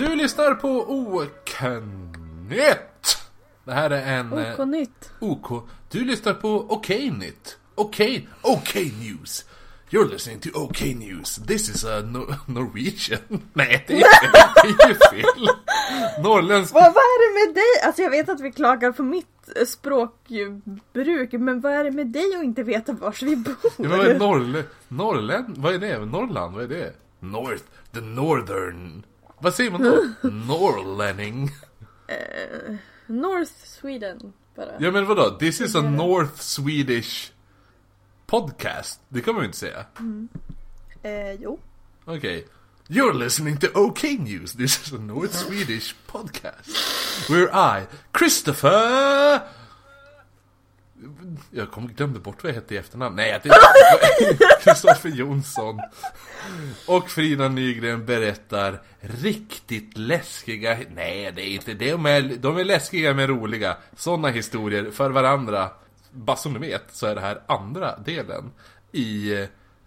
Du 0.00 0.16
lyssnar 0.16 0.54
på 0.54 0.68
Oknytt! 0.90 1.28
Det 3.64 3.72
här 3.72 3.90
är 3.90 4.18
en... 4.18 4.32
eh, 4.32 4.60
OK 4.60 4.68
nytt. 4.68 5.12
OK. 5.20 5.68
Du 5.90 6.04
lyssnar 6.04 6.34
på 6.34 6.48
Oknytt. 6.48 7.58
Okej, 7.74 8.28
Okej 8.42 8.92
News. 9.00 9.44
You're 9.90 10.10
listening 10.10 10.40
to 10.40 10.48
OK 10.54 10.80
News. 10.80 11.36
This 11.46 11.68
is 11.68 11.84
a 11.84 12.00
no 12.00 12.34
Norwegian. 12.46 13.20
Nej, 13.52 13.84
det 13.88 13.94
är, 13.94 14.06
det 14.62 14.84
är 14.84 14.88
ju 14.88 14.94
fel. 14.94 15.48
Norrländsk. 16.22 16.74
Vad, 16.74 16.82
vad 16.82 17.02
är 17.02 17.28
det 17.28 17.46
med 17.46 17.54
dig? 17.54 17.86
Alltså 17.86 18.02
jag 18.02 18.10
vet 18.10 18.28
att 18.28 18.40
vi 18.40 18.52
klagar 18.52 18.92
på 18.92 19.02
mitt 19.02 19.26
eh, 19.56 19.64
språkbruk, 19.66 21.32
men 21.32 21.60
vad 21.60 21.72
är 21.72 21.84
det 21.84 21.90
med 21.90 22.06
dig 22.06 22.36
att 22.36 22.44
inte 22.44 22.62
veta 22.62 22.92
var 22.92 23.24
vi 23.24 23.36
bor? 23.36 23.54
Ja, 23.62 23.70
men 23.76 23.90
vad 23.90 24.06
är 24.06 24.18
Norrlä... 24.18 24.64
Norrland? 24.88 25.58
Vad 25.58 25.74
är 25.74 25.78
det? 25.78 25.98
Norrland? 25.98 26.54
Vad 26.54 26.64
är 26.64 26.68
det? 26.68 26.92
North. 27.20 27.64
The 27.92 28.00
Northern. 28.00 29.02
Vad 29.40 29.54
säger 29.54 29.70
man 29.70 29.82
då? 29.82 30.08
Norrlänning. 30.28 31.50
North 33.06 33.52
Sweden 33.64 34.32
bara. 34.56 34.72
Ja 34.80 34.90
men 34.90 35.06
vadå? 35.06 35.30
This 35.30 35.60
is 35.60 35.74
a 35.74 35.82
North 35.82 36.40
Swedish 36.40 37.32
podcast. 38.26 39.00
Det 39.08 39.20
kan 39.20 39.34
man 39.34 39.42
ju 39.42 39.46
inte 39.46 39.58
säga. 39.58 39.84
Eh, 41.02 41.32
jo. 41.32 41.58
Okej. 42.04 42.46
You're 42.88 43.14
listening 43.14 43.56
to 43.56 43.66
OK 43.74 44.02
News. 44.02 44.52
This 44.52 44.86
is 44.86 44.92
a 44.92 44.98
North 44.98 45.34
Swedish 45.34 45.94
podcast. 46.06 47.30
Where 47.30 47.48
I, 47.80 47.86
Christopher... 48.18 49.40
Jag 51.50 51.70
kom, 51.70 51.88
glömde 51.88 52.20
bort 52.20 52.42
vad 52.42 52.50
jag 52.50 52.54
hette 52.54 52.74
i 52.74 52.78
efternamn. 52.78 53.16
Nej, 53.16 53.40
det 53.42 53.48
är 53.48 54.60
Kristoffer 54.60 55.08
Jonsson. 55.08 55.80
Och 56.86 57.10
Frida 57.10 57.48
Nygren 57.48 58.06
berättar 58.06 58.82
riktigt 59.00 59.98
läskiga... 59.98 60.78
Nej, 60.94 61.32
det 61.32 61.42
är 61.42 61.54
inte 61.54 61.74
det. 61.74 61.90
De 61.90 62.06
är, 62.06 62.36
de 62.36 62.56
är 62.56 62.64
läskiga 62.64 63.14
men 63.14 63.26
roliga. 63.26 63.76
Sådana 63.96 64.28
historier 64.28 64.90
för 64.90 65.10
varandra. 65.10 65.70
Bara 66.10 66.36
som 66.36 66.52
ni 66.52 66.58
vet 66.58 66.84
så 66.92 67.06
är 67.06 67.14
det 67.14 67.20
här 67.20 67.42
andra 67.46 67.98
delen 67.98 68.52
i 68.92 69.32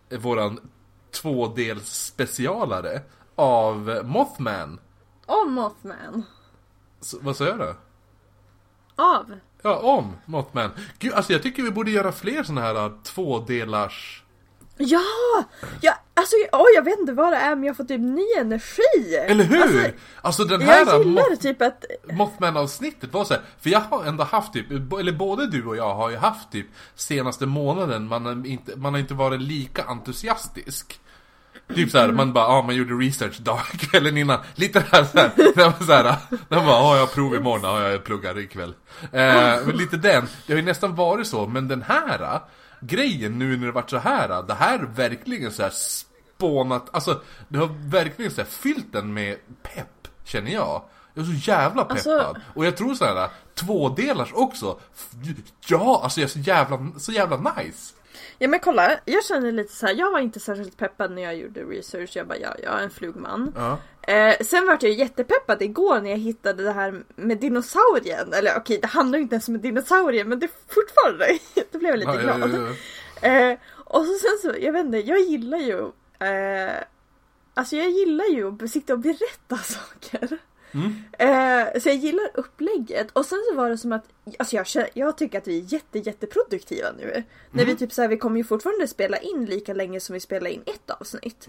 eh, 0.09 0.19
våran 0.19 0.59
tvådels 1.11 2.05
specialare 2.05 3.01
av 3.35 4.01
Mothman. 4.03 4.79
Om 5.25 5.53
Mothman. 5.53 6.23
Så, 7.01 7.17
vad 7.21 7.37
sa 7.37 7.45
jag 7.45 7.59
då? 7.59 7.75
Av. 8.95 9.39
Ja, 9.63 9.75
om 9.75 10.15
Mothman. 10.25 10.71
Gud, 10.99 11.13
alltså 11.13 11.33
jag 11.33 11.43
tycker 11.43 11.63
vi 11.63 11.71
borde 11.71 11.91
göra 11.91 12.11
fler 12.11 12.43
såna 12.43 12.61
här 12.61 12.85
uh, 12.85 12.91
tvådelars... 13.03 14.23
Ja! 14.77 14.99
ja 15.81 15.93
alltså, 16.13 16.35
oj, 16.51 16.71
jag 16.75 16.83
vet 16.83 16.99
inte 16.99 17.13
vad 17.13 17.33
det 17.33 17.37
är 17.37 17.55
men 17.55 17.63
jag 17.63 17.77
får 17.77 17.83
typ 17.83 18.01
ny 18.01 18.25
energi. 18.39 19.15
Eller 19.27 19.43
hur? 19.43 19.61
Alltså, 19.61 19.89
Alltså, 20.21 20.43
den 20.43 20.61
här 20.61 20.85
jag 20.85 21.01
uh, 21.01 21.07
gillar 21.07 21.23
Moth- 21.23 21.35
typ 21.35 21.61
att... 21.61 21.85
Mothman-avsnittet 22.11 23.13
var 23.13 23.25
så 23.25 23.33
här, 23.33 23.43
för 23.61 23.69
jag 23.69 23.79
har 23.79 24.05
ändå 24.05 24.23
haft 24.23 24.53
typ, 24.53 24.71
eller 24.99 25.11
både 25.11 25.47
du 25.47 25.65
och 25.65 25.75
jag 25.77 25.95
har 25.95 26.09
ju 26.09 26.17
haft 26.17 26.51
typ 26.51 26.67
senaste 26.95 27.45
månaden, 27.45 28.07
man 28.07 28.25
har 28.25 28.47
inte, 28.47 28.75
man 28.75 28.93
har 28.93 28.99
inte 28.99 29.13
varit 29.13 29.41
lika 29.41 29.83
entusiastisk. 29.83 30.99
Typ 31.75 31.91
såhär, 31.91 32.11
man 32.11 32.33
bara, 32.33 32.45
ja 32.55 32.61
man 32.61 32.75
gjorde 32.75 32.93
research 32.93 33.39
dag, 33.39 33.59
kvällen 33.79 34.17
innan. 34.17 34.39
Lite 34.55 34.79
det 34.79 34.85
här 34.91 35.03
såhär, 35.13 35.31
när 35.55 35.63
man 35.65 35.87
såhär, 35.87 36.03
när 36.49 36.57
man 36.57 36.65
bara, 36.65 36.75
ja 36.79 36.93
jag 36.95 37.01
har 37.01 37.07
prov 37.13 37.35
imorgon, 37.35 37.63
ja 37.81 37.89
jag 37.89 38.03
pluggar 38.03 38.39
ikväll. 38.39 38.73
Eh, 39.01 39.65
men 39.65 39.77
lite 39.77 39.97
den, 39.97 40.27
det 40.47 40.53
har 40.53 40.57
ju 40.59 40.65
nästan 40.65 40.95
varit 40.95 41.27
så, 41.27 41.47
men 41.47 41.67
den 41.67 41.81
här 41.81 42.39
grejen 42.81 43.39
nu 43.39 43.57
när 43.57 43.65
det 43.65 43.71
varit 43.71 43.89
så 43.89 43.97
här, 43.97 44.43
det 44.47 44.53
här 44.53 44.79
verkligen 44.95 45.51
så 45.51 45.63
här 45.63 45.71
spånat, 45.73 46.89
alltså 46.91 47.21
det 47.47 47.57
har 47.59 47.89
verkligen 47.89 48.31
så 48.31 48.41
här 48.41 48.47
fyllt 48.49 48.91
den 48.93 49.13
med 49.13 49.37
pepp, 49.63 50.07
känner 50.23 50.51
jag. 50.51 50.81
Jag 51.13 51.21
är 51.23 51.27
så 51.27 51.51
jävla 51.51 51.83
peppad. 51.85 52.13
Alltså- 52.19 52.41
Och 52.53 52.65
jag 52.65 52.77
tror 52.77 52.95
såhär, 52.95 53.29
tvådelars 53.55 54.29
också. 54.33 54.79
Ja, 55.67 55.99
alltså 56.03 56.19
jag 56.19 56.27
är 56.27 56.31
så 56.31 56.39
jävla, 56.39 56.79
så 56.97 57.11
jävla 57.11 57.37
nice. 57.37 57.93
Ja 58.39 58.47
men 58.47 58.59
kolla, 58.59 58.99
jag 59.05 59.25
känner 59.25 59.51
lite 59.51 59.73
så 59.73 59.85
här. 59.85 59.93
jag 59.93 60.11
var 60.11 60.19
inte 60.19 60.39
särskilt 60.39 60.77
peppad 60.77 61.11
när 61.11 61.21
jag 61.21 61.35
gjorde 61.35 61.63
research. 61.63 62.11
Jag 62.17 62.27
bara, 62.27 62.37
ja, 62.37 62.55
jag 62.63 62.79
är 62.79 62.83
en 62.83 62.89
flugman. 62.89 63.53
Ja. 63.55 63.77
Eh, 64.13 64.35
sen 64.45 64.67
vart 64.67 64.83
jag 64.83 64.91
jättepeppad 64.91 65.61
igår 65.61 66.01
när 66.01 66.09
jag 66.09 66.17
hittade 66.17 66.63
det 66.63 66.71
här 66.71 67.03
med 67.15 67.37
dinosaurien. 67.37 68.33
Eller 68.33 68.57
okej, 68.57 68.79
det 68.81 68.87
handlar 68.87 69.17
ju 69.19 69.23
inte 69.23 69.35
ens 69.35 69.47
om 69.47 69.55
en 69.55 69.61
dinosaurie, 69.61 70.23
men 70.25 70.39
det 70.39 70.45
är 70.45 70.73
fortfarande, 70.73 71.39
då 71.71 71.79
blev 71.79 71.89
jag 71.91 71.99
lite 71.99 72.11
Ja, 72.11 72.35
glad. 72.37 72.75
ja. 73.21 73.29
Eh, 73.29 73.57
och 73.75 74.05
så 74.05 74.13
sen 74.13 74.37
så, 74.51 74.57
jag 74.59 74.73
vet 74.73 74.85
inte, 74.85 74.97
jag 74.97 75.19
gillar 75.19 75.57
ju 75.57 75.79
eh, 76.27 76.73
Alltså 77.55 77.75
jag 77.75 77.89
gillar 77.89 78.25
ju 78.25 78.63
att 78.63 78.71
sitta 78.71 78.93
och 78.93 78.99
berätta 78.99 79.57
saker. 79.63 80.37
Eh, 81.17 81.79
så 81.81 81.89
jag 81.89 81.95
gillar 81.95 82.29
upplägget 82.33 83.11
och 83.13 83.25
sen 83.25 83.39
så 83.49 83.55
var 83.57 83.69
det 83.69 83.77
som 83.77 83.91
att 83.91 84.05
Alltså 84.39 84.55
jag, 84.55 84.89
jag 84.93 85.17
tycker 85.17 85.37
att 85.37 85.47
vi 85.47 85.57
är 85.59 85.73
jätte 85.73 85.99
jätteproduktiva 85.99 86.87
nu. 86.97 87.23
När 87.51 87.65
vi 87.65 87.75
typ 87.75 87.93
så 87.93 88.01
här, 88.01 88.09
vi 88.09 88.17
kommer 88.17 88.37
ju 88.37 88.43
fortfarande 88.43 88.87
spela 88.87 89.17
in 89.17 89.45
lika 89.45 89.73
länge 89.73 89.99
som 89.99 90.13
vi 90.13 90.19
spelar 90.19 90.49
in 90.49 90.61
ett 90.65 90.89
avsnitt. 90.89 91.45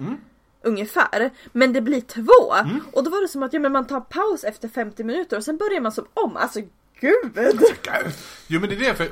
Ungefär. 0.62 1.30
Men 1.52 1.72
det 1.72 1.80
blir 1.80 2.00
två. 2.00 2.54
Och 2.92 3.04
då 3.04 3.10
var 3.10 3.20
det 3.22 3.28
som 3.28 3.42
att 3.42 3.52
ja, 3.52 3.60
men 3.60 3.72
man 3.72 3.86
tar 3.86 4.00
paus 4.00 4.44
efter 4.44 4.68
50 4.68 5.04
minuter 5.04 5.36
och 5.36 5.44
sen 5.44 5.56
börjar 5.56 5.80
man 5.80 5.92
som 5.92 6.06
om. 6.14 6.36
Alltså 6.36 6.60
gud! 7.00 7.32
Jo 8.46 8.60
men 8.60 8.68
det 8.68 8.74
är 8.76 8.80
det, 8.80 8.94
för 8.94 9.08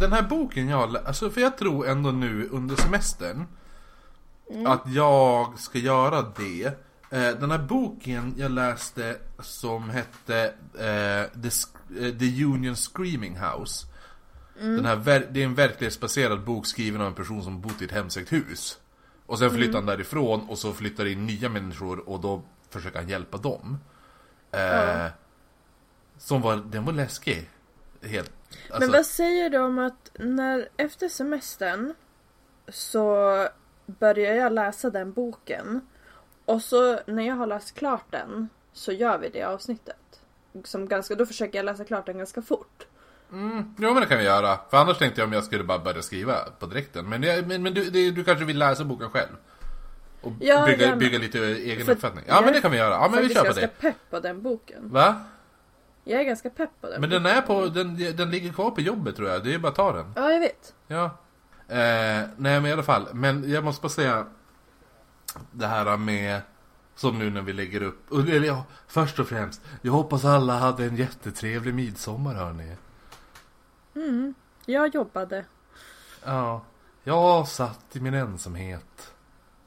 den 0.00 0.12
här 0.12 0.22
boken 0.22 0.68
jag 0.68 0.96
alltså 0.96 1.30
för 1.30 1.40
jag 1.40 1.58
tror 1.58 1.86
ändå 1.88 2.10
nu 2.10 2.48
under 2.52 2.76
semestern 2.76 3.44
att 4.66 4.82
jag 4.86 5.58
ska 5.58 5.78
göra 5.78 6.22
det. 6.22 6.72
Eh, 7.10 7.30
Den 7.38 7.50
här 7.50 7.58
boken 7.58 8.34
jag 8.36 8.50
läste 8.50 9.16
som 9.38 9.90
hette 9.90 10.44
eh, 10.74 11.40
The, 11.42 11.48
eh, 12.06 12.18
The 12.18 12.44
Union 12.44 12.76
Screaming 12.76 13.36
House. 13.38 13.86
Den 14.60 14.84
här, 14.84 15.26
det 15.30 15.40
är 15.40 15.44
en 15.44 15.54
verklighetsbaserad 15.54 16.44
bok 16.44 16.66
skriven 16.66 17.00
av 17.00 17.06
en 17.06 17.14
person 17.14 17.42
som 17.42 17.60
bott 17.60 17.82
i 17.82 17.84
ett 17.84 17.90
hemsökt 17.92 18.32
hus. 18.32 18.78
Och 19.26 19.38
sen 19.38 19.50
flyttar 19.50 19.74
han 19.74 19.86
därifrån 19.86 20.48
och 20.48 20.58
så 20.58 20.72
flyttar 20.72 21.06
in 21.06 21.26
nya 21.26 21.48
människor 21.48 22.08
och 22.08 22.20
då 22.20 22.42
försöker 22.70 22.98
han 22.98 23.08
hjälpa 23.08 23.36
dem. 23.36 23.78
Eh, 24.52 25.06
Som 26.18 26.40
var, 26.42 26.56
den 26.56 26.84
var 26.84 26.92
läskig. 26.92 27.50
Helt. 28.02 28.32
Alltså, 28.70 28.80
Men 28.80 28.92
vad 28.92 29.06
säger 29.06 29.50
du 29.50 29.58
om 29.58 29.78
att 29.78 30.10
när 30.18 30.68
efter 30.76 31.08
semestern 31.08 31.94
så 32.68 33.48
börjar 33.86 34.34
jag 34.34 34.52
läsa 34.52 34.90
den 34.90 35.12
boken 35.12 35.80
och 36.48 36.62
så 36.62 37.00
när 37.06 37.22
jag 37.26 37.34
har 37.34 37.46
läst 37.46 37.74
klart 37.74 38.04
den 38.10 38.48
så 38.72 38.92
gör 38.92 39.18
vi 39.18 39.28
det 39.28 39.42
avsnittet. 39.42 39.96
Som 40.64 40.88
ganska, 40.88 41.14
då 41.14 41.26
försöker 41.26 41.58
jag 41.58 41.64
läsa 41.64 41.84
klart 41.84 42.06
den 42.06 42.18
ganska 42.18 42.42
fort. 42.42 42.86
Mm, 43.32 43.74
jo 43.78 43.92
men 43.94 44.00
det 44.02 44.06
kan 44.08 44.18
vi 44.18 44.24
göra. 44.24 44.58
För 44.70 44.76
annars 44.76 44.98
tänkte 44.98 45.20
jag 45.20 45.26
om 45.26 45.32
jag 45.32 45.44
skulle 45.44 45.64
bara 45.64 45.78
börja 45.78 46.02
skriva 46.02 46.34
på 46.58 46.66
direkten. 46.66 47.08
Men, 47.08 47.20
det- 47.20 47.46
men, 47.46 47.62
men 47.62 47.74
du, 47.74 47.90
det, 47.90 48.10
du 48.10 48.24
kanske 48.24 48.44
vill 48.44 48.58
läsa 48.58 48.84
boken 48.84 49.10
själv? 49.10 49.28
Och 50.20 50.32
Ja, 50.40 50.66
bygga, 50.66 50.96
bygga 50.96 51.18
lite 51.18 51.38
egen 51.38 51.86
För 51.86 51.92
uppfattning. 51.92 52.24
Ja 52.28 52.34
jag 52.34 52.40
men 52.40 52.48
är 52.50 52.54
det 52.54 52.60
kan 52.60 52.70
vi 52.70 52.76
göra. 52.76 52.94
Ja 52.94 53.08
men 53.12 53.22
vi 53.22 53.34
kör 53.34 53.40
på 53.40 53.44
ganska 53.44 53.60
det. 53.60 53.80
pepp 53.80 53.96
på 54.10 54.20
den 54.20 54.42
boken. 54.42 54.90
Va? 54.90 55.24
Jag 56.04 56.20
är 56.20 56.24
ganska 56.24 56.50
pepp 56.50 56.70
på 56.80 56.86
den 56.88 57.00
Men 57.00 57.10
den 57.10 57.26
är 57.26 57.40
på, 57.42 57.66
den, 57.66 58.16
den 58.16 58.30
ligger 58.30 58.52
kvar 58.52 58.70
på 58.70 58.80
jobbet 58.80 59.16
tror 59.16 59.28
jag. 59.28 59.44
Det 59.44 59.54
är 59.54 59.58
bara 59.58 59.68
att 59.68 59.74
ta 59.74 59.92
den. 59.92 60.12
Ja, 60.16 60.32
jag 60.32 60.40
vet. 60.40 60.74
Ja. 60.86 61.04
Eh, 61.68 62.28
nej 62.36 62.60
men 62.60 62.66
i 62.66 62.72
alla 62.72 62.82
fall. 62.82 63.08
Men 63.12 63.50
jag 63.50 63.64
måste 63.64 63.82
bara 63.82 63.88
säga. 63.88 64.26
Det 65.50 65.66
här 65.66 65.96
med. 65.96 66.40
Som 66.94 67.18
nu 67.18 67.30
när 67.30 67.42
vi 67.42 67.52
lägger 67.52 67.82
upp. 67.82 68.12
Eller 68.12 68.46
ja, 68.46 68.64
först 68.86 69.18
och 69.18 69.28
främst. 69.28 69.60
Jag 69.82 69.92
hoppas 69.92 70.24
alla 70.24 70.58
hade 70.58 70.84
en 70.84 70.96
jättetrevlig 70.96 71.74
midsommar 71.74 72.34
hörni. 72.34 72.76
Jag 74.66 74.94
jobbade. 74.94 75.44
Ja. 76.24 76.64
Jag 77.04 77.48
satt 77.48 77.96
i 77.96 78.00
min 78.00 78.14
ensamhet. 78.14 79.12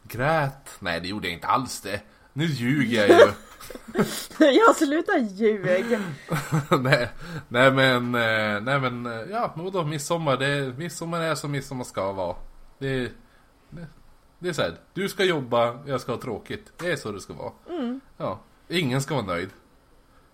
Grät. 0.03 0.69
Nej, 0.79 1.01
det 1.01 1.07
gjorde 1.07 1.27
jag 1.27 1.33
inte 1.33 1.47
alls 1.47 1.81
det. 1.81 2.01
Nu 2.33 2.45
ljuger 2.45 3.07
jag 3.07 3.19
ju. 3.19 3.33
jag 4.45 4.75
slutar 4.75 5.17
ljug. 5.17 5.99
nej, 6.81 7.09
nej 7.47 7.71
men, 7.71 8.15
eh, 8.15 8.61
nej 8.61 8.79
men, 8.79 9.05
eh, 9.05 9.31
ja 9.31 9.53
vadå 9.55 9.83
midsommar, 9.83 10.37
det, 10.37 10.77
midsommar 10.77 11.21
är 11.21 11.35
som 11.35 11.51
midsommar 11.51 11.83
ska 11.83 12.11
vara. 12.11 12.35
Det, 12.79 13.11
det 14.41 14.49
är 14.49 14.53
såhär, 14.53 14.75
du 14.93 15.09
ska 15.09 15.23
jobba, 15.23 15.79
jag 15.85 16.01
ska 16.01 16.11
ha 16.11 16.21
tråkigt. 16.21 16.71
Det 16.77 16.91
är 16.91 16.95
så 16.95 17.11
det 17.11 17.21
ska 17.21 17.33
vara. 17.33 17.51
Ja, 18.17 18.39
ingen 18.67 19.01
ska 19.01 19.15
vara 19.15 19.25
nöjd. 19.25 19.49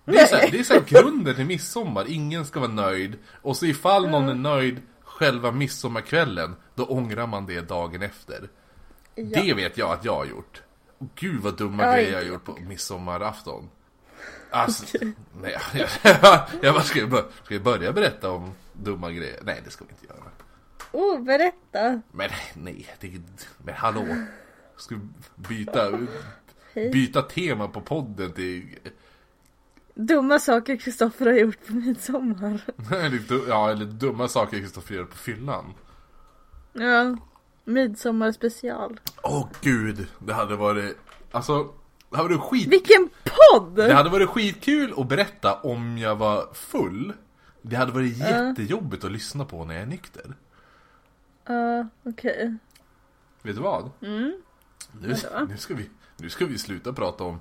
Det 0.06 0.18
är 0.18 0.26
såhär, 0.26 0.52
det 0.52 0.60
är 0.60 0.64
såhär 0.64 0.82
grunden 0.88 1.36
till 1.36 1.46
midsommar, 1.46 2.06
ingen 2.08 2.46
ska 2.46 2.60
vara 2.60 2.72
nöjd. 2.72 3.18
Och 3.42 3.58
så 3.58 3.66
ifall 3.66 4.10
någon 4.10 4.30
är 4.30 4.34
nöjd 4.34 4.82
själva 5.04 5.52
midsommarkvällen, 5.52 6.56
då 6.76 6.86
ångrar 6.86 7.28
man 7.28 7.46
det 7.46 7.62
dagen 7.62 8.02
efter. 8.02 8.50
Ja. 9.16 9.42
Det 9.42 9.54
vet 9.54 9.78
jag 9.78 9.92
att 9.92 10.06
jag 10.06 10.16
har 10.16 10.26
gjort. 10.26 10.62
Och 10.98 11.08
Gud 11.16 11.42
vad 11.42 11.58
dumma 11.58 11.84
Ja, 11.84 11.94
grejer 11.94 12.12
jag 12.12 12.20
har 12.20 12.26
gjort 12.26 12.46
på 12.46 12.58
midsommarafton. 12.68 13.70
Alltså, 14.50 14.98
nej, 15.42 15.58
jag, 15.74 15.90
jag, 16.22 16.42
jag 16.62 16.74
bara, 16.74 16.84
ska, 16.84 17.00
jag 17.00 17.26
ska 17.44 17.54
jag 17.54 17.64
börja 17.64 17.92
berätta 17.92 18.32
om 18.32 18.52
dumma 18.74 19.12
grejer? 19.12 19.40
Nej, 19.44 19.62
det 19.66 19.72
ska 19.72 19.86
vi 19.86 19.92
inte 19.92 20.06
göra. 20.06 20.27
Oh, 20.98 21.24
berätta. 21.24 22.02
Men 22.12 22.30
nej, 22.54 22.86
det, 23.00 23.12
men 23.58 23.76
hallå. 23.76 24.06
Ska 24.78 24.96
vi 24.96 25.02
byta, 25.36 26.00
byta 26.74 27.22
tema 27.22 27.68
på 27.68 27.82
podden 27.82 28.32
till... 28.34 28.64
Dumma 29.94 30.40
saker 30.40 30.78
Kristoffer 30.78 31.26
har 31.26 31.34
gjort 31.34 31.68
på 31.68 31.74
midsommar. 31.74 32.62
eller 32.92 33.50
ja, 33.50 33.72
eller 33.72 33.86
dumma 33.86 34.28
saker 34.28 34.60
Kristoffer 34.60 34.96
gör 34.96 35.04
på 35.04 35.18
fyllan. 35.18 35.74
Ja. 36.74 37.18
Midsommar 37.64 38.32
special. 38.32 39.00
Åh 39.24 39.48
gud, 39.62 40.08
det 40.20 40.34
hade 40.34 40.56
varit... 40.56 40.98
Alltså, 41.32 41.74
det 42.10 42.18
hade 42.18 42.30
varit 42.30 42.50
skit... 42.50 42.68
Vilken 42.68 43.10
podd! 43.24 43.76
Det 43.76 43.94
hade 43.94 44.10
varit 44.10 44.30
skitkul 44.30 44.94
att 44.98 45.10
berätta 45.10 45.54
om 45.54 45.98
jag 45.98 46.16
var 46.16 46.54
full. 46.54 47.14
Det 47.62 47.76
hade 47.76 47.92
varit 47.92 48.18
jättejobbigt 48.18 49.04
att 49.04 49.12
lyssna 49.12 49.46
på 49.46 49.66
när 49.66 49.74
jag 49.74 49.84
är 49.84 49.88
nykter. 49.88 50.36
Ja, 51.48 51.88
okej. 52.04 52.58
Vet 53.42 53.56
du 53.56 53.62
vad? 53.62 53.92
Mm. 54.02 54.42
Nu, 55.02 55.16
Vadå? 55.32 55.46
nu, 55.50 55.58
ska 55.58 55.74
vi, 55.74 55.90
nu 56.18 56.30
ska 56.30 56.46
vi 56.46 56.58
sluta 56.58 56.94
prata 56.94 57.24
om, 57.24 57.40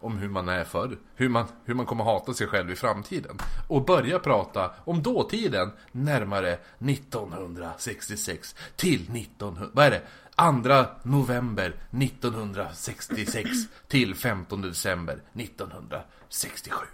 om 0.00 0.18
hur 0.18 0.28
man 0.28 0.48
är 0.48 0.64
förr. 0.64 0.98
Hur 1.14 1.28
man, 1.28 1.46
hur 1.64 1.74
man 1.74 1.86
kommer 1.86 2.04
hata 2.04 2.34
sig 2.34 2.46
själv 2.46 2.70
i 2.70 2.76
framtiden. 2.76 3.38
Och 3.68 3.84
börja 3.84 4.18
prata 4.18 4.74
om 4.84 5.02
dåtiden 5.02 5.70
närmare 5.92 6.58
1966 6.78 8.54
till 8.76 9.16
1900... 9.16 9.70
Vad 9.72 9.86
är 9.86 9.90
det? 9.90 10.02
2 10.36 10.84
november 11.02 11.74
1966 11.90 13.48
till 13.88 14.14
15 14.14 14.62
december 14.62 15.22
1967. 15.34 16.86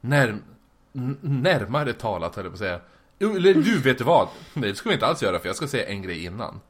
När, 0.00 0.38
närmare 1.20 1.92
talat 1.92 2.36
höll 2.36 2.44
jag 2.44 2.52
på 2.52 2.54
att 2.54 2.58
säga. 2.58 2.80
Eller 3.18 3.54
du, 3.54 3.78
vet 3.78 3.98
du 3.98 4.04
vad? 4.04 4.28
Nej, 4.54 4.70
det 4.70 4.76
ska 4.76 4.88
vi 4.88 4.94
inte 4.94 5.06
alls 5.06 5.22
göra 5.22 5.38
för 5.38 5.46
jag 5.46 5.56
ska 5.56 5.68
säga 5.68 5.88
en 5.88 6.02
grej 6.02 6.24
innan. 6.24 6.60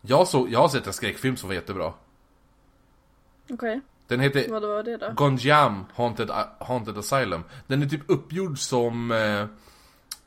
Jag, 0.00 0.28
såg, 0.28 0.50
jag 0.50 0.58
har 0.58 0.68
sett 0.68 0.86
en 0.86 0.92
skräckfilm 0.92 1.36
som 1.36 1.48
var 1.48 1.54
jättebra. 1.54 1.92
Okej. 3.50 3.80
Den 4.06 4.20
heter 4.20 4.48
Vad 4.50 4.62
var 4.62 4.82
det 4.82 4.96
då? 4.96 5.12
Gonjam 5.14 5.84
Haunted, 5.94 6.30
Haunted 6.60 6.98
Asylum. 6.98 7.44
Den 7.66 7.82
är 7.82 7.86
typ 7.86 8.02
uppgjord 8.06 8.58
som... 8.58 9.10
Eh, 9.10 9.46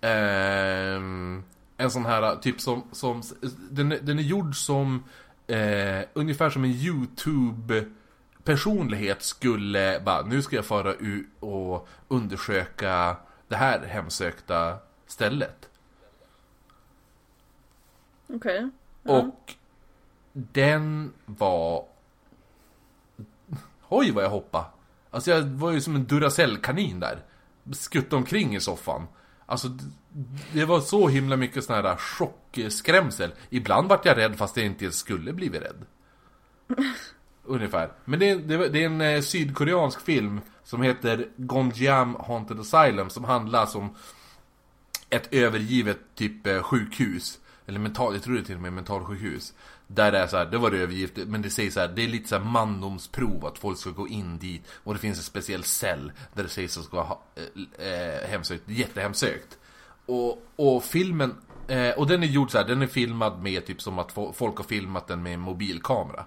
ehm, 0.09 1.43
en 1.77 1.91
sån 1.91 2.05
här, 2.05 2.35
typ 2.35 2.61
som... 2.61 2.83
som 2.91 3.21
den, 3.69 3.89
den 4.01 4.19
är 4.19 4.23
gjord 4.23 4.55
som... 4.55 5.03
Eh, 5.47 6.01
ungefär 6.13 6.49
som 6.49 6.63
en 6.63 6.71
YouTube... 6.71 7.85
Personlighet 8.43 9.21
skulle 9.21 10.01
bara, 10.05 10.21
nu 10.21 10.41
ska 10.41 10.55
jag 10.55 10.65
fara 10.65 10.93
ut 10.93 11.27
och 11.39 11.87
undersöka 12.07 13.15
det 13.47 13.55
här 13.55 13.85
hemsökta 13.85 14.77
stället. 15.11 15.69
Okej. 18.27 18.69
Och 19.03 19.56
den 20.33 21.13
var... 21.25 21.85
Oj 23.89 24.11
vad 24.11 24.23
jag 24.23 24.29
hoppade! 24.29 24.65
Alltså 25.11 25.31
jag 25.31 25.41
var 25.41 25.71
ju 25.71 25.81
som 25.81 25.95
en 25.95 26.06
Duracell-kanin 26.07 27.00
där. 27.00 27.19
Skuttade 27.71 28.15
omkring 28.15 28.56
i 28.56 28.59
soffan. 28.59 29.07
Alltså 29.45 29.67
det 30.53 30.65
var 30.65 30.81
så 30.81 31.07
himla 31.07 31.35
mycket 31.35 31.63
sån 31.63 31.75
här 31.75 31.95
chockskrämsel. 31.95 33.31
Ibland 33.50 33.89
vart 33.89 34.06
jag 34.06 34.17
rädd 34.17 34.35
fast 34.38 34.57
jag 34.57 34.65
inte 34.65 34.91
skulle 34.91 35.33
blivit 35.33 35.61
rädd. 35.61 35.85
Ungefär. 37.44 37.91
Men 38.06 38.19
det 38.19 38.29
är, 38.29 38.38
det, 38.38 38.69
det 38.69 38.83
är 38.83 38.85
en 38.85 39.01
eh, 39.01 39.21
sydkoreansk 39.21 40.01
film 40.01 40.41
som 40.63 40.81
heter 40.81 41.27
Gonjiam 41.35 42.15
Haunted 42.15 42.59
Asylum 42.59 43.09
som 43.09 43.23
handlar 43.23 43.77
om 43.77 43.95
ett 45.09 45.33
övergivet 45.33 46.00
typ 46.15 46.47
eh, 46.47 46.61
sjukhus. 46.63 47.39
Eller 47.65 47.79
mental, 47.79 48.13
jag 48.13 48.23
tror 48.23 48.33
det 48.33 48.39
är 48.39 48.44
till 48.44 48.56
och 48.56 48.61
med 48.61 48.73
mentalsjukhus. 48.73 49.53
Där 49.88 50.11
det 50.11 50.17
är 50.17 50.27
så 50.27 50.38
här, 50.38 50.45
det 50.45 50.57
var 50.57 50.71
det 50.71 50.77
övergivet, 50.77 51.27
men 51.27 51.41
det 51.41 51.50
säger 51.50 51.71
så 51.71 51.79
här, 51.79 51.88
det 51.88 52.03
är 52.03 52.07
lite 52.07 52.29
så 52.29 52.38
här 52.38 52.44
mandomsprov 52.44 53.45
att 53.45 53.57
folk 53.57 53.77
ska 53.77 53.89
gå 53.89 54.07
in 54.07 54.38
dit. 54.38 54.67
Och 54.83 54.94
det 54.94 55.00
finns 55.00 55.17
en 55.17 55.23
speciell 55.23 55.63
cell 55.63 56.11
där 56.33 56.44
det 56.44 56.50
sägs 56.50 56.77
att 56.77 56.83
det 56.83 56.88
ska 56.88 57.01
ha 57.01 57.21
eh, 57.35 57.88
eh, 57.88 58.29
hemsökt, 58.29 58.63
jättehemsökt. 58.69 59.57
Och, 60.06 60.44
och 60.56 60.83
filmen, 60.83 61.35
eh, 61.67 61.89
och 61.89 62.07
den 62.07 62.23
är 62.23 62.27
gjord 62.27 62.51
så 62.51 62.57
här, 62.57 62.65
den 62.67 62.81
är 62.81 62.88
filmad 62.88 63.44
med 63.44 63.65
typ 63.65 63.81
som 63.81 64.00
att 64.00 64.13
fo- 64.13 64.33
folk 64.33 64.57
har 64.57 64.63
filmat 64.63 65.07
den 65.07 65.23
med 65.23 65.33
en 65.33 65.39
mobilkamera. 65.39 66.25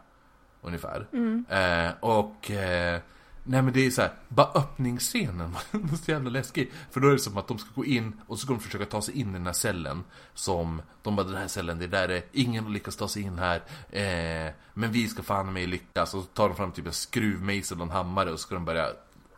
Ungefär. 0.63 1.07
Eh, 1.49 1.93
och 2.01 2.51
eh, 2.51 3.01
Nej 3.45 3.63
men 3.63 3.73
det 3.73 3.87
är 3.87 3.91
så 3.91 4.03
här, 4.03 4.13
bara 4.29 4.51
öppningsscenen 4.55 5.53
var 5.73 5.97
så 5.97 6.11
jävla 6.11 6.31
läskig. 6.31 6.73
För 6.91 7.01
då 7.01 7.09
är 7.09 7.13
det 7.13 7.19
som 7.19 7.37
att 7.37 7.49
de 7.49 7.59
ska 7.59 7.69
gå 7.75 7.85
in 7.85 8.21
och 8.27 8.39
så 8.39 8.45
ska 8.45 8.55
de 8.55 8.61
försöka 8.61 8.85
ta 8.85 9.03
sig 9.03 9.21
in 9.21 9.31
i 9.31 9.33
den 9.33 9.47
här 9.47 9.53
cellen. 9.53 10.05
Som, 10.35 10.83
de 11.03 11.17
bara 11.17 11.27
den 11.27 11.37
här 11.37 11.49
cellen, 11.49 11.79
det 11.79 11.87
där 11.87 12.09
är, 12.09 12.23
ingen 12.33 12.65
har 12.65 12.71
lyckats 12.71 12.97
ta 12.97 13.09
sig 13.09 13.23
in 13.23 13.39
här. 13.39 13.57
Eh, 13.91 14.53
men 14.75 14.93
vi 14.93 15.09
ska 15.09 15.23
fan 15.23 15.53
mig 15.53 15.67
lyckas. 15.67 16.15
Och 16.15 16.23
så 16.23 16.27
tar 16.27 16.49
de 16.49 16.57
fram 16.57 16.73
typ 16.73 16.87
en 16.87 16.93
skruvmejsel 16.93 17.79
och 17.79 17.87
en 17.87 17.91
hammare 17.91 18.33
och 18.33 18.41
så 18.41 18.43
ska 18.43 18.55
de 18.55 18.65
börja 18.65 18.89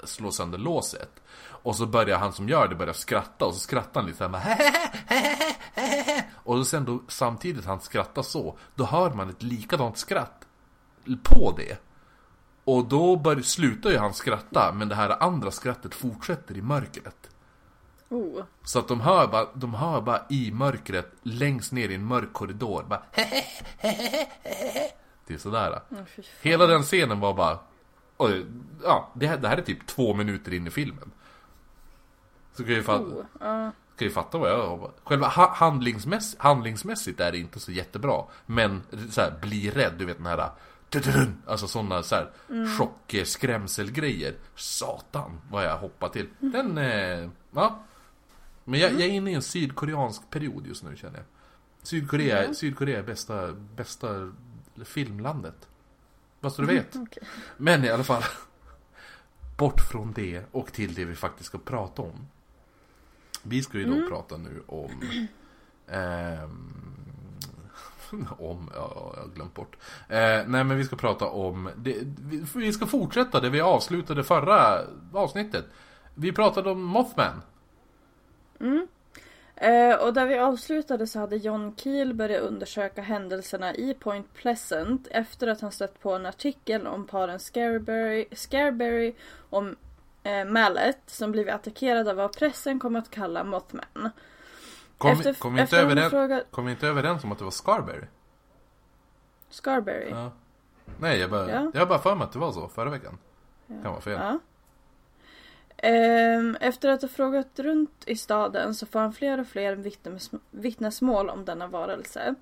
slå 0.05 0.33
sönder 0.33 0.59
låset. 0.59 1.23
Och 1.65 1.77
så 1.77 1.87
börjar 1.87 2.19
han 2.19 2.33
som 2.33 2.49
gör 2.49 2.69
det 2.69 2.75
börja 2.75 2.95
skratta 2.95 3.45
och 3.45 3.55
så 3.55 3.61
skrattar 3.61 4.01
han 4.01 4.07
lite 4.07 4.19
såhär 4.19 4.31
bara 4.31 4.43
Och 6.35 6.67
sen 6.67 6.85
då 6.85 7.03
samtidigt 7.09 7.65
han 7.65 7.81
skrattar 7.81 8.23
så, 8.23 8.59
då 8.75 8.85
hör 8.85 9.11
man 9.11 9.31
ett 9.31 9.43
likadant 9.43 9.99
skratt 9.99 10.47
på 11.23 11.55
det. 11.57 11.79
Och 12.65 12.85
då 12.89 13.17
bör, 13.17 13.41
slutar 13.41 13.91
ju 13.91 13.99
han 13.99 14.15
skratta, 14.15 14.73
men 14.73 14.89
det 14.89 14.95
här 14.95 15.23
andra 15.23 15.51
skrattet 15.51 15.95
fortsätter 15.95 16.57
i 16.57 16.63
mörkret. 16.63 17.31
Oh. 18.09 18.45
Så 18.63 18.79
att 18.79 18.89
de 18.89 19.01
hör 19.01 19.27
bara, 19.27 19.49
de 19.55 19.75
hör 19.75 20.01
bara 20.01 20.23
i 20.31 20.51
mörkret, 20.53 21.13
längst 21.23 21.73
ner 21.73 21.89
i 21.89 21.95
en 21.95 22.05
mörk 22.05 22.33
korridor, 22.33 22.85
bara 22.89 23.03
Det 25.27 25.35
är 25.35 25.39
sådär. 25.39 25.81
Oh. 25.91 25.99
Hela 26.43 26.67
den 26.67 26.83
scenen 26.83 27.21
var 27.21 27.35
bara, 27.35 27.59
oj, 28.17 28.47
ja, 28.83 29.13
det 29.15 29.27
här, 29.27 29.37
det 29.37 29.49
här 29.49 29.57
är 29.57 29.63
typ 29.63 29.87
två 29.87 30.15
minuter 30.15 30.55
in 30.55 30.67
i 30.67 30.71
filmen. 30.71 31.11
Så 32.53 32.65
kan 32.65 32.75
ju 32.75 32.83
fatta, 32.83 33.05
Oh. 33.05 33.25
Ja. 33.41 33.71
kan 33.97 34.09
ju 34.09 34.11
fatta 34.11 34.39
vad 34.39 34.51
jag 34.51 34.67
har. 34.67 34.91
Själva 35.05 35.29
ha, 35.29 35.55
handlingsmäss, 35.55 36.37
handlingsmässigt 36.39 37.21
är 37.21 37.33
det 37.33 37.39
inte 37.39 37.61
så 37.61 37.73
jättebra. 37.73 38.25
Men 38.47 38.83
så 39.11 39.21
här, 39.21 39.39
bli 39.41 39.71
rädd, 39.71 39.93
du 39.99 40.05
vet 40.05 40.17
den 40.17 40.27
här 40.27 40.51
Alltså 41.47 41.69
sådana 41.69 42.03
så 42.03 42.15
här 42.15 42.31
chock, 42.79 43.15
eh, 43.15 43.25
skrämselgrejer. 43.25 44.35
Satan 44.55 45.41
vad 45.51 45.65
jag 45.65 45.79
hoppar 45.79 46.09
till. 46.09 46.29
Den, 46.39 46.79
eh, 46.79 47.31
ja. 47.51 47.85
Men 48.65 48.81
jag, 48.81 48.93
jag 48.93 49.01
är 49.01 49.09
inne 49.09 49.31
i 49.31 49.35
en 49.35 49.43
sydkoreansk 49.43 50.31
period 50.31 50.67
just 50.67 50.85
nu 50.85 50.97
känner 50.97 51.17
jag. 51.17 51.27
Sydkorea, 51.83 52.55
Sydkorea 52.55 52.99
är 52.99 53.03
bästa, 53.03 53.53
bästa 53.53 54.33
filmlandet. 54.85 55.69
Vad 56.41 56.53
så 56.53 56.63
du 56.63 56.69
vet. 56.75 56.97
Okej. 56.97 57.23
Men 57.57 57.85
i 57.85 57.91
alla 57.91 58.05
fall. 58.05 58.23
Bort 59.59 59.81
från 59.81 60.13
det 60.13 60.45
och 60.51 60.73
till 60.73 60.95
det 60.95 61.05
vi 61.05 61.15
faktiskt 61.15 61.47
ska 61.47 61.59
prata 61.59 62.03
om. 62.03 62.27
Vi 63.43 63.63
ska 63.63 63.79
ju 63.79 63.85
då 63.85 64.09
prata 64.09 64.37
nu 64.37 64.63
om... 64.67 64.91
ehm, 65.89 66.94
om, 68.39 68.71
ja, 68.75 69.13
jag 69.15 69.23
har 69.23 69.29
glömt 69.35 69.55
bort. 69.55 69.77
Eh, 70.09 70.19
nej 70.47 70.65
men 70.65 70.77
vi 70.77 70.85
ska 70.85 70.97
prata 70.97 71.27
om, 71.27 71.71
det, 71.77 71.97
vi, 72.31 72.45
vi 72.55 72.73
ska 72.73 72.87
fortsätta 72.87 73.41
det 73.41 73.51
vi 73.51 73.61
avslutade 73.61 74.25
förra 74.25 74.81
avsnittet. 75.13 75.65
Vi 76.15 76.33
pratade 76.33 76.71
om 76.71 76.83
Mothman. 76.83 77.43
Mm. 78.61 78.87
Eh, 79.57 79.95
och 79.95 80.15
där 80.15 80.27
vi 80.27 80.39
avslutade 80.39 81.07
så 81.07 81.19
hade 81.19 81.37
John 81.37 81.77
Keel 81.77 82.15
börjat 82.15 82.43
undersöka 82.43 83.03
händelserna 83.03 83.75
i 83.75 83.95
Point 83.95 84.35
Pleasant 84.35 85.09
efter 85.11 85.47
att 85.47 85.61
han 85.61 85.73
stött 85.73 86.01
på 86.01 86.13
en 86.13 86.27
artikel 86.27 86.87
om 86.87 87.07
paren 87.07 87.41
Scarberry, 87.41 88.27
Scarberry 88.33 89.15
och 89.51 89.65
eh, 90.23 90.45
Mallet 90.45 90.99
som 91.07 91.33
blivit 91.33 91.55
attackerade 91.55 92.11
av 92.11 92.17
vad 92.17 92.37
pressen 92.37 92.79
kom 92.79 92.97
att 92.97 93.11
kalla 93.11 93.45
Mothman. 93.45 94.11
Kom, 95.05 95.13
Efter- 95.13 95.35
kom, 95.35 95.53
inte 95.53 95.63
efter 95.63 95.83
hon 95.83 95.91
överens, 95.91 96.11
frågat- 96.13 96.51
kom 96.51 96.69
inte 96.69 96.87
överens 96.89 97.25
om 97.25 97.33
att 97.33 97.39
det 97.39 97.45
var 97.45 97.51
Scarberry? 97.51 98.05
Scarberry. 99.51 100.11
Ja. 100.11 100.33
Nej, 101.01 101.19
jag 101.19 101.31
bara, 101.31 101.51
Ja. 101.51 101.71
jag 101.75 101.81
har 101.81 101.87
bara 101.87 101.99
för 101.99 102.15
mig 102.15 102.25
att 102.25 102.33
det 102.33 102.39
var 102.39 102.53
så 102.53 102.69
förra 102.69 102.91
veckan. 102.91 103.19
Kan 103.67 103.83
vara 103.93 104.01
fel. 104.01 104.21
Ja. 104.23 104.39
Ehm, 105.77 106.57
efter 106.61 106.89
att 106.89 107.03
ha 107.03 107.09
frågat 107.09 107.59
runt 107.59 108.03
i 108.07 108.17
staden 108.17 108.75
så 108.75 108.87
får 108.87 108.99
han 109.01 109.13
fler 109.13 109.41
och 109.41 109.47
fler 109.47 109.75
vittnes 109.77 110.31
vittnesmål 110.51 111.31
om 111.31 111.45
denna 111.45 111.67
varelse. 111.67 112.35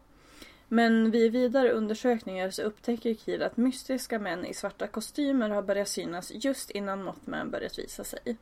Men 0.69 1.11
vid 1.11 1.33
vidare 1.33 1.71
undersökningar 1.73 2.51
så 2.51 2.63
upptäcker 2.63 3.15
Keel 3.15 3.43
att 3.43 3.57
mystiska 3.57 4.19
män 4.19 4.47
i 4.47 4.55
svarta 4.55 4.87
kostymer 4.87 5.51
har 5.51 5.63
börjat 5.63 5.89
synas 5.89 6.31
just 6.35 6.71
innan 6.71 7.05
Mothman 7.05 7.51
börjat 7.51 7.79
visa 7.79 8.05
sig. 8.05 8.37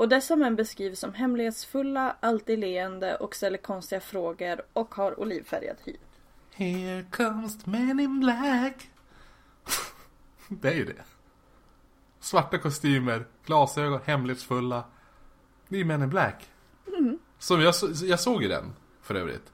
Och 0.00 0.08
dessa 0.08 0.36
män 0.36 0.56
beskrivs 0.56 0.98
som 0.98 1.14
hemlighetsfulla, 1.14 2.16
alltid 2.20 2.58
leende 2.58 3.16
och 3.16 3.34
ställer 3.34 3.58
konstiga 3.58 4.00
frågor 4.00 4.62
och 4.72 4.94
har 4.94 5.20
olivfärgad 5.20 5.76
hy. 5.84 5.96
Here 6.54 7.04
comes 7.10 7.66
man 7.66 8.00
in 8.00 8.20
black. 8.20 8.90
det 10.48 10.68
är 10.68 10.74
ju 10.74 10.84
det. 10.84 11.02
Svarta 12.20 12.58
kostymer, 12.58 13.26
glasögon, 13.44 14.00
hemlighetsfulla. 14.04 14.84
Det 15.68 15.80
är 15.80 15.84
Men 15.84 16.02
in 16.02 16.08
Black. 16.08 16.50
Som 17.38 17.60
jag, 17.60 17.74
jag 18.02 18.20
såg 18.20 18.42
ju 18.42 18.48
den, 18.48 18.72
för 19.02 19.14
övrigt. 19.14 19.52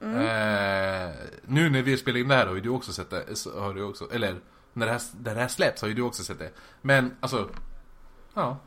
Eh, 0.00 1.14
nu 1.42 1.70
när 1.70 1.82
vi 1.82 1.96
spelar 1.96 2.18
in 2.20 2.28
det 2.28 2.34
här 2.34 2.46
har 2.46 2.54
ju 2.54 2.60
du 2.60 2.68
också 2.68 2.92
sett 2.92 3.10
det, 3.10 3.24
har 3.54 3.74
du 3.74 3.82
också, 3.82 4.12
eller 4.12 4.40
När 4.72 4.86
det 4.86 4.92
här, 4.92 5.02
när 5.24 5.34
det 5.34 5.40
här 5.40 5.48
släpps 5.48 5.82
har 5.82 5.88
ju 5.88 5.94
du 5.94 6.02
också 6.02 6.24
sett 6.24 6.38
det. 6.38 6.50
Men 6.82 7.16
alltså, 7.20 7.50
ja. 8.34 8.58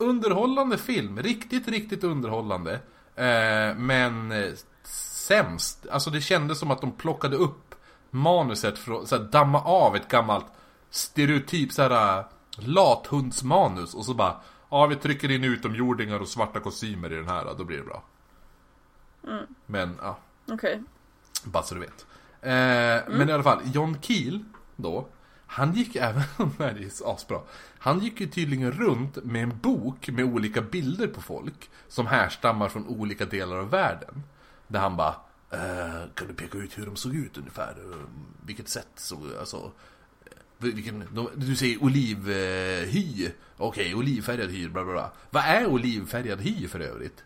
Underhållande 0.00 0.78
film, 0.78 1.18
riktigt, 1.18 1.68
riktigt 1.68 2.04
underhållande. 2.04 2.72
Eh, 3.14 3.76
men 3.76 4.32
eh, 4.32 4.52
sämst. 4.82 5.86
Alltså 5.90 6.10
det 6.10 6.20
kändes 6.20 6.58
som 6.58 6.70
att 6.70 6.80
de 6.80 6.92
plockade 6.92 7.36
upp 7.36 7.74
manuset 8.10 8.78
för 8.78 8.92
att 8.92 9.08
så 9.08 9.16
här, 9.16 9.24
damma 9.24 9.60
av 9.60 9.96
ett 9.96 10.08
gammalt 10.08 10.46
stereotyp 10.90 11.72
så 11.72 11.82
här 11.82 12.18
äh, 12.18 12.24
lathundsmanus 12.58 13.94
och 13.94 14.04
så 14.04 14.14
bara 14.14 14.36
Ja 14.70 14.86
vi 14.86 14.96
trycker 14.96 15.30
in 15.30 15.44
utomjordingar 15.44 16.20
och 16.20 16.28
svarta 16.28 16.60
kostymer 16.60 17.12
i 17.12 17.16
den 17.16 17.28
här, 17.28 17.54
då 17.58 17.64
blir 17.64 17.76
det 17.76 17.84
bra. 17.84 18.02
Mm. 19.26 19.44
Men 19.66 19.98
ja, 20.02 20.18
Okej. 20.44 20.54
Okay. 20.54 20.80
bara 21.44 21.62
så 21.62 21.74
du 21.74 21.80
vet. 21.80 22.06
Eh, 22.42 22.52
mm. 22.52 23.18
Men 23.18 23.28
i 23.28 23.32
alla 23.32 23.42
fall, 23.42 23.60
John 23.64 23.96
Keel 24.00 24.44
då 24.76 25.06
han 25.52 25.72
gick 25.72 25.96
även, 25.96 26.22
det 26.58 26.64
är 26.64 27.14
asbra. 27.14 27.40
Han 27.78 27.98
gick 27.98 28.20
ju 28.20 28.26
tydligen 28.26 28.72
runt 28.72 29.24
med 29.24 29.42
en 29.42 29.58
bok 29.58 30.08
med 30.08 30.24
olika 30.24 30.62
bilder 30.62 31.06
på 31.06 31.20
folk 31.20 31.70
som 31.88 32.06
härstammar 32.06 32.68
från 32.68 32.86
olika 32.86 33.24
delar 33.24 33.56
av 33.56 33.70
världen. 33.70 34.22
Där 34.68 34.80
han 34.80 34.96
bara, 34.96 35.14
eh, 35.50 36.08
kan 36.14 36.26
du 36.28 36.34
peka 36.34 36.58
ut 36.58 36.78
hur 36.78 36.86
de 36.86 36.96
såg 36.96 37.14
ut 37.14 37.38
ungefär? 37.38 37.76
Vilket 38.46 38.68
sätt 38.68 38.88
såg, 38.94 39.18
alltså 39.40 39.72
vilken, 40.58 41.28
du 41.34 41.56
säger 41.56 41.82
olivhy. 41.82 43.24
Eh, 43.24 43.30
Okej, 43.56 43.84
okay, 43.84 43.94
olivfärgad 43.94 44.50
hy, 44.50 44.68
bla 44.68 44.84
bla 44.84 44.92
bla. 44.92 45.12
Vad 45.30 45.44
är 45.44 45.66
olivfärgad 45.66 46.40
hy 46.40 46.68
för 46.68 46.80
övrigt? 46.80 47.24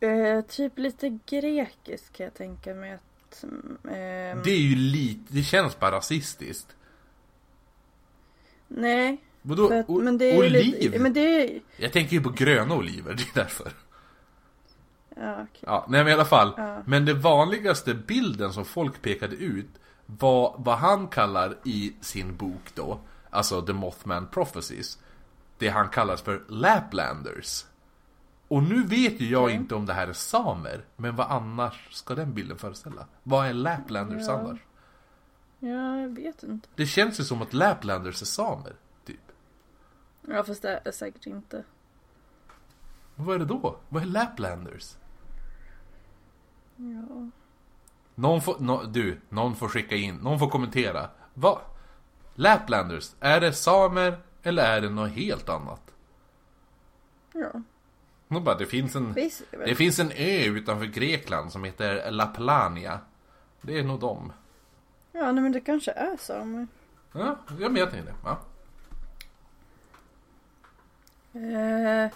Eh, 0.00 0.40
typ 0.48 0.78
lite 0.78 1.18
grekiskt 1.26 2.12
kan 2.16 2.24
jag 2.24 2.34
tänka 2.34 2.74
mig 2.74 2.92
att... 2.92 3.44
Eh... 3.84 4.42
Det 4.44 4.50
är 4.50 4.60
ju 4.60 4.76
lite, 4.76 5.34
det 5.34 5.42
känns 5.42 5.80
bara 5.80 5.96
rasistiskt. 5.96 6.74
Nej. 8.68 9.20
Vadå? 9.42 9.72
Att, 9.72 9.88
men 9.88 10.18
det 10.18 10.32
är 10.32 10.38
oliv? 10.38 10.80
Lite, 10.80 10.98
men 10.98 11.12
det. 11.12 11.60
Jag 11.76 11.92
tänker 11.92 12.16
ju 12.16 12.22
på 12.22 12.30
gröna 12.30 12.74
oliver, 12.74 13.14
det 13.14 13.22
är 13.22 13.34
därför. 13.34 13.72
Ja, 15.16 15.32
okay. 15.32 15.46
ja, 15.60 15.86
nej 15.88 16.04
men 16.04 16.10
i 16.10 16.14
alla 16.14 16.24
fall. 16.24 16.52
Ja. 16.56 16.82
Men 16.86 17.04
det 17.04 17.14
vanligaste 17.14 17.94
bilden 17.94 18.52
som 18.52 18.64
folk 18.64 19.02
pekade 19.02 19.36
ut 19.36 19.70
var 20.06 20.54
vad 20.58 20.78
han 20.78 21.08
kallar 21.08 21.56
i 21.64 21.92
sin 22.00 22.36
bok 22.36 22.70
då, 22.74 23.00
alltså 23.30 23.62
The 23.62 23.72
Mothman 23.72 24.26
Prophecies, 24.26 24.98
det 25.58 25.68
han 25.68 25.88
kallar 25.88 26.16
för 26.16 26.42
Laplanders. 26.48 27.64
Och 28.48 28.62
nu 28.62 28.82
vet 28.82 29.20
ju 29.20 29.30
jag 29.30 29.44
okay. 29.44 29.56
inte 29.56 29.74
om 29.74 29.86
det 29.86 29.92
här 29.92 30.08
är 30.08 30.12
samer, 30.12 30.84
men 30.96 31.16
vad 31.16 31.26
annars 31.30 31.88
ska 31.90 32.14
den 32.14 32.34
bilden 32.34 32.58
föreställa? 32.58 33.06
Vad 33.22 33.46
är 33.46 33.52
Laplanders 33.52 34.26
ja. 34.26 34.32
annars? 34.32 34.58
Ja, 35.58 36.00
jag 36.00 36.08
vet 36.08 36.42
inte. 36.42 36.68
Det 36.74 36.86
känns 36.86 37.20
ju 37.20 37.24
som 37.24 37.42
att 37.42 37.52
Laplanders 37.52 38.22
är 38.22 38.26
samer, 38.26 38.76
typ. 39.04 39.32
Ja, 40.28 40.44
fast 40.44 40.62
det 40.62 40.80
är 40.84 40.92
säkert 40.92 41.26
inte. 41.26 41.64
Vad 43.14 43.34
är 43.34 43.38
det 43.38 43.44
då? 43.44 43.76
Vad 43.88 44.02
är 44.02 44.06
Laplanders? 44.06 44.96
Ja. 46.76 47.30
Någon 48.14 48.42
får, 48.42 48.58
no, 48.58 48.82
du, 48.86 49.20
någon 49.28 49.56
får 49.56 49.68
skicka 49.68 49.96
in, 49.96 50.16
någon 50.16 50.38
får 50.38 50.50
kommentera. 50.50 51.10
Vad? 51.34 51.60
Laplanders, 52.34 53.14
är 53.20 53.40
det 53.40 53.52
samer 53.52 54.20
eller 54.42 54.62
är 54.62 54.80
det 54.80 54.90
något 54.90 55.10
helt 55.10 55.48
annat? 55.48 55.94
Ja. 57.32 57.62
Nog 58.28 58.42
bara, 58.42 58.58
det 58.58 58.66
finns 58.66 58.96
en, 58.96 59.14
det 59.50 59.74
finns 59.74 59.98
en 59.98 60.10
ö 60.10 60.44
utanför 60.44 60.86
Grekland 60.86 61.52
som 61.52 61.64
heter 61.64 62.10
Laplania. 62.10 63.00
Det 63.62 63.78
är 63.78 63.84
nog 63.84 64.00
dem. 64.00 64.32
Ja, 65.18 65.32
nej, 65.32 65.42
men 65.42 65.52
det 65.52 65.60
kanske 65.60 65.90
är 65.90 66.16
samer. 66.16 66.66
Ja, 67.12 67.36
jag 67.60 67.70
vet 67.70 67.94
inte. 67.94 68.14
Ja. 68.24 68.40
Eh, 71.40 72.12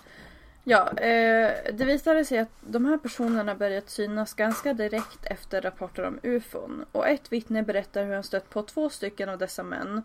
Ja, 0.64 0.88
eh, 0.88 1.72
det 1.72 1.84
visade 1.84 2.24
sig 2.24 2.38
att 2.38 2.48
de 2.60 2.84
här 2.84 2.98
personerna 2.98 3.54
börjat 3.54 3.90
synas 3.90 4.34
ganska 4.34 4.72
direkt 4.72 5.26
efter 5.26 5.60
rapporter 5.60 6.04
om 6.04 6.18
ufon. 6.22 6.84
Och 6.92 7.08
ett 7.08 7.32
vittne 7.32 7.62
berättar 7.62 8.04
hur 8.04 8.14
han 8.14 8.22
stött 8.22 8.50
på 8.50 8.62
två 8.62 8.90
stycken 8.90 9.28
av 9.28 9.38
dessa 9.38 9.62
män. 9.62 10.02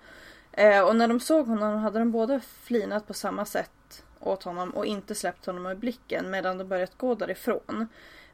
Eh, 0.52 0.82
och 0.82 0.96
när 0.96 1.08
de 1.08 1.20
såg 1.20 1.48
honom 1.48 1.78
hade 1.80 2.00
de 2.00 2.12
båda 2.12 2.40
flinat 2.40 3.08
på 3.08 3.14
samma 3.14 3.46
sätt 3.46 4.04
åt 4.20 4.44
honom 4.44 4.70
och 4.70 4.86
inte 4.86 5.16
släppt 5.16 5.46
honom 5.46 5.66
ur 5.66 5.76
blicken 5.76 6.30
medan 6.30 6.58
de 6.58 6.64
börjat 6.64 6.98
gå 6.98 7.16
därifrån. 7.16 7.88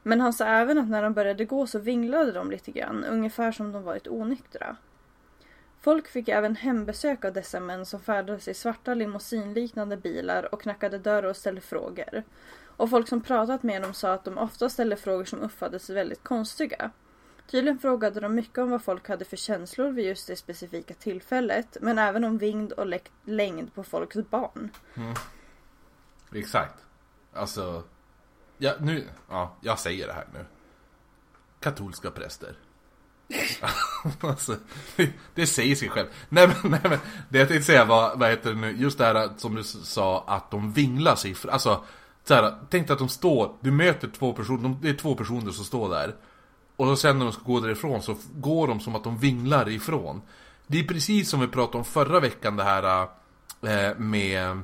Men 0.03 0.21
han 0.21 0.33
sa 0.33 0.45
även 0.45 0.77
att 0.77 0.89
när 0.89 1.03
de 1.03 1.13
började 1.13 1.45
gå 1.45 1.67
så 1.67 1.79
vinglade 1.79 2.31
de 2.31 2.51
lite 2.51 2.71
grann, 2.71 3.03
ungefär 3.03 3.51
som 3.51 3.71
de 3.71 3.83
varit 3.83 4.07
onyktra. 4.07 4.75
Folk 5.81 6.07
fick 6.07 6.29
även 6.29 6.55
hembesök 6.55 7.25
av 7.25 7.33
dessa 7.33 7.59
män 7.59 7.85
som 7.85 7.99
färdades 7.99 8.47
i 8.47 8.53
svarta 8.53 8.93
limousinliknande 8.93 9.97
bilar 9.97 10.53
och 10.53 10.61
knackade 10.61 10.97
dörr 10.97 11.23
och 11.23 11.37
ställde 11.37 11.61
frågor. 11.61 12.23
Och 12.77 12.89
folk 12.89 13.07
som 13.07 13.21
pratat 13.21 13.63
med 13.63 13.81
dem 13.81 13.93
sa 13.93 14.13
att 14.13 14.23
de 14.23 14.37
ofta 14.37 14.69
ställde 14.69 14.95
frågor 14.95 15.25
som 15.25 15.39
uppfattades 15.39 15.89
väldigt 15.89 16.23
konstiga. 16.23 16.91
Tydligen 17.47 17.79
frågade 17.79 18.19
de 18.19 18.35
mycket 18.35 18.57
om 18.57 18.69
vad 18.69 18.83
folk 18.83 19.07
hade 19.07 19.25
för 19.25 19.37
känslor 19.37 19.91
vid 19.91 20.05
just 20.05 20.27
det 20.27 20.35
specifika 20.35 20.93
tillfället, 20.93 21.77
men 21.81 21.99
även 21.99 22.23
om 22.23 22.37
vind 22.37 22.71
och 22.71 22.99
längd 23.25 23.73
på 23.73 23.83
folks 23.83 24.15
barn. 24.15 24.69
Mm. 24.95 25.13
Exakt. 26.35 26.85
Alltså, 27.33 27.83
ja, 28.63 28.73
nu, 28.79 29.07
ja, 29.29 29.55
jag 29.61 29.79
säger 29.79 30.07
det 30.07 30.13
här 30.13 30.27
nu. 30.33 30.45
Katolska 31.59 32.11
präster. 32.11 32.55
alltså, 34.19 34.55
det 35.33 35.47
säger 35.47 35.75
sig 35.75 35.89
själv. 35.89 36.07
Nej 36.29 36.47
men, 36.47 36.71
nej, 36.71 36.81
men 36.83 36.99
det 37.29 37.39
jag 37.39 37.47
tänkte 37.47 37.65
säga 37.65 37.85
var, 37.85 38.15
vad 38.15 38.29
heter 38.29 38.49
det 38.49 38.59
nu, 38.59 38.71
just 38.71 38.97
det 38.97 39.05
här 39.05 39.29
som 39.37 39.55
du 39.55 39.63
sa 39.63 40.23
att 40.27 40.51
de 40.51 40.73
vinglar 40.73 41.15
sig, 41.15 41.35
alltså 41.51 41.83
så 42.23 42.33
här, 42.33 42.59
tänk 42.69 42.89
att 42.89 42.99
de 42.99 43.09
står, 43.09 43.55
du 43.61 43.71
möter 43.71 44.07
två 44.07 44.33
personer, 44.33 44.75
det 44.81 44.89
är 44.89 44.93
två 44.93 45.15
personer 45.15 45.51
som 45.51 45.65
står 45.65 45.89
där. 45.89 46.15
Och 46.75 46.87
så 46.87 46.95
sen 46.95 47.19
när 47.19 47.25
de 47.25 47.33
ska 47.33 47.43
gå 47.43 47.59
därifrån 47.59 48.01
så 48.01 48.17
går 48.35 48.67
de 48.67 48.79
som 48.79 48.95
att 48.95 49.03
de 49.03 49.17
vinglar 49.17 49.69
ifrån. 49.69 50.21
Det 50.67 50.79
är 50.79 50.83
precis 50.83 51.29
som 51.29 51.39
vi 51.39 51.47
pratade 51.47 51.77
om 51.77 51.85
förra 51.85 52.19
veckan 52.19 52.55
det 52.55 52.63
här 52.63 53.07
eh, 53.61 53.97
med 53.97 54.61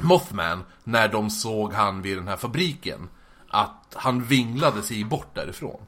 Mothman, 0.00 0.64
när 0.84 1.08
de 1.08 1.30
såg 1.30 1.72
han 1.72 2.02
vid 2.02 2.16
den 2.16 2.28
här 2.28 2.36
fabriken. 2.36 3.08
Att 3.54 3.94
han 3.94 4.22
vinglade 4.22 4.82
sig 4.82 5.04
bort 5.04 5.34
därifrån. 5.34 5.80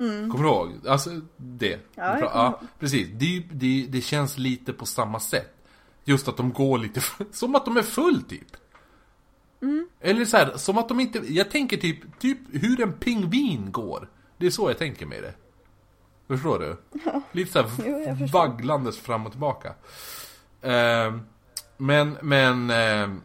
Mm. 0.00 0.30
Kommer 0.30 0.44
du 0.44 0.50
ihåg? 0.50 0.86
Alltså 0.88 1.10
det. 1.36 1.80
Ja, 1.94 2.18
ja 2.20 2.60
precis. 2.78 3.08
Det, 3.12 3.42
det, 3.52 3.86
det 3.88 4.00
känns 4.00 4.38
lite 4.38 4.72
på 4.72 4.86
samma 4.86 5.20
sätt. 5.20 5.54
Just 6.04 6.28
att 6.28 6.36
de 6.36 6.52
går 6.52 6.78
lite, 6.78 7.00
som 7.32 7.54
att 7.54 7.64
de 7.64 7.76
är 7.76 7.82
full 7.82 8.22
typ. 8.22 8.56
Mm. 9.62 9.88
Eller 10.00 10.24
så 10.24 10.36
här, 10.36 10.56
som 10.56 10.78
att 10.78 10.88
de 10.88 11.00
inte, 11.00 11.18
jag 11.18 11.50
tänker 11.50 11.76
typ, 11.76 12.18
typ 12.18 12.38
hur 12.52 12.80
en 12.80 12.92
pingvin 12.92 13.72
går. 13.72 14.08
Det 14.36 14.46
är 14.46 14.50
så 14.50 14.70
jag 14.70 14.78
tänker 14.78 15.06
mig 15.06 15.20
det. 15.20 15.34
Förstår 16.28 16.58
du? 16.58 16.76
Ja. 17.04 17.22
Lite 17.32 17.52
såhär 17.52 18.32
vagglandes 18.32 18.98
fram 18.98 19.26
och 19.26 19.32
tillbaka. 19.32 19.68
Uh, 20.64 21.20
men, 21.76 22.16
men... 22.22 22.70
Uh, 22.70 23.18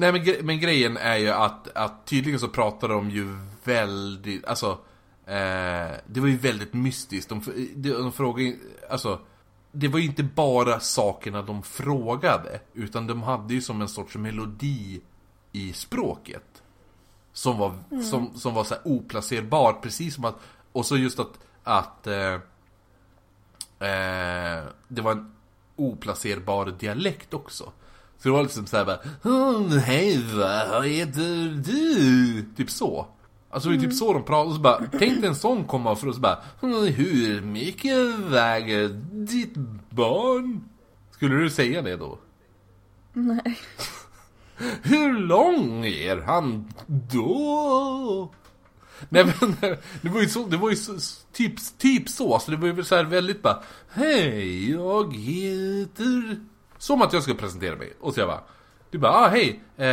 nej 0.00 0.12
men, 0.12 0.46
men 0.46 0.60
grejen 0.60 0.96
är 0.96 1.16
ju 1.16 1.28
att, 1.28 1.76
att 1.76 2.06
tydligen 2.06 2.40
så 2.40 2.48
pratar 2.48 2.88
de 2.88 3.10
ju 3.10 3.38
väldigt, 3.64 4.44
alltså 4.44 4.70
eh, 5.26 5.90
Det 6.06 6.20
var 6.20 6.28
ju 6.28 6.36
väldigt 6.36 6.74
mystiskt. 6.74 7.28
De, 7.28 7.42
de, 7.74 7.90
de 7.90 8.12
frågade 8.12 8.56
alltså 8.90 9.20
Det 9.72 9.88
var 9.88 9.98
ju 9.98 10.04
inte 10.04 10.22
bara 10.22 10.80
sakerna 10.80 11.42
de 11.42 11.62
frågade. 11.62 12.60
Utan 12.74 13.06
de 13.06 13.22
hade 13.22 13.54
ju 13.54 13.62
som 13.62 13.80
en 13.80 13.88
sorts 13.88 14.16
melodi 14.16 15.00
i 15.52 15.72
språket. 15.72 16.62
Som 17.32 17.58
var, 17.58 17.74
mm. 17.90 18.04
som, 18.04 18.34
som 18.34 18.54
var 18.54 18.64
så 18.64 18.74
här 18.74 18.82
oplacerbar, 18.84 19.72
precis 19.72 20.14
som 20.14 20.24
att 20.24 20.40
Och 20.72 20.86
så 20.86 20.96
just 20.96 21.18
att, 21.20 21.38
att 21.64 22.06
eh, 22.06 22.34
eh, 23.88 24.64
Det 24.88 25.02
var 25.02 25.12
en 25.12 25.32
oplacerbar 25.76 26.66
dialekt 26.66 27.34
också. 27.34 27.72
Så 28.22 28.28
det 28.28 28.32
var 28.32 28.42
liksom 28.42 28.66
såhär 28.66 28.84
bara 28.84 29.78
Hej 29.80 30.24
vad 30.34 30.86
heter 30.86 31.62
du? 31.64 32.44
Typ 32.56 32.70
så. 32.70 33.06
Alltså 33.50 33.68
det 33.68 33.76
är 33.76 33.80
typ 33.80 33.92
så 33.92 34.12
de 34.12 34.24
pratar, 34.24 34.48
och 34.48 34.54
så 34.54 34.60
bara, 34.60 34.82
tänk 34.98 35.20
dig 35.20 35.26
en 35.26 35.34
sån 35.34 35.64
komma 35.64 35.96
för 35.96 36.08
oss 36.08 36.18
bara 36.18 36.38
Hur 36.60 37.40
mycket 37.40 38.18
väger 38.18 38.88
ditt 39.12 39.54
barn? 39.90 40.60
Skulle 41.10 41.34
du 41.34 41.50
säga 41.50 41.82
det 41.82 41.96
då? 41.96 42.18
Nej. 43.12 43.58
Hur 44.82 45.18
lång 45.18 45.86
är 45.86 46.16
han 46.16 46.72
då? 46.86 48.32
Nej 49.08 49.24
men 49.24 49.56
det 50.02 50.08
var 50.08 50.20
ju 50.20 50.28
så, 50.28 50.46
det 50.46 50.56
var 50.56 50.70
ju 50.70 50.76
så, 50.76 50.98
typ, 51.32 51.78
typ 51.78 52.08
så, 52.08 52.38
så 52.38 52.50
det 52.50 52.56
var 52.56 52.68
ju 52.68 52.84
så 52.84 52.96
här 52.96 53.04
väldigt 53.04 53.42
bara 53.42 53.62
Hej, 53.90 54.70
jag 54.70 55.16
heter... 55.16 56.49
Som 56.80 57.02
att 57.02 57.12
jag 57.12 57.22
ska 57.22 57.34
presentera 57.34 57.76
mig. 57.76 57.92
Och 58.00 58.14
så 58.14 58.20
jag 58.20 58.28
bara, 58.28 58.40
du 58.90 58.98
bara, 58.98 59.12
ah, 59.12 59.28
hej, 59.28 59.62
eh, 59.76 59.86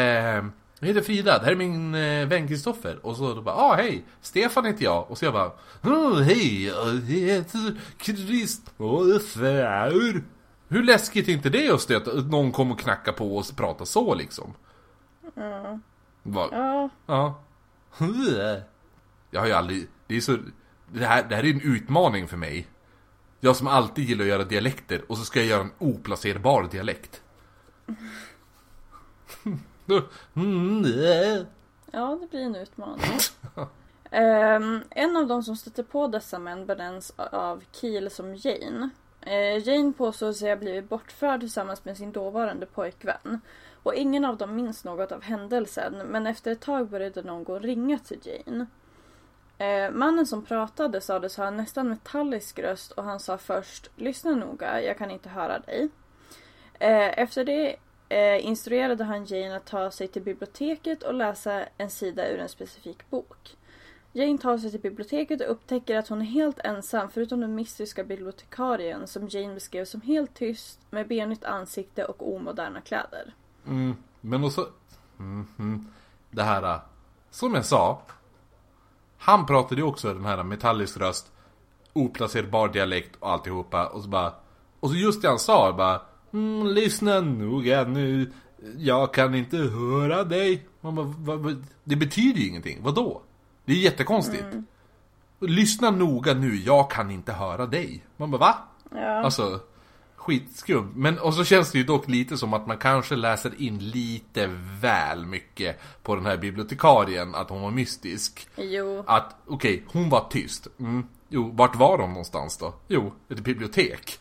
Jag 0.79 0.87
heter 0.87 1.01
Frida, 1.01 1.39
det 1.39 1.45
här 1.45 1.51
är 1.51 1.55
min 1.55 1.95
eh, 1.95 2.27
vän 2.27 2.47
Kristoffer. 2.47 2.99
Och 3.05 3.17
så 3.17 3.33
då 3.33 3.41
bara, 3.41 3.55
ah 3.55 3.75
hej, 3.75 4.05
Stefan 4.21 4.65
heter 4.65 4.83
jag. 4.83 5.11
Och 5.11 5.17
så 5.17 5.25
jag 5.25 5.33
bara, 5.33 5.51
oh, 5.83 6.21
hej, 6.21 6.65
jag 6.65 7.01
heter 7.01 7.79
Kristoffer. 7.97 10.21
Hur 10.67 10.83
läskigt 10.83 11.27
är 11.27 11.33
inte 11.33 11.49
det 11.49 11.69
att 11.69 11.81
stöta, 11.81 12.11
att 12.11 12.25
någon 12.25 12.51
kommer 12.51 12.73
och 12.73 12.79
knackar 12.79 13.11
på 13.11 13.37
och 13.37 13.45
pratar 13.57 13.85
så 13.85 14.15
liksom? 14.15 14.53
Ja. 15.35 15.79
Va? 16.23 16.47
Ja. 16.51 16.89
Ja. 17.05 17.41
Jag 19.31 19.39
har 19.39 19.47
ju 19.47 19.53
aldrig, 19.53 19.87
det 20.07 20.17
är 20.17 20.21
så, 20.21 20.37
det 20.93 21.05
här, 21.05 21.25
det 21.29 21.35
här 21.35 21.43
är 21.43 21.53
en 21.53 21.61
utmaning 21.61 22.27
för 22.27 22.37
mig. 22.37 22.67
Jag 23.39 23.55
som 23.55 23.67
alltid 23.67 24.03
gillar 24.03 24.23
att 24.23 24.29
göra 24.29 24.43
dialekter 24.43 25.01
och 25.07 25.17
så 25.17 25.25
ska 25.25 25.39
jag 25.39 25.47
göra 25.47 25.61
en 25.61 25.71
oplacerbar 25.77 26.67
dialekt. 26.71 27.21
Mm, 30.35 30.85
Ja, 31.91 32.17
det 32.21 32.27
blir 32.27 32.41
en 32.41 32.55
utmaning. 32.55 33.19
Ehm, 34.11 34.83
en 34.89 35.17
av 35.17 35.27
de 35.27 35.43
som 35.43 35.55
stötte 35.55 35.83
på 35.83 36.07
dessa 36.07 36.39
män 36.39 36.65
benämns 36.65 37.13
av 37.17 37.63
Kiel 37.71 38.09
som 38.11 38.35
Jane. 38.35 38.89
Uh, 39.27 39.67
Jane 39.67 39.93
påstår 39.93 40.33
sig 40.33 40.49
ha 40.49 40.55
blivit 40.55 40.89
bortförd 40.89 41.39
tillsammans 41.39 41.85
med 41.85 41.97
sin 41.97 42.11
dåvarande 42.11 42.65
pojkvän. 42.65 43.41
Och 43.83 43.95
ingen 43.95 44.25
av 44.25 44.37
dem 44.37 44.55
minns 44.55 44.83
något 44.83 45.11
av 45.11 45.21
händelsen, 45.21 45.93
men 46.07 46.27
efter 46.27 46.51
ett 46.51 46.61
tag 46.61 46.89
började 46.89 47.21
någon 47.21 47.59
ringa 47.59 47.99
till 47.99 48.19
Jane. 48.23 48.65
Eh, 49.57 49.91
mannen 49.91 50.25
som 50.25 50.45
pratade 50.45 51.01
sades 51.01 51.37
ha 51.37 51.47
en 51.47 51.57
nästan 51.57 51.89
metallisk 51.89 52.59
röst 52.59 52.91
och 52.91 53.03
han 53.03 53.19
sa 53.19 53.37
först 53.37 53.89
Lyssna 53.95 54.31
noga, 54.31 54.81
jag 54.81 54.97
kan 54.97 55.11
inte 55.11 55.29
höra 55.29 55.59
dig. 55.59 55.89
Eh, 56.79 57.19
efter 57.19 57.45
det 57.45 57.75
eh, 58.09 58.45
instruerade 58.45 59.03
han 59.03 59.25
Jane 59.25 59.57
att 59.57 59.65
ta 59.65 59.91
sig 59.91 60.07
till 60.07 60.21
biblioteket 60.21 61.03
och 61.03 61.13
läsa 61.13 61.65
en 61.77 61.89
sida 61.89 62.29
ur 62.29 62.39
en 62.39 62.49
specifik 62.49 63.09
bok. 63.09 63.57
Jane 64.11 64.37
tar 64.37 64.57
sig 64.57 64.71
till 64.71 64.79
biblioteket 64.79 65.41
och 65.41 65.51
upptäcker 65.51 65.97
att 65.97 66.07
hon 66.07 66.21
är 66.21 66.25
helt 66.25 66.59
ensam 66.59 67.09
förutom 67.09 67.41
den 67.41 67.55
mystiska 67.55 68.03
bibliotekarien 68.03 69.07
som 69.07 69.27
Jane 69.27 69.53
beskrev 69.53 69.85
som 69.85 70.01
helt 70.01 70.33
tyst 70.33 70.79
med 70.89 71.07
benigt 71.07 71.43
ansikte 71.43 72.05
och 72.05 72.35
omoderna 72.35 72.81
kläder. 72.81 73.33
Mm, 73.67 73.95
men 74.21 74.43
också... 74.43 74.69
Mm, 75.19 75.47
mm, 75.59 75.87
det 76.31 76.43
här... 76.43 76.63
Eh, 76.63 76.79
som 77.31 77.55
jag 77.55 77.65
sa. 77.65 78.01
Han 79.17 79.45
pratade 79.45 79.81
ju 79.81 79.87
också 79.87 80.13
den 80.13 80.25
här 80.25 80.43
metallisk 80.43 80.97
röst. 80.97 81.31
Oplacerbar 81.93 82.67
dialekt 82.67 83.15
och 83.19 83.31
alltihopa. 83.31 83.87
Och 83.87 84.03
så 84.03 84.09
bara... 84.09 84.33
Och 84.79 84.89
så 84.89 84.95
just 84.95 85.21
det 85.21 85.27
han 85.27 85.39
sa 85.39 85.73
bara... 85.73 86.01
Mm, 86.33 86.67
lyssna 86.67 87.21
noga 87.21 87.83
nu. 87.83 88.31
Jag 88.77 89.13
kan 89.13 89.35
inte 89.35 89.57
höra 89.57 90.23
dig. 90.23 90.67
Man 90.81 90.95
bara, 90.95 91.13
vad, 91.17 91.39
vad, 91.39 91.65
det 91.83 91.95
betyder 91.95 92.39
ju 92.39 92.47
ingenting. 92.47 92.79
Vadå? 92.81 93.21
Det 93.65 93.73
är 93.73 93.77
jättekonstigt. 93.77 94.43
Mm. 94.43 94.65
Lyssna 95.39 95.91
noga 95.91 96.33
nu, 96.33 96.55
jag 96.55 96.91
kan 96.91 97.11
inte 97.11 97.33
höra 97.33 97.65
dig. 97.65 98.05
Man 98.17 98.31
bara 98.31 98.37
va? 98.37 98.55
Ja. 98.91 99.23
Alltså, 99.23 99.59
skitskumt. 100.27 100.91
Men 100.95 101.19
och 101.19 101.33
så 101.33 101.43
känns 101.43 101.71
det 101.71 101.77
ju 101.77 101.83
dock 101.83 102.07
lite 102.07 102.37
som 102.37 102.53
att 102.53 102.67
man 102.67 102.77
kanske 102.77 103.15
läser 103.15 103.61
in 103.61 103.79
lite 103.79 104.49
väl 104.81 105.25
mycket 105.25 105.79
på 106.03 106.15
den 106.15 106.25
här 106.25 106.37
bibliotekarien, 106.37 107.35
att 107.35 107.49
hon 107.49 107.61
var 107.61 107.71
mystisk. 107.71 108.47
Jo. 108.55 109.03
Att, 109.07 109.35
okej, 109.45 109.73
okay, 109.73 110.01
hon 110.01 110.09
var 110.09 110.27
tyst. 110.29 110.67
Mm. 110.79 111.07
Jo, 111.29 111.51
vart 111.53 111.75
var 111.75 111.97
de 111.97 112.09
någonstans 112.09 112.57
då? 112.57 112.73
Jo, 112.87 113.13
ett 113.29 113.39
bibliotek. 113.39 114.19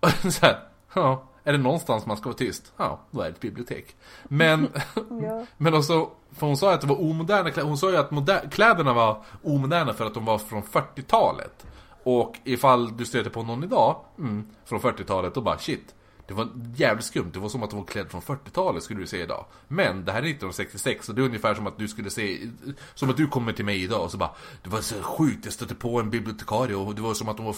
så 0.30 0.46
här, 0.46 0.60
ja, 0.94 1.28
är 1.44 1.52
det 1.52 1.58
någonstans 1.58 2.06
man 2.06 2.16
ska 2.16 2.28
vara 2.28 2.36
tyst? 2.36 2.72
Ja, 2.76 3.00
då 3.10 3.20
är 3.20 3.24
det 3.24 3.30
ett 3.30 3.40
bibliotek. 3.40 3.96
Men, 4.24 4.68
ja. 5.22 5.46
men 5.56 5.74
också, 5.74 6.10
för 6.32 6.46
hon 6.46 6.56
sa 6.56 6.72
att 6.72 6.80
det 6.80 6.86
var 6.86 7.00
omoderna 7.00 7.50
kläder. 7.50 7.68
Hon 7.68 7.78
sa 7.78 7.90
ju 7.90 7.96
att 7.96 8.52
kläderna 8.52 8.92
var 8.92 9.22
omoderna 9.42 9.92
för 9.92 10.06
att 10.06 10.14
de 10.14 10.24
var 10.24 10.38
från 10.38 10.62
40-talet. 10.62 11.66
Och 12.06 12.36
ifall 12.44 12.96
du 12.96 13.04
stöter 13.04 13.30
på 13.30 13.42
någon 13.42 13.64
idag, 13.64 14.04
mm, 14.18 14.46
från 14.64 14.80
40-talet, 14.80 15.34
då 15.34 15.40
bara 15.40 15.58
shit. 15.58 15.94
Det 16.26 16.34
var 16.34 16.48
jävligt 16.76 17.04
skumt, 17.04 17.30
det 17.32 17.38
var 17.38 17.48
som 17.48 17.62
att 17.62 17.70
de 17.70 17.78
var 17.78 17.86
klädd 17.86 18.10
från 18.10 18.20
40-talet 18.20 18.82
skulle 18.82 19.00
du 19.00 19.06
se 19.06 19.22
idag. 19.22 19.46
Men 19.68 20.04
det 20.04 20.12
här 20.12 20.18
är 20.18 20.22
1966 20.22 21.08
och 21.08 21.14
det 21.14 21.22
är 21.22 21.24
ungefär 21.24 21.54
som 21.54 21.66
att 21.66 21.78
du 21.78 21.88
skulle 21.88 22.10
se, 22.10 22.50
som 22.94 23.10
att 23.10 23.16
du 23.16 23.26
kommer 23.26 23.52
till 23.52 23.64
mig 23.64 23.82
idag 23.82 24.04
och 24.04 24.10
så 24.10 24.18
bara 24.18 24.30
Det 24.62 24.70
var 24.70 24.80
så 24.80 25.02
sjukt, 25.02 25.44
jag 25.44 25.54
stötte 25.54 25.74
på 25.74 26.00
en 26.00 26.10
bibliotekarie 26.10 26.76
och 26.76 26.94
det 26.94 27.02
var 27.02 27.14
som 27.14 27.28
att 27.28 27.36
de 27.36 27.46
var 27.46 27.56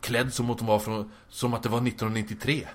klädd 0.00 0.34
som 0.34 0.50
att 0.50 0.58
de 0.58 0.66
var 0.66 0.78
från, 0.78 1.12
som 1.28 1.54
att 1.54 1.62
det 1.62 1.68
var 1.68 1.78
1993. 1.78 2.66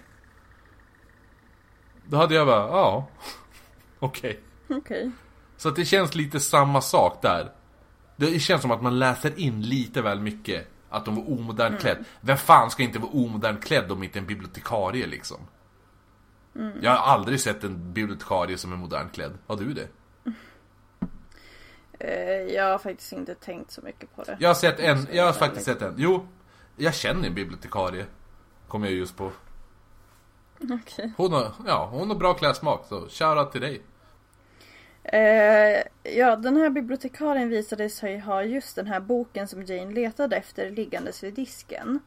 Då 2.06 2.18
hade 2.18 2.36
jag 2.36 2.48
bara, 2.48 2.68
ja, 2.68 3.08
okej. 4.00 4.40
Okay. 4.68 4.78
Okay. 4.78 5.12
Så 5.58 5.70
att 5.70 5.76
det 5.76 5.86
känns 5.86 6.16
lite 6.16 6.40
samma 6.40 6.82
sak 6.82 7.22
där. 7.22 7.52
Det 8.16 8.40
känns 8.40 8.62
som 8.62 8.72
att 8.72 8.82
man 8.82 9.00
läser 9.00 9.40
in 9.40 9.62
lite 9.62 10.02
väl 10.02 10.20
mycket 10.20 10.73
att 10.94 11.06
de 11.06 11.16
var 11.16 11.32
omodernt 11.32 11.70
mm. 11.70 11.80
klädd. 11.80 12.06
Vem 12.22 12.38
fan 12.38 12.72
ska 12.72 12.84
inte 12.84 13.00
vara 13.00 13.12
omodernt 13.12 13.64
klädd 13.64 13.92
om 13.92 14.04
inte 14.04 14.20
en 14.20 14.26
bibliotekarie 14.26 15.08
liksom? 15.08 15.38
Mm. 16.56 16.78
Jag 16.82 16.92
har 16.92 17.14
aldrig 17.14 17.40
sett 17.40 17.64
en 17.64 17.94
bibliotekarie 17.94 18.58
som 18.58 18.74
är 18.74 18.78
modernt 18.78 19.14
klädd. 19.14 19.32
Har 19.48 19.58
du 19.58 19.74
det? 19.74 19.88
Uh, 22.04 22.54
jag 22.54 22.72
har 22.72 22.78
faktiskt 22.78 23.14
inte 23.14 23.36
tänkt 23.36 23.72
så 23.72 23.82
mycket 23.82 24.16
på 24.16 24.24
det. 24.24 24.38
Jag 24.40 24.50
har 24.50 24.54
sett 24.56 24.80
en, 24.80 25.08
jag 25.12 25.26
har 25.26 25.34
faktiskt 25.34 25.66
sett 25.66 25.82
en. 25.82 25.94
Jo, 25.98 26.28
jag 26.76 26.96
känner 26.96 27.28
en 27.28 27.34
bibliotekarie. 27.34 28.06
Kommer 28.68 28.88
jag 28.88 28.96
just 28.96 29.18
på. 29.18 29.32
Okay. 30.64 31.12
Hon 31.18 31.34
har, 31.34 31.52
ja, 31.68 31.90
hon 31.92 32.10
har 32.10 32.16
bra 32.16 32.34
klädsmak 32.34 32.86
så 32.90 33.08
shoutout 33.10 33.52
till 33.52 33.62
dig. 33.62 33.82
Eh, 35.04 35.84
ja, 36.04 36.36
den 36.36 36.58
här 36.58 36.70
bibliotekarien 36.70 37.50
visade 37.50 37.90
sig 37.90 38.20
ha 38.20 38.44
just 38.44 38.76
den 38.76 38.88
här 38.88 39.00
boken 39.00 39.48
som 39.48 39.64
Jane 39.64 39.94
letade 39.94 40.36
efter 40.36 40.72
liggandes 40.72 41.24
vid 41.24 41.34
disken. 41.34 42.00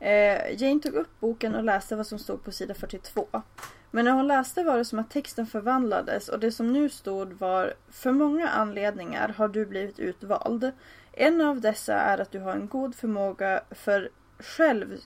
Eh, 0.00 0.62
Jane 0.62 0.80
tog 0.80 0.94
upp 0.94 1.20
boken 1.20 1.54
och 1.54 1.64
läste 1.64 1.96
vad 1.96 2.06
som 2.06 2.18
stod 2.18 2.44
på 2.44 2.52
sida 2.52 2.74
42. 2.74 3.42
Men 3.90 4.04
när 4.04 4.12
hon 4.12 4.26
läste 4.28 4.64
var 4.64 4.78
det 4.78 4.84
som 4.84 4.98
att 4.98 5.10
texten 5.10 5.46
förvandlades 5.46 6.28
och 6.28 6.40
det 6.40 6.52
som 6.52 6.72
nu 6.72 6.88
stod 6.88 7.32
var 7.32 7.74
För 7.90 8.12
många 8.12 8.48
anledningar 8.48 9.28
har 9.28 9.48
du 9.48 9.66
blivit 9.66 9.98
utvald. 9.98 10.72
En 11.12 11.40
av 11.40 11.60
dessa 11.60 11.94
är 11.94 12.18
att 12.18 12.30
du 12.30 12.40
har 12.40 12.52
en 12.52 12.68
god 12.68 12.94
förmåga 12.94 13.62
för 13.70 14.10
själv 14.38 14.98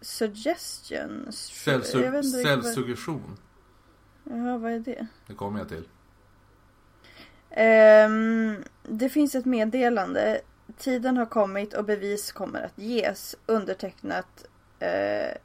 suggestion. 0.00 1.32
Självsuggestion. 1.64 3.36
Jaha, 4.24 4.58
vad 4.58 4.72
är 4.72 4.78
det? 4.78 5.06
Det 5.26 5.34
kommer 5.34 5.58
jag 5.58 5.68
till. 5.68 5.88
Um, 7.56 8.64
det 8.82 9.08
finns 9.08 9.34
ett 9.34 9.44
meddelande. 9.44 10.40
Tiden 10.78 11.16
har 11.16 11.26
kommit 11.26 11.74
och 11.74 11.84
bevis 11.84 12.32
kommer 12.32 12.62
att 12.62 12.78
ges. 12.78 13.36
Undertecknat 13.46 14.44
uh, 14.82 15.36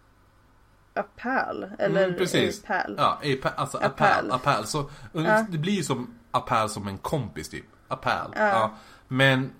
Apal. 0.93 1.65
Eller 1.79 2.03
mm, 2.03 2.17
precis. 2.17 2.63
Apal. 2.63 2.95
Ja, 2.97 3.21
apal, 3.23 3.51
alltså 3.55 3.77
Apal. 3.77 4.31
apal. 4.31 4.65
Så, 4.67 4.89
ja. 5.13 5.45
Det 5.49 5.57
blir 5.57 5.73
ju 5.73 5.83
som 5.83 6.15
Apal 6.31 6.69
som 6.69 6.87
en 6.87 6.97
kompis 6.97 7.49
typ. 7.49 7.65
Apal. 7.87 8.33
Ja. 8.35 8.47
ja. 8.47 8.77
Men, 9.07 9.51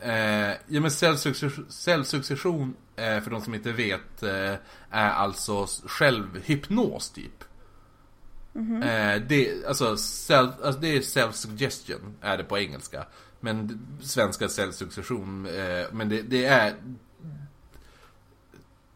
eh, 0.00 0.50
ja 0.66 0.80
men 0.80 0.90
cellsuccession, 0.90 2.76
eh, 2.96 3.20
för 3.20 3.30
de 3.30 3.40
som 3.40 3.54
inte 3.54 3.72
vet, 3.72 4.22
eh, 4.22 4.54
är 4.90 5.10
alltså 5.10 5.66
självhypnos 5.86 7.10
typ. 7.10 7.44
Mm 8.54 8.82
-hmm. 8.82 9.14
eh, 9.14 9.22
det, 9.28 9.66
alltså, 9.66 9.96
self, 9.96 10.50
alltså, 10.64 10.80
det 10.80 10.96
är 10.96 11.00
self-suggestion, 11.00 12.14
är 12.20 12.36
det 12.36 12.44
på 12.44 12.58
engelska. 12.58 13.06
Men 13.40 13.86
svenska 14.00 14.46
self-suggestion, 14.46 15.46
eh, 15.46 15.86
men 15.92 16.08
det, 16.08 16.22
det, 16.22 16.44
är 16.44 16.74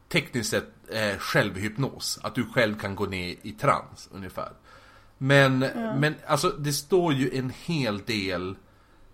tekniskt 0.08 0.50
sett 0.50 0.68
eh, 0.88 1.18
självhypnos. 1.18 2.18
Att 2.22 2.34
du 2.34 2.46
själv 2.46 2.78
kan 2.78 2.94
gå 2.94 3.06
ner 3.06 3.36
i 3.42 3.52
trans, 3.52 4.08
ungefär. 4.12 4.52
Men, 5.18 5.62
mm. 5.62 6.00
men 6.00 6.14
alltså 6.26 6.48
det 6.48 6.72
står 6.72 7.12
ju 7.12 7.38
en 7.38 7.52
hel 7.64 7.98
del 7.98 8.56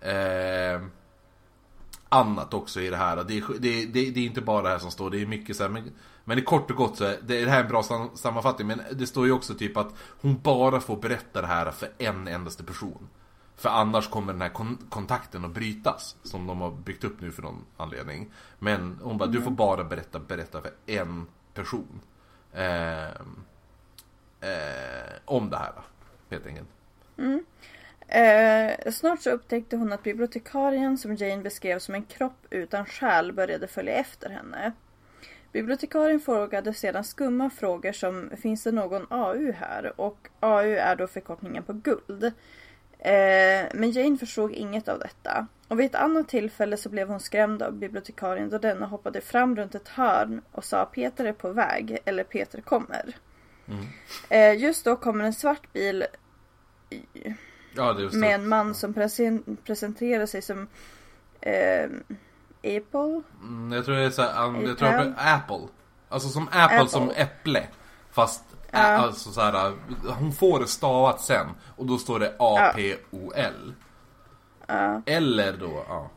eh, 0.01 0.83
annat 2.09 2.55
också 2.55 2.81
i 2.81 2.91
det 2.91 2.97
här. 2.97 3.25
Det 3.25 3.39
är, 3.39 3.45
det, 3.59 3.87
det, 3.87 4.11
det 4.11 4.21
är 4.21 4.25
inte 4.25 4.41
bara 4.41 4.63
det 4.63 4.69
här 4.69 4.79
som 4.79 4.91
står, 4.91 5.11
det 5.11 5.23
är 5.23 5.27
mycket 5.27 5.57
så 5.57 5.63
här, 5.63 5.71
men 5.71 5.93
men 6.25 6.37
det 6.37 6.43
kort 6.43 6.71
och 6.71 6.77
gott 6.77 6.97
så 6.97 7.05
är 7.05 7.19
det 7.23 7.51
här 7.51 7.59
är 7.59 7.63
en 7.63 7.69
bra 7.69 7.83
sammanfattning. 8.15 8.67
Men 8.67 8.81
det 8.93 9.07
står 9.07 9.27
ju 9.27 9.33
också 9.33 9.55
typ 9.55 9.77
att 9.77 9.95
hon 10.21 10.41
bara 10.41 10.81
får 10.81 10.97
berätta 10.97 11.41
det 11.41 11.47
här 11.47 11.71
för 11.71 11.89
en 11.99 12.29
endaste 12.29 12.65
person. 12.65 13.09
För 13.57 13.69
annars 13.69 14.09
kommer 14.09 14.33
den 14.33 14.43
här 14.43 14.49
kon 14.49 14.79
kontakten 14.91 15.45
att 15.45 15.51
brytas. 15.51 16.17
Som 16.23 16.47
de 16.47 16.61
har 16.61 16.71
byggt 16.71 17.05
upp 17.05 17.21
nu 17.21 17.33
för 17.33 17.43
någon 17.43 17.65
anledning. 17.77 18.31
Men 18.59 18.99
hon 19.03 19.19
bara, 19.19 19.25
mm. 19.25 19.37
du 19.37 19.43
får 19.43 19.51
bara 19.51 19.85
berätta, 19.85 20.19
berätta 20.19 20.61
för 20.63 20.71
en 20.87 21.27
person. 21.55 22.01
Eh, 22.53 23.05
eh, 24.41 25.13
om 25.25 25.51
det 25.51 25.57
här, 25.57 25.73
helt 26.31 26.47
enkelt. 26.47 26.69
Mm. 27.19 27.45
Eh, 28.09 28.93
snart 28.93 29.23
så 29.23 29.31
upptäckte 29.31 29.77
hon 29.77 29.93
att 29.93 30.03
bibliotekarien 30.03 30.99
som 30.99 31.17
Jane 31.17 31.43
beskrev 31.43 31.79
som 31.79 31.95
en 31.95 32.05
kropp 32.05 32.47
utan 32.51 32.87
själ 32.87 33.33
började 33.33 33.67
följa 33.67 33.95
efter 33.95 34.31
henne. 34.31 34.73
Bibliotekarien 35.53 36.21
frågade 36.21 36.75
sedan 36.75 37.05
skumma 37.05 37.51
frågor 37.51 37.93
som 37.93 38.31
Finns 38.43 38.63
det 38.65 38.73
någon 38.73 39.07
AU 39.11 39.53
här? 39.53 40.01
Och 40.01 40.29
AU 40.41 40.77
är 40.77 40.97
då 40.97 41.07
förkortningen 41.07 41.63
på 41.63 41.73
guld. 41.73 42.25
Eh, 42.99 43.67
men 43.75 43.91
Jane 43.91 44.19
förstod 44.19 44.53
inget 44.53 44.89
av 44.89 44.99
detta. 44.99 45.47
Och 45.69 45.81
vid 45.81 45.87
ett 45.87 45.95
annat 45.95 46.29
tillfälle 46.29 46.77
så 46.77 46.89
blev 46.89 47.09
hon 47.09 47.21
skrämd 47.21 47.63
av 47.63 47.73
bibliotekarien 47.73 48.51
då 48.51 48.59
denna 48.59 48.87
hoppade 48.87 49.21
fram 49.21 49.57
runt 49.57 49.75
ett 49.75 49.89
hörn 49.89 50.41
och 50.53 50.65
sa 50.65 50.85
Peter 50.85 51.25
är 51.25 51.33
på 51.33 51.53
väg 51.53 51.99
eller 52.05 52.25
Peter 52.25 52.61
kommer. 52.61 53.17
Mm. 53.69 53.85
Eh, 54.29 54.63
just 54.63 54.85
då 54.85 54.97
kommer 54.97 55.25
en 55.25 55.33
svart 55.33 55.73
bil 55.73 56.05
Ja, 57.75 57.99
med 58.13 58.35
en 58.35 58.49
man 58.49 58.75
som 58.75 58.95
presen- 58.95 59.57
presenterar 59.65 60.27
sig 60.27 60.43
som 60.43 60.69
eh, 61.41 61.91
Apple. 62.65 63.23
Mm, 63.43 63.73
jag 63.73 63.85
tror 63.85 63.95
det 63.95 64.03
är 64.03 64.11
så 64.11 64.23
här, 64.23 64.47
um, 64.47 64.67
jag 64.67 64.79
tror 64.79 64.89
Apple. 64.89 65.05
det 65.05 65.15
är 65.21 65.37
Apple. 65.37 65.69
Alltså 66.09 66.29
som 66.29 66.49
Apple, 66.49 66.63
Apple. 66.63 66.89
som 66.89 67.11
äpple. 67.11 67.67
Fast 68.11 68.45
Ja. 68.71 68.79
ä- 68.79 68.97
alltså 68.97 69.31
så 69.31 69.41
här, 69.41 69.73
hon 70.19 70.33
får 70.33 70.61
det 70.61 70.67
stavat 70.67 71.21
sen. 71.21 71.47
Och 71.77 71.87
då 71.87 71.99
står 71.99 72.19
det 72.19 72.35
A-P-O-L. 72.39 73.75
Ja. 74.67 75.03
Eller 75.07 75.53
då, 75.57 75.85
ja. 75.89 76.11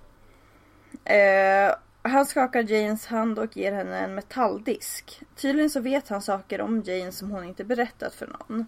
Eh, 1.13 1.75
han 2.01 2.25
skakar 2.25 2.63
Janes 2.71 3.05
hand 3.07 3.39
och 3.39 3.57
ger 3.57 3.71
henne 3.73 3.99
en 3.99 4.15
metalldisk. 4.15 5.21
Tydligen 5.35 5.69
så 5.69 5.79
vet 5.79 6.09
han 6.09 6.21
saker 6.21 6.61
om 6.61 6.81
Jane 6.85 7.11
som 7.11 7.31
hon 7.31 7.43
inte 7.43 7.63
berättat 7.63 8.13
för 8.13 8.27
någon. 8.27 8.65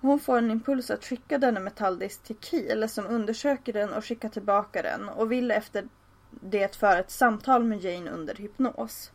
Hon 0.00 0.20
får 0.20 0.38
en 0.38 0.50
impuls 0.50 0.90
att 0.90 1.04
skicka 1.04 1.38
denna 1.38 1.60
metalldisk 1.60 2.22
till 2.22 2.36
Kiel 2.40 2.88
som 2.88 3.06
undersöker 3.06 3.72
den 3.72 3.92
och 3.92 4.04
skickar 4.04 4.28
tillbaka 4.28 4.82
den 4.82 5.08
och 5.08 5.32
vill 5.32 5.50
efter 5.50 5.84
det 6.30 6.76
föra 6.76 6.98
ett 6.98 7.10
samtal 7.10 7.64
med 7.64 7.84
Jane 7.84 8.10
under 8.10 8.34
hypnos. 8.34 9.10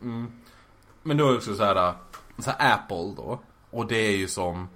Men 1.02 1.16
då 1.16 1.26
är 1.26 1.30
det 1.30 1.36
också 1.36 1.54
så 1.54 1.64
här, 1.64 1.94
så 2.38 2.50
här 2.50 2.74
Apple 2.74 3.14
då. 3.16 3.40
Och 3.70 3.86
det 3.86 3.96
är 3.96 4.16
ju 4.16 4.28
som 4.28 4.68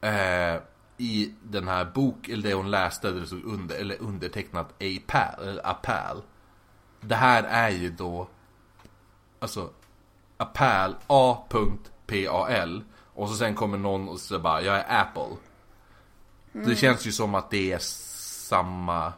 eh, 0.00 0.56
i 0.96 1.34
den 1.42 1.68
här 1.68 1.84
bok, 1.84 2.28
eller 2.28 2.42
det 2.42 2.54
hon 2.54 2.70
läste, 2.70 3.10
där 3.10 3.20
det 3.20 3.26
stod 3.26 3.44
under, 3.44 3.76
eller 3.76 4.02
undertecknat 4.02 4.74
eller 4.78 5.66
APAL. 5.66 6.22
Det 7.00 7.14
här 7.14 7.42
är 7.42 7.70
ju 7.70 7.90
då, 7.90 8.28
alltså 9.38 9.70
APAL, 10.36 10.96
A.PAL. 11.06 12.84
Och 13.14 13.28
så 13.28 13.34
sen 13.34 13.54
kommer 13.54 13.78
någon 13.78 14.08
och 14.08 14.20
så 14.20 14.38
bara, 14.38 14.62
jag 14.62 14.76
är 14.76 15.00
Apple. 15.00 15.36
Det 16.52 16.76
känns 16.76 17.06
ju 17.06 17.12
som 17.12 17.34
att 17.34 17.50
det 17.50 17.72
är 17.72 17.78
samma 17.78 19.12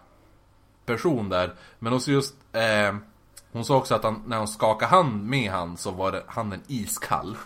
person 0.87 1.29
där. 1.29 1.55
Men 1.79 1.93
också 1.93 2.11
just, 2.11 2.35
eh, 2.53 2.95
hon 3.53 3.65
sa 3.65 3.77
också 3.77 3.95
att 3.95 4.05
han, 4.05 4.23
när 4.27 4.39
hon 4.39 4.49
skakade 4.49 4.91
hand 4.91 5.27
med 5.27 5.51
han 5.51 5.77
så 5.77 5.91
var 5.91 6.13
det, 6.13 6.23
handen 6.27 6.63
iskall. 6.67 7.37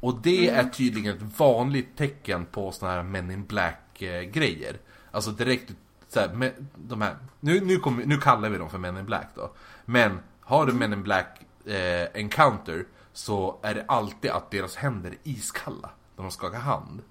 Och 0.00 0.14
det 0.22 0.48
är 0.48 0.64
tydligen 0.64 1.16
ett 1.16 1.38
vanligt 1.38 1.96
tecken 1.96 2.46
på 2.46 2.72
såna 2.72 2.92
här 2.92 3.02
Men 3.02 3.30
in 3.30 3.46
Black 3.46 4.02
eh, 4.02 4.22
grejer. 4.22 4.78
Alltså 5.10 5.30
direkt 5.30 5.72
så 6.08 6.20
här, 6.20 6.28
med, 6.28 6.52
de 6.74 7.02
här, 7.02 7.16
nu, 7.40 7.60
nu, 7.60 7.76
kommer, 7.76 8.06
nu 8.06 8.18
kallar 8.18 8.48
vi 8.48 8.58
dem 8.58 8.70
för 8.70 8.78
Men 8.78 8.98
in 8.98 9.04
Black 9.04 9.28
då. 9.34 9.50
Men 9.84 10.18
har 10.40 10.66
du 10.66 10.72
Men 10.72 10.92
in 10.92 11.02
Black 11.02 11.40
eh, 11.66 12.08
encounter 12.14 12.84
så 13.12 13.58
är 13.62 13.74
det 13.74 13.84
alltid 13.88 14.30
att 14.30 14.50
deras 14.50 14.76
händer 14.76 15.10
är 15.10 15.16
iskalla 15.22 15.90
när 16.16 16.24
de 16.24 16.30
skakar 16.30 16.58
hand. 16.58 17.02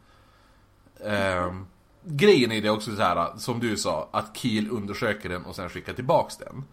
Ehm, 1.05 1.67
grejen 2.03 2.51
är 2.51 2.62
det 2.62 2.69
också 2.69 2.95
så 2.95 3.01
här, 3.01 3.38
som 3.38 3.60
du 3.60 3.77
sa, 3.77 4.10
att 4.12 4.38
Kiel 4.38 4.69
undersöker 4.71 5.29
den 5.29 5.45
och 5.45 5.55
sen 5.55 5.69
skickar 5.69 5.93
tillbaks 5.93 6.38
den. 6.38 6.63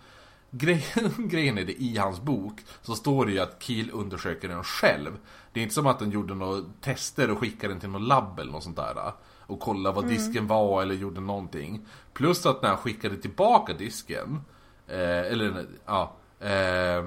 Grejen, 0.59 1.13
grejen 1.29 1.59
är 1.59 1.65
det 1.65 1.83
i 1.83 1.97
hans 1.97 2.21
bok 2.21 2.65
så 2.83 2.95
står 2.95 3.27
det 3.27 3.33
ju 3.33 3.39
att 3.39 3.63
Kiel 3.63 3.91
undersöker 3.93 4.49
den 4.49 4.65
själv. 4.65 5.19
Det 5.53 5.61
är 5.61 5.63
inte 5.63 5.75
som 5.75 5.87
att 5.87 5.99
den 5.99 6.11
gjorde 6.11 6.35
några 6.35 6.63
tester 6.81 7.31
och 7.31 7.39
skickade 7.39 7.73
den 7.73 7.81
till 7.81 7.89
något 7.89 8.03
labb 8.03 8.39
eller 8.39 8.53
något 8.53 8.63
sånt 8.63 8.77
där. 8.77 9.13
Och 9.41 9.61
kollade 9.61 9.97
vad 9.97 10.09
disken 10.09 10.47
var 10.47 10.83
eller 10.83 10.95
gjorde 10.95 11.21
någonting. 11.21 11.87
Plus 12.13 12.47
att 12.47 12.63
när 12.63 12.69
han 12.69 12.79
skickade 12.79 13.17
tillbaka 13.17 13.73
disken, 13.73 14.41
eh, 14.87 15.33
eller 15.33 15.67
ja, 15.87 16.17
eh, 16.41 17.05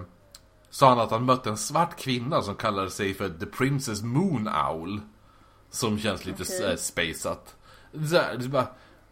sa 0.69 0.89
han 0.89 0.99
att 0.99 1.11
han 1.11 1.25
mött 1.25 1.47
en 1.47 1.57
svart 1.57 1.99
kvinna 1.99 2.41
som 2.41 2.55
kallade 2.55 2.89
sig 2.89 3.13
för 3.13 3.29
The 3.29 3.45
Princess 3.45 4.01
Moon 4.01 4.49
Owl. 4.69 5.01
Som 5.69 5.99
känns 5.99 6.25
lite 6.25 6.43
okay. 6.43 6.77
spaceat. 6.77 7.55
Det 7.91 7.99
är, 7.99 8.07
så 8.07 8.15
här, 8.17 8.37
det, 8.37 8.45
är 8.45 8.49
bara, 8.49 8.67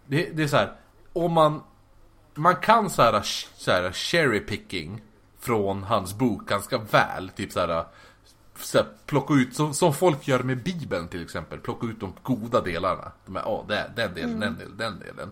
det, 0.06 0.30
det 0.34 0.44
är 0.44 0.48
så 0.48 0.58
här, 0.58 0.76
om 1.14 1.34
man 1.34 1.62
man 2.38 2.56
kan 2.56 2.90
så 2.90 3.02
här, 3.02 3.22
så 3.56 3.72
här 3.72 3.92
cherry 3.92 4.40
picking 4.40 5.02
från 5.40 5.84
hans 5.84 6.14
bok 6.14 6.48
ganska 6.48 6.78
väl. 6.78 7.30
Typ 7.36 7.52
så 7.52 7.60
här, 7.60 7.86
så 8.60 8.78
här 8.78 8.88
plocka 9.06 9.34
ut, 9.34 9.56
som, 9.56 9.74
som 9.74 9.94
folk 9.94 10.28
gör 10.28 10.44
med 10.44 10.64
Bibeln 10.64 11.08
till 11.08 11.24
exempel. 11.24 11.60
Plocka 11.60 11.88
ut 11.88 12.00
de 12.00 12.14
goda 12.24 12.62
delarna. 12.62 13.12
De 13.26 13.36
här, 13.36 13.48
åh, 13.48 13.68
det, 13.68 13.92
den 13.96 14.14
delen, 14.14 14.40
den 14.40 14.58
delen, 14.58 14.78
den 14.78 15.00
delen. 15.00 15.32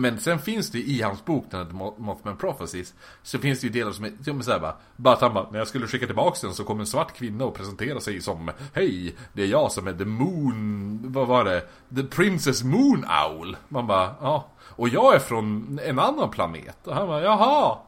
Men 0.00 0.20
sen 0.20 0.38
finns 0.38 0.70
det 0.70 0.78
i 0.78 1.02
hans 1.02 1.24
bok, 1.24 1.46
den 1.50 1.66
här 1.66 1.72
Mothman 2.00 2.36
Prophecies, 2.36 2.94
så 3.22 3.38
finns 3.38 3.60
det 3.60 3.66
ju 3.66 3.72
delar 3.72 3.92
som 3.92 4.04
är, 4.04 4.12
som 4.24 4.38
är 4.38 4.42
så 4.42 4.50
här 4.50 4.58
bara, 4.58 4.76
bara 4.96 5.14
att 5.14 5.20
han 5.20 5.34
bara, 5.34 5.50
när 5.50 5.58
jag 5.58 5.68
skulle 5.68 5.86
skicka 5.86 6.06
tillbaks 6.06 6.40
den 6.40 6.54
så 6.54 6.64
kom 6.64 6.80
en 6.80 6.86
svart 6.86 7.16
kvinna 7.16 7.44
och 7.44 7.54
presenterade 7.54 8.00
sig 8.00 8.20
som 8.20 8.50
Hej, 8.74 9.16
det 9.32 9.42
är 9.42 9.46
jag 9.46 9.72
som 9.72 9.86
är 9.86 9.92
the 9.92 10.04
moon, 10.04 11.00
vad 11.12 11.26
var 11.26 11.44
det? 11.44 11.60
The 11.96 12.02
Princess 12.02 12.62
Moon 12.62 13.04
Owl. 13.26 13.56
Man 13.68 13.86
bara, 13.86 14.14
ja. 14.20 14.46
Och 14.60 14.88
jag 14.88 15.14
är 15.14 15.18
från 15.18 15.78
en 15.84 15.98
annan 15.98 16.30
planet. 16.30 16.86
Och 16.86 16.94
han 16.94 17.06
bara, 17.06 17.22
jaha. 17.22 17.78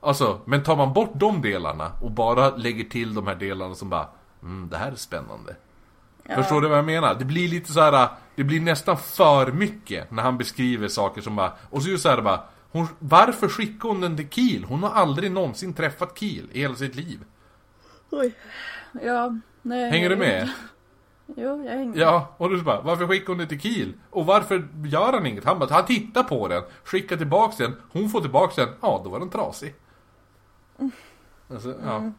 Alltså, 0.00 0.40
men 0.44 0.62
tar 0.62 0.76
man 0.76 0.92
bort 0.92 1.12
de 1.14 1.42
delarna 1.42 1.92
och 2.00 2.10
bara 2.10 2.56
lägger 2.56 2.84
till 2.84 3.14
de 3.14 3.26
här 3.26 3.34
delarna 3.34 3.74
som 3.74 3.88
bara, 3.88 4.08
mm, 4.42 4.68
det 4.68 4.76
här 4.76 4.92
är 4.92 4.96
spännande. 4.96 5.56
Förstår 6.28 6.60
du 6.60 6.68
vad 6.68 6.78
jag 6.78 6.84
menar? 6.84 7.14
Det 7.14 7.24
blir 7.24 7.48
lite 7.48 7.72
så 7.72 7.80
här. 7.80 8.08
Det 8.34 8.44
blir 8.44 8.60
nästan 8.60 8.96
för 8.96 9.52
mycket 9.52 10.10
när 10.10 10.22
han 10.22 10.38
beskriver 10.38 10.88
saker 10.88 11.20
som 11.20 11.36
bara 11.36 11.52
Och 11.70 11.82
så 11.82 11.90
just 11.90 12.02
så 12.02 12.08
här 12.08 12.22
bara 12.22 12.40
hon, 12.72 12.86
Varför 12.98 13.48
skickar 13.48 13.88
hon 13.88 14.00
den 14.00 14.16
till 14.16 14.28
Kiel? 14.28 14.64
Hon 14.64 14.82
har 14.82 14.90
aldrig 14.90 15.32
någonsin 15.32 15.74
träffat 15.74 16.18
Kiel 16.18 16.48
i 16.52 16.60
hela 16.60 16.74
sitt 16.74 16.94
liv 16.94 17.24
Oj. 18.10 18.34
Ja, 19.02 19.38
nej. 19.62 19.90
Hänger 19.90 20.08
du 20.10 20.16
med? 20.16 20.50
Jo, 21.26 21.64
jag 21.64 21.72
hänger 21.72 22.00
Ja, 22.00 22.34
och 22.36 22.50
du 22.50 22.62
bara 22.62 22.80
Varför 22.80 23.06
skickar 23.06 23.26
hon 23.26 23.38
den 23.38 23.48
till 23.48 23.60
Kiel? 23.60 23.92
Och 24.10 24.26
varför 24.26 24.68
gör 24.84 25.12
han 25.12 25.26
inget? 25.26 25.44
Han 25.44 25.58
bara, 25.58 25.74
han 25.74 25.84
tittar 25.84 26.22
på 26.22 26.48
den 26.48 26.62
Skickar 26.84 27.16
tillbaks 27.16 27.56
den 27.56 27.76
Hon 27.92 28.08
får 28.10 28.20
tillbaks 28.20 28.56
den 28.56 28.68
Ja, 28.80 29.00
då 29.04 29.10
var 29.10 29.18
den 29.18 29.30
trasig 29.30 29.74
alltså, 31.50 31.74
ja 31.84 32.12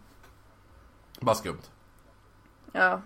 Bara 1.20 1.36
skumt 1.36 1.62
Ja. 2.72 3.02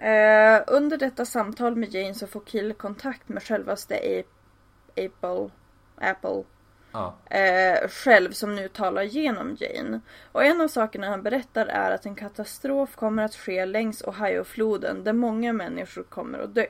Eh, 0.00 0.62
under 0.66 0.96
detta 0.96 1.24
samtal 1.24 1.76
med 1.76 1.94
Jane 1.94 2.14
så 2.14 2.26
får 2.26 2.40
Kill 2.40 2.74
kontakt 2.74 3.28
med 3.28 3.42
självaste 3.42 4.22
Apple, 4.96 5.50
Apple 5.96 6.44
Ja, 6.92 7.16
eh, 7.36 7.88
själv 7.88 8.32
som 8.32 8.56
nu 8.56 8.68
talar 8.68 9.02
genom 9.02 9.56
Jane. 9.60 10.00
Och 10.32 10.44
en 10.44 10.60
av 10.60 10.68
sakerna 10.68 11.08
han 11.08 11.22
berättar 11.22 11.66
är 11.66 11.90
att 11.90 12.06
en 12.06 12.14
katastrof 12.14 12.96
kommer 12.96 13.22
att 13.22 13.34
ske 13.34 13.66
längs 13.66 14.02
Ohiofloden 14.02 15.04
där 15.04 15.12
många 15.12 15.52
människor 15.52 16.02
kommer 16.02 16.38
att 16.38 16.54
dö. 16.54 16.66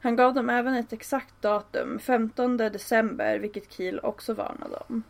Han 0.00 0.16
gav 0.16 0.34
dem 0.34 0.50
även 0.50 0.74
ett 0.74 0.92
exakt 0.92 1.42
datum, 1.42 1.98
15 1.98 2.56
december, 2.56 3.38
vilket 3.38 3.72
Kiel 3.72 4.00
också 4.00 4.34
varnade 4.34 4.76
om. 4.88 5.02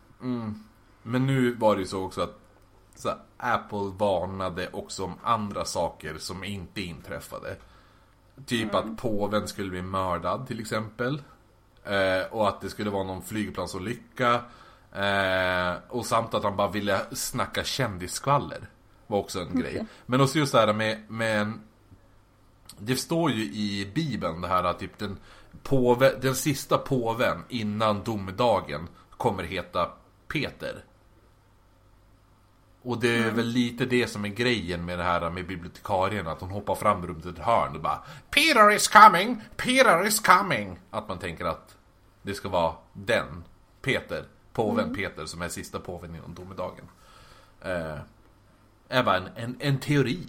Men 1.03 1.27
nu 1.27 1.53
var 1.53 1.75
det 1.75 1.81
ju 1.81 1.87
så 1.87 2.03
också 2.03 2.21
att 2.21 2.39
så 2.95 3.09
här, 3.09 3.17
Apple 3.37 3.91
varnade 3.97 4.69
också 4.73 5.03
om 5.03 5.13
andra 5.23 5.65
saker 5.65 6.17
som 6.17 6.43
inte 6.43 6.81
inträffade. 6.81 7.55
Typ 8.45 8.75
att 8.75 8.97
påven 8.97 9.47
skulle 9.47 9.69
bli 9.69 9.81
mördad 9.81 10.47
till 10.47 10.59
exempel. 10.59 11.21
Eh, 11.83 12.31
och 12.31 12.47
att 12.47 12.61
det 12.61 12.69
skulle 12.69 12.89
vara 12.89 13.03
någon 13.03 13.21
flygplansolycka. 13.21 14.41
Eh, 14.93 15.73
och 15.87 16.05
samt 16.05 16.33
att 16.33 16.43
han 16.43 16.55
bara 16.55 16.71
ville 16.71 17.01
snacka 17.11 17.63
kändisskvaller. 17.63 18.69
Var 19.07 19.19
också 19.19 19.39
en 19.39 19.59
grej. 19.59 19.85
Men 20.05 20.21
också 20.21 20.39
just 20.39 20.51
det 20.51 20.59
här 20.59 20.73
med, 20.73 21.11
med 21.11 21.41
en 21.41 21.61
det 22.79 22.95
står 22.95 23.31
ju 23.31 23.43
i 23.43 23.91
Bibeln 23.95 24.41
det 24.41 24.47
här 24.47 24.63
att 24.63 24.79
typ 24.79 24.97
den, 24.97 25.17
påve, 25.63 26.15
den 26.21 26.35
sista 26.35 26.77
påven 26.77 27.43
innan 27.49 28.03
domedagen 28.03 28.87
kommer 29.17 29.43
heta 29.43 29.91
Peter. 30.27 30.83
Och 32.87 32.99
det 32.99 33.17
är 33.17 33.31
väl 33.31 33.45
lite 33.45 33.85
det 33.85 34.07
som 34.07 34.25
är 34.25 34.29
grejen 34.29 34.85
med 34.85 34.99
det 34.99 35.03
här 35.03 35.29
med 35.29 35.47
bibliotekarien 35.47 36.27
Att 36.27 36.41
hon 36.41 36.49
hoppar 36.49 36.75
fram 36.75 37.07
runt 37.07 37.25
ett 37.25 37.37
hörn 37.37 37.75
och 37.75 37.81
bara 37.81 38.03
Peter 38.29 38.71
is 38.71 38.87
coming! 38.87 39.41
Peter 39.55 40.07
is 40.07 40.19
coming! 40.19 40.79
Att 40.89 41.07
man 41.07 41.19
tänker 41.19 41.45
att 41.45 41.75
det 42.21 42.33
ska 42.33 42.49
vara 42.49 42.73
den, 42.93 43.43
Peter, 43.81 44.25
påven 44.53 44.95
Peter 44.95 45.25
som 45.25 45.41
är 45.41 45.49
sista 45.49 45.79
påven 45.79 46.15
innan 46.15 46.33
domedagen. 46.33 46.85
Eh, 47.61 47.97
är 48.89 49.03
bara 49.03 49.17
en, 49.17 49.29
en, 49.35 49.57
en 49.59 49.79
teori. 49.79 50.27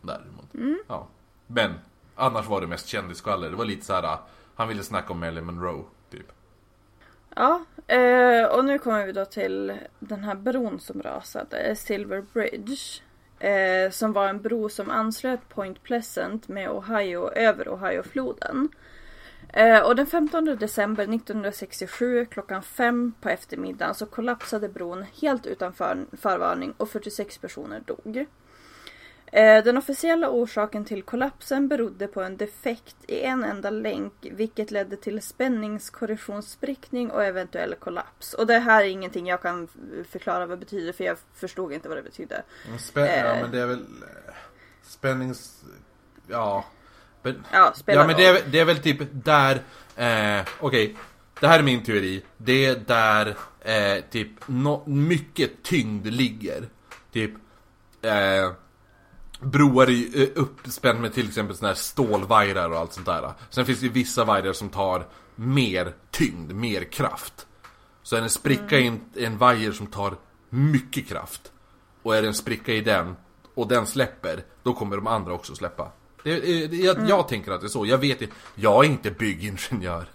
Däremot. 0.00 0.48
Ja. 0.88 1.06
Men 1.46 1.74
annars 2.14 2.46
var 2.46 2.60
det 2.60 2.66
mest 2.66 2.86
kändisskvaller. 2.86 3.50
Det 3.50 3.56
var 3.56 3.64
lite 3.64 3.86
så 3.86 3.92
här. 3.92 4.18
Han 4.54 4.68
ville 4.68 4.82
snacka 4.82 5.12
om 5.12 5.20
Marilyn 5.20 5.44
Monroe, 5.44 5.84
typ. 6.10 6.32
Ja, 7.36 7.64
eh, 7.86 8.44
och 8.44 8.64
nu 8.64 8.78
kommer 8.78 9.06
vi 9.06 9.12
då 9.12 9.24
till 9.24 9.72
den 9.98 10.24
här 10.24 10.34
bron 10.34 10.80
som 10.80 11.02
rasade, 11.02 11.76
Silver 11.76 12.24
Bridge. 12.32 13.02
Eh, 13.40 13.90
som 13.90 14.12
var 14.12 14.28
en 14.28 14.40
bro 14.40 14.68
som 14.68 14.90
anslöt 14.90 15.48
Point 15.48 15.82
Pleasant 15.82 16.48
med 16.48 16.70
Ohio 16.70 17.30
över 17.30 17.68
Ohiofloden. 17.68 18.68
Eh, 19.48 19.80
och 19.80 19.96
den 19.96 20.06
15 20.06 20.44
december 20.44 21.14
1967 21.14 22.26
klockan 22.26 22.62
fem 22.62 23.12
på 23.20 23.28
eftermiddagen 23.28 23.94
så 23.94 24.06
kollapsade 24.06 24.68
bron 24.68 25.04
helt 25.22 25.46
utan 25.46 25.72
förvarning 26.12 26.74
och 26.76 26.90
46 26.90 27.38
personer 27.38 27.80
dog. 27.80 28.26
Eh, 29.32 29.64
den 29.64 29.76
officiella 29.76 30.30
orsaken 30.30 30.84
till 30.84 31.02
kollapsen 31.02 31.68
berodde 31.68 32.06
på 32.06 32.22
en 32.22 32.36
defekt 32.36 32.96
i 33.06 33.22
en 33.22 33.44
enda 33.44 33.70
länk 33.70 34.12
vilket 34.20 34.70
ledde 34.70 34.96
till 34.96 35.22
spänningskorrosionssprickning 35.22 37.10
och 37.10 37.24
eventuell 37.24 37.74
kollaps. 37.74 38.34
Och 38.34 38.46
det 38.46 38.58
här 38.58 38.84
är 38.84 38.88
ingenting 38.88 39.26
jag 39.26 39.42
kan 39.42 39.68
förklara 40.10 40.46
vad 40.46 40.58
det 40.58 40.64
betyder 40.64 40.92
för 40.92 41.04
jag 41.04 41.16
förstod 41.34 41.72
inte 41.72 41.88
vad 41.88 41.98
det 41.98 42.02
betydde. 42.02 42.42
Spä 42.78 43.00
ja 43.00 43.34
Eh. 43.34 43.40
men 43.42 43.50
det 43.50 43.60
är 43.60 43.66
väl 43.66 43.80
eh, 43.80 44.34
Spännings... 44.82 45.64
Ja. 46.28 46.64
Men, 47.22 47.44
Ja, 47.52 47.74
ja 47.86 48.06
men 48.06 48.16
det 48.16 48.26
är, 48.26 48.42
det 48.50 48.58
är 48.60 48.64
väl 48.64 48.78
typ 48.78 48.98
där... 49.12 49.62
Eh, 49.96 50.46
Okej. 50.60 50.96
Det 51.40 51.48
här 51.48 51.58
är 51.58 51.62
min 51.62 51.84
teori. 51.84 52.22
Det 52.36 52.66
är 52.66 52.76
där 52.76 53.36
eh, 53.60 54.04
typ 54.10 54.28
no, 54.46 54.82
mycket 54.86 55.62
tyngd 55.62 56.06
ligger. 56.06 56.68
Typ... 57.12 57.30
Eh, 58.02 58.52
broar 59.40 59.86
ju, 59.86 60.22
eh, 60.22 60.28
uppspänd 60.34 61.00
med 61.00 61.14
till 61.14 61.28
exempel 61.28 61.56
såna 61.56 61.68
här 61.68 61.74
stålvajrar 61.74 62.70
och 62.70 62.78
allt 62.78 62.92
sånt 62.92 63.06
där. 63.06 63.32
Sen 63.50 63.66
finns 63.66 63.80
det 63.80 63.86
ju 63.86 63.92
vissa 63.92 64.24
vajrar 64.24 64.52
som 64.52 64.68
tar 64.68 65.06
mer 65.34 65.94
tyngd, 66.10 66.52
mer 66.52 66.84
kraft. 66.84 67.46
Så 68.02 68.16
är 68.16 68.20
det 68.20 68.26
en 68.26 68.30
spricka 68.30 68.78
i 68.78 68.86
en, 68.86 69.00
en 69.14 69.38
vajer 69.38 69.72
som 69.72 69.86
tar 69.86 70.14
mycket 70.50 71.08
kraft 71.08 71.52
och 72.02 72.16
är 72.16 72.22
det 72.22 72.28
en 72.28 72.34
spricka 72.34 72.72
i 72.72 72.80
den 72.80 73.16
och 73.54 73.68
den 73.68 73.86
släpper, 73.86 74.44
då 74.62 74.74
kommer 74.74 74.96
de 74.96 75.06
andra 75.06 75.32
också 75.32 75.54
släppa. 75.54 75.92
Det, 76.22 76.66
det, 76.66 76.76
jag, 76.76 77.08
jag 77.08 77.28
tänker 77.28 77.52
att 77.52 77.60
det 77.60 77.66
är 77.66 77.68
så. 77.68 77.86
Jag 77.86 77.98
vet 77.98 78.22
inte, 78.22 78.34
jag 78.54 78.84
är 78.84 78.88
inte 78.88 79.10
byggingenjör. 79.10 80.06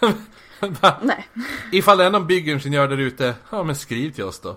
Nej. 1.02 1.28
Ifall 1.72 1.98
det 1.98 2.04
är 2.04 2.10
någon 2.10 2.26
byggingenjör 2.26 2.88
där 2.88 2.98
ute, 2.98 3.34
ja 3.50 3.62
men 3.62 3.76
skriv 3.76 4.12
till 4.12 4.24
oss 4.24 4.40
då. 4.40 4.56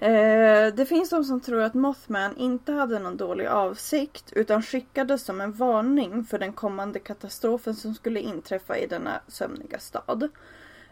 Eh, 0.00 0.74
det 0.74 0.86
finns 0.88 1.10
de 1.10 1.24
som 1.24 1.40
tror 1.40 1.62
att 1.62 1.74
Mothman 1.74 2.36
inte 2.36 2.72
hade 2.72 2.98
någon 2.98 3.16
dålig 3.16 3.46
avsikt 3.46 4.32
utan 4.32 4.62
skickades 4.62 5.24
som 5.24 5.40
en 5.40 5.52
varning 5.52 6.24
för 6.24 6.38
den 6.38 6.52
kommande 6.52 6.98
katastrofen 6.98 7.74
som 7.74 7.94
skulle 7.94 8.20
inträffa 8.20 8.76
i 8.78 8.86
denna 8.86 9.20
sömniga 9.28 9.78
stad. 9.78 10.28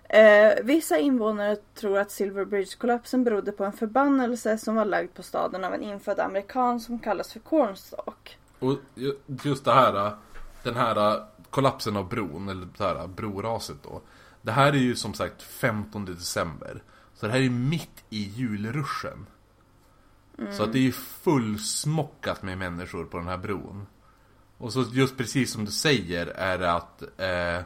Eh, 0.09 0.53
vissa 0.63 0.99
invånare 0.99 1.57
tror 1.57 1.99
att 1.99 2.11
Silver 2.11 2.45
Bridge-kollapsen 2.45 3.25
berodde 3.25 3.53
på 3.53 3.65
en 3.65 3.73
förbannelse 3.73 4.59
som 4.59 4.75
var 4.75 4.85
lagd 4.85 5.15
på 5.15 5.23
staden 5.23 5.65
av 5.65 5.75
en 5.75 5.83
infödd 5.83 6.21
amerikan 6.21 6.81
som 6.81 6.99
kallas 6.99 7.33
för 7.33 7.41
Cornstalk. 7.41 8.39
Och 8.59 8.79
just 9.43 9.65
det 9.65 9.73
här, 9.73 10.17
den 10.63 10.77
här 10.77 11.23
kollapsen 11.51 11.97
av 11.97 12.09
bron, 12.09 12.49
eller 12.49 12.69
det 12.79 12.85
här 12.85 13.07
broraset 13.07 13.77
då. 13.83 14.01
Det 14.43 14.53
här 14.53 14.73
är 14.73 14.77
ju 14.77 14.95
som 14.95 15.15
sagt 15.15 15.43
15 15.43 16.05
december. 16.05 16.83
Så 17.17 17.27
det 17.27 17.33
här 17.33 17.41
är 17.41 17.51
mitt 17.51 18.05
i 18.11 18.23
julruschen. 18.23 19.27
Så 20.51 20.63
att 20.63 20.73
det 20.73 20.79
är 20.79 20.83
ju 20.83 20.93
fullsmockat 20.93 22.43
med 22.43 22.59
människor 22.59 23.05
på 23.05 23.19
den 23.19 23.27
här 23.27 23.39
bron. 23.39 23.87
Och 24.59 24.73
så 24.73 24.83
just 24.83 25.17
precis 25.17 25.53
som 25.53 25.65
du 25.65 25.71
säger 25.71 26.27
är 26.27 26.59
det 26.59 26.73
att 26.73 27.03
eh, 27.03 27.65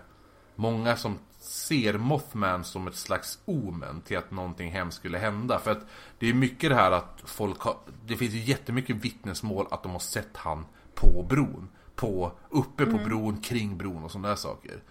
många 0.54 0.96
som 0.96 1.18
ser 1.40 1.98
Mothman 1.98 2.64
som 2.64 2.86
ett 2.86 2.94
slags 2.94 3.38
omen 3.44 4.00
till 4.00 4.18
att 4.18 4.30
någonting 4.30 4.70
hemskt 4.70 4.98
skulle 4.98 5.18
hända. 5.18 5.58
För 5.58 5.70
att 5.70 5.86
det 6.18 6.28
är 6.28 6.34
mycket 6.34 6.70
det 6.70 6.76
här 6.76 6.92
att 6.92 7.22
folk 7.24 7.60
har, 7.60 7.76
det 8.06 8.16
finns 8.16 8.34
ju 8.34 8.38
jättemycket 8.38 8.96
vittnesmål 8.96 9.66
att 9.70 9.82
de 9.82 9.92
har 9.92 9.98
sett 9.98 10.36
han 10.36 10.66
på 10.94 11.26
bron. 11.28 11.68
På, 11.94 12.32
uppe 12.48 12.86
på 12.86 12.98
bron, 12.98 13.40
kring 13.40 13.78
bron 13.78 14.04
och 14.04 14.10
sådana 14.10 14.28
där 14.28 14.36
saker. 14.36 14.82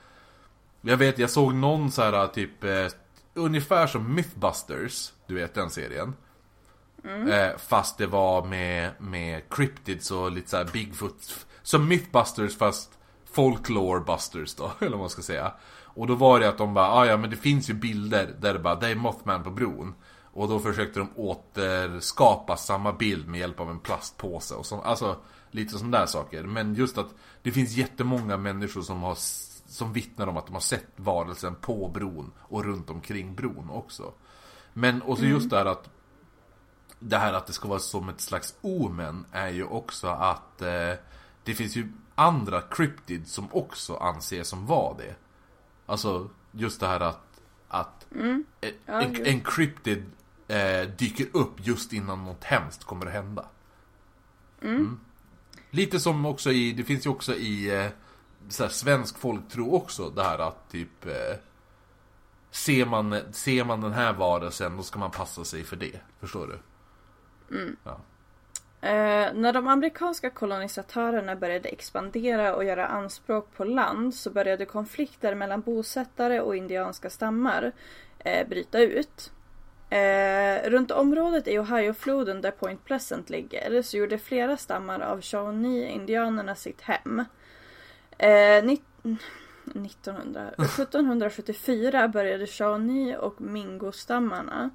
Jag 0.81 0.97
vet, 0.97 1.19
jag 1.19 1.29
såg 1.29 1.53
någon 1.53 1.91
så 1.91 2.01
här 2.01 2.27
typ, 2.27 2.63
eh, 2.63 2.87
ungefär 3.33 3.87
som 3.87 4.15
Mythbusters, 4.15 5.13
du 5.27 5.35
vet 5.35 5.53
den 5.53 5.69
serien. 5.69 6.13
Eh, 7.03 7.57
fast 7.57 7.97
det 7.97 8.07
var 8.07 8.45
med, 8.45 8.91
med 8.99 9.41
cryptids 9.49 10.11
och 10.11 10.31
lite 10.31 10.49
så 10.49 10.57
här 10.57 10.69
Bigfoot. 10.73 11.45
Som 11.61 11.87
Mythbusters 11.87 12.57
fast 12.57 12.91
Folklore 13.31 13.99
Busters 13.99 14.55
då, 14.55 14.71
eller 14.79 14.91
vad 14.91 14.99
man 14.99 15.09
ska 15.09 15.21
säga. 15.21 15.53
Och 15.83 16.07
då 16.07 16.15
var 16.15 16.39
det 16.39 16.49
att 16.49 16.57
de 16.57 16.73
bara, 16.73 16.91
ah, 16.91 17.05
ja 17.05 17.17
men 17.17 17.29
det 17.29 17.35
finns 17.35 17.69
ju 17.69 17.73
bilder 17.73 18.35
där 18.39 18.53
det 18.53 18.59
bara, 18.59 18.75
det 18.75 18.87
är 18.87 18.95
Mothman 18.95 19.43
på 19.43 19.49
bron. 19.49 19.93
Och 20.31 20.49
då 20.49 20.59
försökte 20.59 20.99
de 20.99 21.09
återskapa 21.15 22.57
samma 22.57 22.93
bild 22.93 23.27
med 23.27 23.39
hjälp 23.39 23.59
av 23.59 23.69
en 23.69 23.79
plastpåse 23.79 24.55
och 24.55 24.65
så, 24.65 24.81
alltså 24.81 25.17
lite 25.51 25.77
sådana 25.77 25.99
där 25.99 26.05
saker. 26.05 26.43
Men 26.43 26.75
just 26.75 26.97
att 26.97 27.09
det 27.41 27.51
finns 27.51 27.71
jättemånga 27.71 28.37
människor 28.37 28.81
som 28.81 29.03
har 29.03 29.15
som 29.69 29.93
vittnar 29.93 30.27
om 30.27 30.37
att 30.37 30.45
de 30.45 30.53
har 30.53 30.61
sett 30.61 30.87
varelsen 30.95 31.55
på 31.55 31.87
bron 31.87 32.31
och 32.39 32.63
runt 32.63 32.89
omkring 32.89 33.35
bron 33.35 33.69
också. 33.69 34.13
Men 34.73 35.01
och 35.01 35.17
så 35.17 35.25
just 35.25 35.49
det 35.49 35.57
här 35.57 35.65
att 35.65 35.89
det 36.99 37.17
här 37.17 37.33
att 37.33 37.47
det 37.47 37.53
ska 37.53 37.67
vara 37.67 37.79
som 37.79 38.09
ett 38.09 38.21
slags 38.21 38.55
omen 38.61 39.25
är 39.31 39.49
ju 39.49 39.63
också 39.63 40.07
att 40.07 40.61
eh, 40.61 40.93
det 41.43 41.53
finns 41.53 41.75
ju 41.75 41.91
andra 42.15 42.61
cryptid 42.61 43.27
som 43.27 43.47
också 43.51 43.95
anses 43.95 44.47
som 44.47 44.65
var 44.65 44.95
det. 44.97 45.15
Alltså 45.85 46.29
just 46.51 46.79
det 46.79 46.87
här 46.87 46.99
att, 46.99 47.41
att 47.67 48.05
Ja, 48.85 49.01
en, 49.01 49.25
en 49.25 49.41
cryptid 49.41 50.05
eh, 50.47 50.89
dyker 50.97 51.27
upp 51.33 51.67
just 51.67 51.93
innan 51.93 52.25
något 52.25 52.43
hemskt 52.43 52.83
kommer 52.83 53.05
att 53.05 53.13
hända. 53.13 53.45
Mm. 54.61 54.99
Lite 55.69 55.99
som 55.99 56.25
också 56.25 56.51
i, 56.51 56.71
det 56.71 56.83
finns 56.83 57.05
ju 57.05 57.09
också 57.09 57.35
i 57.35 57.83
eh, 57.83 57.91
så 58.49 58.63
här, 58.63 58.69
svensk 58.69 59.17
folktro 59.17 59.73
också 59.75 60.09
det 60.09 60.23
här 60.23 60.39
att 60.39 60.71
typ 60.71 61.05
eh, 61.05 61.37
Ser 62.51 62.85
man, 62.85 63.15
ser 63.31 63.63
man 63.63 63.81
den 63.81 63.93
här 63.93 64.13
varelsen 64.13 64.77
då 64.77 64.83
ska 64.83 64.99
man 64.99 65.11
passa 65.11 65.43
sig 65.43 65.63
för 65.63 65.75
det. 65.75 65.99
Förstår 66.19 66.47
du? 66.47 66.59
Eh, 68.81 69.33
när 69.33 69.53
de 69.53 69.67
amerikanska 69.67 70.29
kolonisatörerna 70.29 71.35
började 71.35 71.69
expandera 71.69 72.55
och 72.55 72.63
göra 72.63 72.87
anspråk 72.87 73.53
på 73.55 73.63
land 73.63 74.15
så 74.15 74.29
började 74.29 74.65
konflikter 74.65 75.35
mellan 75.35 75.61
bosättare 75.61 76.39
och 76.39 76.55
indianska 76.55 77.09
stammar 77.09 77.71
eh, 78.19 78.47
bryta 78.47 78.79
ut. 78.79 79.31
Eh, 79.89 80.69
runt 80.69 80.91
området 80.91 81.47
i 81.47 81.59
Ohiofloden 81.59 82.41
där 82.41 82.51
Point 82.51 82.85
Pleasant 82.85 83.29
ligger 83.29 83.81
så 83.81 83.97
gjorde 83.97 84.17
flera 84.17 84.57
stammar 84.57 84.99
av 84.99 85.21
Shawnee-indianerna 85.21 86.55
sitt 86.55 86.81
hem. 86.81 87.23
Eh, 88.19 88.63
ni- 88.63 88.81
1900, 89.75 90.51
1774 90.57 92.07
började 92.07 92.47
Shawnee 92.47 93.17
och 93.17 93.41
Mingo-stammarna 93.41 94.69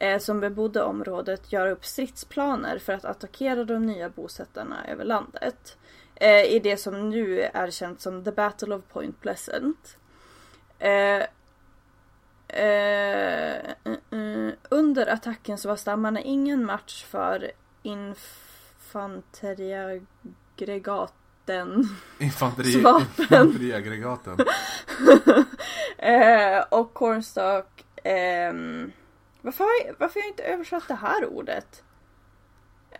eh, 0.00 0.18
som 0.18 0.40
bebodde 0.40 0.82
området 0.82 1.52
göra 1.52 1.70
upp 1.70 1.84
stridsplaner 1.84 2.78
för 2.78 2.92
att 2.92 3.04
attackera 3.04 3.64
de 3.64 3.86
nya 3.86 4.08
bosättarna 4.08 4.86
över 4.86 5.04
landet. 5.04 5.76
Eh, 6.14 6.42
I 6.44 6.58
det 6.58 6.76
som 6.76 7.10
nu 7.10 7.40
är 7.40 7.70
känt 7.70 8.00
som 8.00 8.24
The 8.24 8.32
Battle 8.32 8.74
of 8.74 8.82
Point 8.92 9.20
Pleasant. 9.20 9.96
Eh, 10.78 11.22
under 14.68 15.06
attacken 15.06 15.58
så 15.58 15.68
var 15.68 15.76
stammarna 15.76 16.20
ingen 16.20 16.64
match 16.64 17.04
för 17.04 17.50
infanteriaggregaten 21.48 21.96
Infanteri, 22.18 22.72
infanteriaggregaten. 23.18 24.38
eh, 25.98 26.58
och 26.70 26.94
Cornstalk 26.94 27.84
ehm, 28.04 28.92
varför, 29.42 29.64
har 29.64 29.70
jag, 29.86 29.94
varför 29.98 30.20
har 30.20 30.24
jag 30.26 30.30
inte 30.32 30.42
översatt 30.42 30.88
det 30.88 30.94
här 30.94 31.26
ordet? 31.26 31.82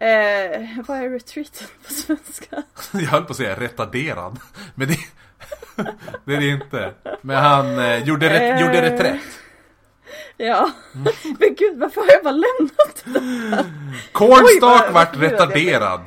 Eh, 0.00 0.82
vad 0.86 0.98
är 0.98 1.10
retreaten 1.10 1.66
på 1.86 1.92
svenska? 1.92 2.62
Jag 2.92 3.00
höll 3.00 3.24
på 3.24 3.30
att 3.30 3.36
säga 3.36 3.60
retarderad. 3.60 4.38
Men 4.74 4.88
det, 4.88 4.98
det 6.24 6.34
är 6.34 6.40
det 6.40 6.48
inte. 6.48 6.94
Men 7.22 7.36
han 7.36 7.78
eh, 7.78 8.04
gjorde, 8.04 8.28
ret, 8.28 8.42
Eh. 8.42 8.60
gjorde 8.66 8.82
reträtt. 8.90 9.38
Ja, 10.36 10.70
men 11.38 11.54
gud 11.58 11.78
varför 11.78 12.00
har 12.00 12.08
jag 12.12 12.24
bara 12.24 12.32
lämnat 12.32 13.04
det? 13.04 13.64
Cornstalk 14.12 14.92
vart 14.92 15.16
retarderad. 15.16 16.00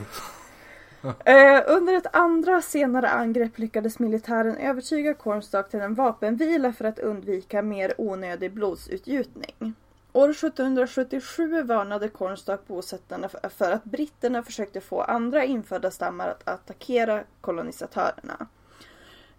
Eh, 1.25 1.61
under 1.67 1.93
ett 1.93 2.15
andra 2.15 2.61
senare 2.61 3.09
angrepp 3.09 3.57
lyckades 3.57 3.99
militären 3.99 4.57
övertyga 4.57 5.13
Cornstalk 5.13 5.69
till 5.69 5.79
en 5.79 5.93
vapenvila 5.95 6.73
för 6.73 6.85
att 6.85 6.99
undvika 6.99 7.61
mer 7.61 7.93
onödig 7.97 8.53
blodsutgjutning. 8.53 9.73
År 10.13 10.29
1777 10.29 11.61
varnade 11.63 12.07
Cornstalk 12.07 12.67
bosättarna 12.67 13.29
för- 13.57 13.71
att 13.71 13.83
britterna 13.83 14.43
försökte 14.43 14.81
få 14.81 15.01
andra 15.01 15.43
infödda 15.45 15.91
stammar 15.91 16.27
att 16.27 16.47
attackera 16.47 17.23
kolonisatörerna. 17.41 18.47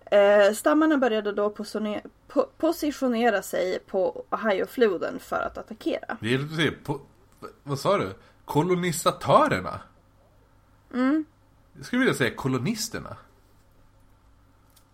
Eh, 0.05 0.53
stammarna 0.55 0.99
började 0.99 1.33
då 1.33 1.55
positionera 2.59 3.43
sig 3.43 3.79
på 3.87 4.25
Ohiofloden 4.31 5.19
för 5.19 5.37
att 5.37 5.59
attackera. 5.59 6.17
Det 6.21 6.35
är 6.35 6.85
på, 6.85 7.01
vad 7.63 7.79
sa 7.79 7.99
du? 7.99 8.15
Kolonisatörerna? 8.45 9.81
Mm. 10.95 11.25
Jag 11.77 11.87
skulle 11.87 12.01
vilja 12.01 12.15
säga 12.15 12.35
kolonisterna. 12.35 13.17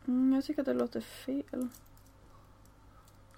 Mm, 0.09 0.33
jag 0.35 0.45
tycker 0.45 0.63
att 0.63 0.67
det 0.67 0.75
låter 0.75 1.01
fel. 1.01 1.69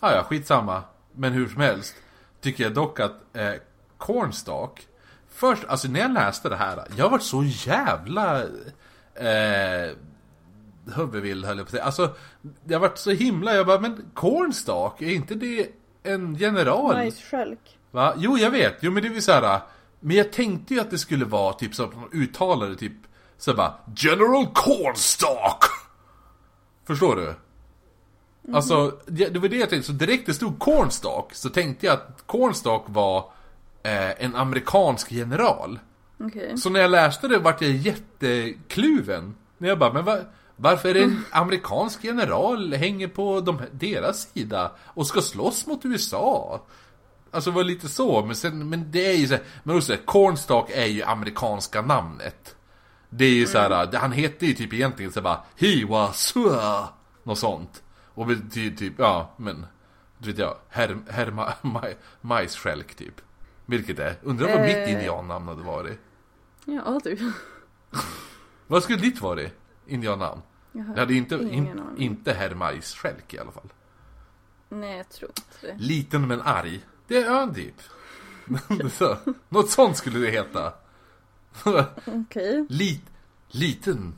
Ah, 0.00 0.12
ja, 0.12 0.22
skitsamma. 0.22 0.82
Men 1.12 1.32
hur 1.32 1.48
som 1.48 1.60
helst. 1.60 1.94
Tycker 2.40 2.64
jag 2.64 2.74
dock 2.74 3.00
att 3.00 3.36
eh, 3.36 3.52
Cornstalk. 3.98 4.88
Först, 5.28 5.64
alltså 5.64 5.88
när 5.88 6.00
jag 6.00 6.10
läste 6.10 6.48
det 6.48 6.56
här. 6.56 6.84
Jag 6.96 7.10
var 7.10 7.18
så 7.18 7.44
jävla... 7.44 8.42
Eh, 9.14 9.96
huvudvill 10.94 11.44
höll 11.44 11.58
jag 11.58 11.66
på 11.66 11.68
att 11.68 11.70
säga. 11.70 11.84
Alltså, 11.84 12.14
jag 12.64 12.80
varit 12.80 12.98
så 12.98 13.10
himla, 13.10 13.54
jag 13.54 13.66
bara, 13.66 13.80
men 13.80 14.10
Cornstalk, 14.14 15.02
är 15.02 15.10
inte 15.10 15.34
det 15.34 15.68
en 16.02 16.34
general? 16.34 16.94
Majsstjälk. 16.94 17.78
Va? 17.90 18.14
Jo, 18.16 18.38
jag 18.38 18.50
vet. 18.50 18.76
Jo, 18.80 18.90
men 18.90 19.02
det 19.02 19.08
vill 19.08 19.22
säga. 19.22 19.62
Men 20.00 20.16
jag 20.16 20.32
tänkte 20.32 20.74
ju 20.74 20.80
att 20.80 20.90
det 20.90 20.98
skulle 20.98 21.24
vara 21.24 21.52
typ 21.52 21.74
så 21.74 21.84
att 21.84 21.96
man 21.96 22.08
uttalade 22.12 22.76
typ 22.76 22.92
så 23.40 23.54
bara 23.54 23.74
General 23.96 24.46
Cornstalk! 24.54 25.64
Förstår 26.86 27.16
du? 27.16 27.34
Alltså, 28.54 28.98
det, 29.06 29.38
var 29.38 29.48
det 29.48 29.56
jag 29.56 29.70
tänkte. 29.70 29.86
Så 29.86 29.92
direkt 29.92 30.26
det 30.26 30.34
stod 30.34 30.58
Cornstalk 30.58 31.34
så 31.34 31.48
tänkte 31.48 31.86
jag 31.86 31.92
att 31.92 32.22
Cornstalk 32.26 32.82
var 32.86 33.18
eh, 33.82 34.24
en 34.24 34.36
amerikansk 34.36 35.12
general. 35.12 35.78
Okej. 36.20 36.58
Så 36.58 36.70
när 36.70 36.80
jag 36.80 36.90
läste 36.90 37.28
det 37.28 37.38
vart 37.38 37.62
jag 37.62 37.70
jättekluven. 37.70 39.34
När 39.58 39.68
jag 39.68 39.78
bara, 39.78 39.92
men 39.92 40.04
va, 40.04 40.18
varför 40.56 40.88
är 40.88 40.94
det 40.94 41.02
en 41.02 41.24
amerikansk 41.30 42.04
general 42.04 42.74
hänger 42.74 43.08
på 43.08 43.40
de, 43.40 43.60
deras 43.72 44.32
sida 44.32 44.72
och 44.84 45.06
ska 45.06 45.20
slåss 45.20 45.66
mot 45.66 45.84
USA? 45.84 46.60
Alltså 47.30 47.50
det 47.50 47.56
var 47.56 47.64
lite 47.64 47.88
så, 47.88 48.24
men, 48.24 48.36
sen, 48.36 48.68
men 48.68 48.90
det 48.90 49.06
är 49.06 49.16
ju 49.16 49.28
så 49.28 49.36
men 49.62 49.76
också 49.76 49.96
Cornstalk 50.04 50.70
är 50.70 50.86
ju 50.86 51.02
amerikanska 51.02 51.82
namnet. 51.82 52.56
Det 53.10 53.24
är 53.24 53.34
ju 53.34 53.46
så 53.46 53.58
här, 53.58 53.96
han 53.96 54.12
hette 54.12 54.46
ju 54.46 54.54
typ 54.54 54.72
egentligen 54.72 55.12
så 55.12 55.20
bara 55.22 55.42
He 55.56 55.86
was 55.86 56.36
uh, 56.36 56.88
något 57.22 57.38
sånt. 57.38 57.82
Och 58.14 58.26
betyder 58.26 58.76
typ, 58.76 58.92
ja 58.98 59.34
men, 59.36 59.66
du 60.18 60.30
vet 60.30 60.38
jag, 60.38 60.56
herr, 60.68 60.98
herr 61.08 61.30
ma, 61.30 61.52
maj, 61.62 61.96
majsstjälk 62.20 62.94
typ. 62.94 63.20
Vilket 63.66 63.98
är, 63.98 64.16
undrar 64.22 64.48
vad 64.48 64.60
mitt 64.60 64.76
Eh. 64.76 64.92
indiannamn 64.92 65.48
hade 65.48 65.62
varit. 65.62 65.98
Ja, 66.64 67.00
du. 67.04 67.32
Vad 68.66 68.82
skulle 68.82 68.98
ditt 68.98 69.20
varit? 69.20 69.52
Indiannamn? 69.86 70.40
Det 70.72 71.00
hade 71.00 71.14
inte, 71.14 71.34
in, 71.34 71.80
inte 71.98 72.32
herr 72.32 72.54
majsstjälk 72.54 73.34
i 73.34 73.38
alla 73.38 73.52
fall. 73.52 73.72
Nej, 74.68 74.96
jag 74.96 75.08
tror 75.08 75.30
inte 75.30 75.66
det. 75.66 75.82
Liten 75.82 76.28
men 76.28 76.40
arg. 76.40 76.80
Det 77.06 77.16
är 77.16 77.24
ja, 77.24 77.54
typ. 77.54 77.74
Så, 78.92 79.16
Något 79.48 79.70
sånt 79.70 79.96
skulle 79.96 80.18
det 80.18 80.30
heta. 80.30 80.72
Okej. 82.06 82.66
Lit, 82.68 83.04
liten. 83.48 84.14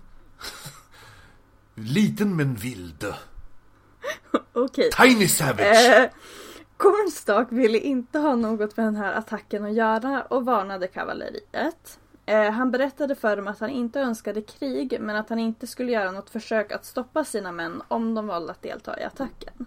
Liten 1.75 2.37
men 2.37 2.55
vild. 2.55 3.15
Okej. 4.53 4.91
Tiny 4.91 5.29
Savage. 5.29 5.89
Eh, 5.89 6.11
Cornstalk 6.77 7.53
ville 7.53 7.79
inte 7.79 8.19
ha 8.19 8.35
något 8.35 8.77
med 8.77 8.87
den 8.87 8.97
här 8.97 9.13
attacken 9.13 9.65
att 9.65 9.73
göra 9.73 10.23
och 10.23 10.45
varnade 10.45 10.87
kavalleriet. 10.87 11.99
Eh, 12.27 12.51
han 12.51 12.71
berättade 12.71 13.15
för 13.15 13.37
dem 13.37 13.49
att 13.49 13.61
han 13.61 13.71
inte 13.71 14.01
önskade 14.01 14.43
krig 14.43 14.97
men 15.01 15.17
att 15.17 15.29
han 15.29 15.39
inte 15.39 15.67
skulle 15.67 15.93
göra 15.93 16.11
något 16.11 16.31
försök 16.31 16.73
att 16.73 16.85
stoppa 16.85 17.25
sina 17.25 17.53
män 17.53 17.83
om 17.89 18.15
de 18.15 18.27
valde 18.27 18.53
att 18.53 18.63
delta 18.63 19.01
i 19.01 19.05
attacken. 19.05 19.67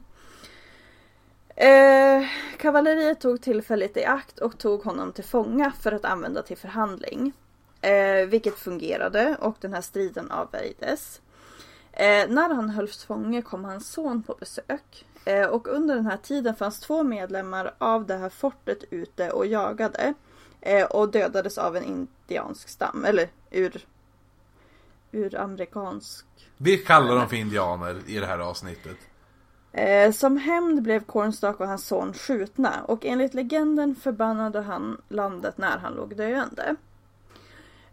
Eh, 1.55 2.27
kavalleriet 2.57 3.21
tog 3.21 3.41
tillfället 3.41 3.97
i 3.97 4.05
akt 4.05 4.39
och 4.39 4.57
tog 4.57 4.83
honom 4.83 5.11
till 5.11 5.23
fånga 5.23 5.71
för 5.71 5.91
att 5.91 6.05
använda 6.05 6.41
till 6.41 6.57
förhandling. 6.57 7.33
Eh, 7.85 8.25
vilket 8.27 8.55
fungerade 8.55 9.37
och 9.39 9.55
den 9.59 9.73
här 9.73 9.81
striden 9.81 10.31
avvärjdes. 10.31 11.21
Eh, 11.91 12.29
när 12.29 12.53
han 12.53 12.69
hölls 12.69 13.03
fånge 13.03 13.41
kom 13.41 13.65
hans 13.65 13.91
son 13.91 14.23
på 14.23 14.35
besök. 14.39 15.05
Eh, 15.25 15.47
och 15.47 15.67
under 15.67 15.95
den 15.95 16.05
här 16.05 16.17
tiden 16.17 16.55
fanns 16.55 16.79
två 16.79 17.03
medlemmar 17.03 17.73
av 17.77 18.05
det 18.05 18.17
här 18.17 18.29
fortet 18.29 18.83
ute 18.89 19.31
och 19.31 19.45
jagade. 19.45 20.13
Eh, 20.61 20.85
och 20.85 21.11
dödades 21.11 21.57
av 21.57 21.75
en 21.77 21.83
indiansk 21.83 22.69
stam, 22.69 23.05
eller 23.05 23.29
ur, 23.51 23.85
ur 25.11 25.35
amerikansk. 25.35 26.25
Vi 26.57 26.77
kallar 26.77 27.15
dem 27.15 27.29
för 27.29 27.35
indianer 27.35 28.01
i 28.07 28.19
det 28.19 28.25
här 28.25 28.39
avsnittet. 28.39 28.97
Eh, 29.71 30.11
som 30.11 30.37
hämnd 30.37 30.81
blev 30.81 31.03
Cornstalk 31.03 31.59
och 31.59 31.67
hans 31.67 31.87
son 31.87 32.13
skjutna 32.13 32.83
och 32.83 33.05
enligt 33.05 33.33
legenden 33.33 33.95
förbannade 33.95 34.61
han 34.61 35.01
landet 35.09 35.57
när 35.57 35.77
han 35.77 35.93
låg 35.93 36.15
döende. 36.15 36.75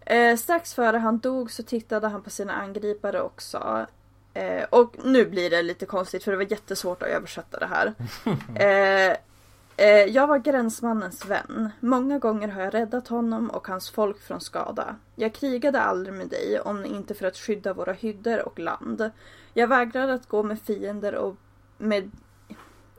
Eh, 0.06 0.36
strax 0.36 0.74
före 0.74 0.96
han 0.96 1.18
dog 1.18 1.50
så 1.50 1.62
tittade 1.62 2.08
han 2.08 2.22
på 2.22 2.30
sina 2.30 2.52
angripare 2.52 3.20
och 3.20 3.42
sa 3.42 3.86
eh, 4.34 4.64
och 4.70 4.96
nu 5.04 5.26
blir 5.26 5.50
det 5.50 5.62
lite 5.62 5.86
konstigt 5.86 6.24
för 6.24 6.30
det 6.30 6.36
var 6.36 6.50
jättesvårt 6.50 7.02
att 7.02 7.08
översätta 7.08 7.58
det 7.58 7.66
här. 7.66 7.94
Eh, 8.54 9.16
eh, 9.76 10.04
jag 10.04 10.26
var 10.26 10.38
gränsmannens 10.38 11.26
vän. 11.26 11.70
Många 11.80 12.18
gånger 12.18 12.48
har 12.48 12.62
jag 12.62 12.74
räddat 12.74 13.08
honom 13.08 13.50
och 13.50 13.68
hans 13.68 13.90
folk 13.90 14.20
från 14.20 14.40
skada. 14.40 14.96
Jag 15.16 15.32
krigade 15.32 15.80
aldrig 15.80 16.14
med 16.14 16.28
dig 16.28 16.60
om 16.60 16.84
inte 16.84 17.14
för 17.14 17.26
att 17.26 17.36
skydda 17.36 17.72
våra 17.72 17.92
hyddor 17.92 18.46
och 18.46 18.58
land. 18.58 19.10
Jag 19.54 19.68
vägrade 19.68 20.14
att 20.14 20.28
gå 20.28 20.42
med 20.42 20.60
fiender 20.60 21.14
och 21.14 21.36
med 21.78 22.10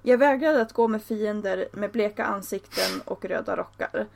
jag 0.05 0.17
vägrade 0.17 0.61
att 0.61 0.73
gå 0.73 0.87
med 0.87 1.03
fiender 1.03 1.67
med 1.71 1.91
bleka 1.91 2.25
ansikten 2.25 3.01
och 3.05 3.25
röda 3.25 3.55
rockar. 3.55 4.07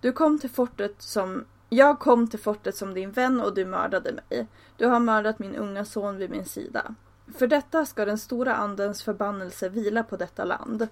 Du 0.00 0.12
kom 0.12 0.38
till 0.38 0.50
fortet 0.50 1.02
som 1.02 1.44
jag 1.70 1.98
kom 1.98 2.26
till 2.28 2.38
fortet 2.40 2.76
som 2.76 2.94
din 2.94 3.10
vän 3.10 3.40
och 3.40 3.54
du 3.54 3.64
mördade 3.64 4.12
mig. 4.12 4.46
Du 4.76 4.86
har 4.86 5.00
mördat 5.00 5.38
min 5.38 5.56
unga 5.56 5.84
son 5.84 6.16
vid 6.16 6.30
min 6.30 6.44
sida. 6.44 6.94
För 7.38 7.46
detta 7.46 7.86
ska 7.86 8.04
den 8.04 8.18
stora 8.18 8.54
andens 8.54 9.02
förbannelse 9.02 9.68
vila 9.68 10.02
på 10.02 10.16
detta 10.16 10.44
land. 10.44 10.88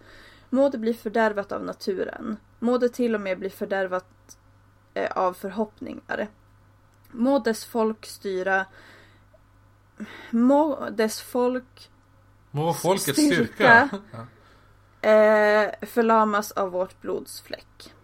Må 0.51 0.69
det 0.69 0.79
bli 0.79 0.95
fördärvat 0.95 1.53
av 1.53 1.65
naturen. 1.65 2.37
Må 2.59 2.79
det 2.79 2.89
till 2.89 3.15
och 3.15 3.21
med 3.21 3.39
bli 3.39 3.51
fördärvat 3.51 4.39
eh, 4.95 5.11
av 5.11 5.33
förhoppningar. 5.33 6.29
Må 7.11 7.39
dess 7.39 7.65
folk 7.65 8.07
styra 8.07 8.67
Må 10.31 10.89
dess 10.91 11.21
folk 11.21 11.91
Må 12.51 12.75
folkets 12.75 13.19
Styrka. 13.27 13.89
styrka. 13.89 14.27
eh, 15.09 15.87
förlamas 15.89 16.53
av 16.53 16.71
vårt 16.71 17.01
blods 17.01 17.41
fläck. 17.41 17.95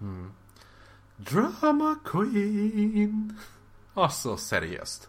Drama 1.17 1.97
Queen. 2.05 3.39
Alltså 3.95 4.37
seriöst. 4.37 5.09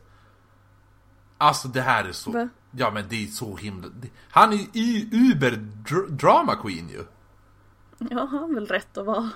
Alltså 1.37 1.67
det 1.67 1.81
här 1.81 2.03
är 2.03 2.11
så... 2.11 2.31
Va? 2.31 2.49
Ja 2.71 2.91
men 2.91 3.05
det 3.09 3.23
är 3.23 3.27
så 3.27 3.55
himla... 3.55 3.87
Han 4.29 4.53
är 4.53 4.57
ju 4.73 5.31
Uber 5.31 5.51
dr- 5.85 6.09
Drama 6.09 6.55
Queen 6.55 6.89
ju. 6.89 7.05
Ja, 7.97 8.25
han 8.25 8.39
har 8.39 8.53
väl 8.53 8.67
rätt 8.67 8.97
att 8.97 9.05
vara. 9.05 9.29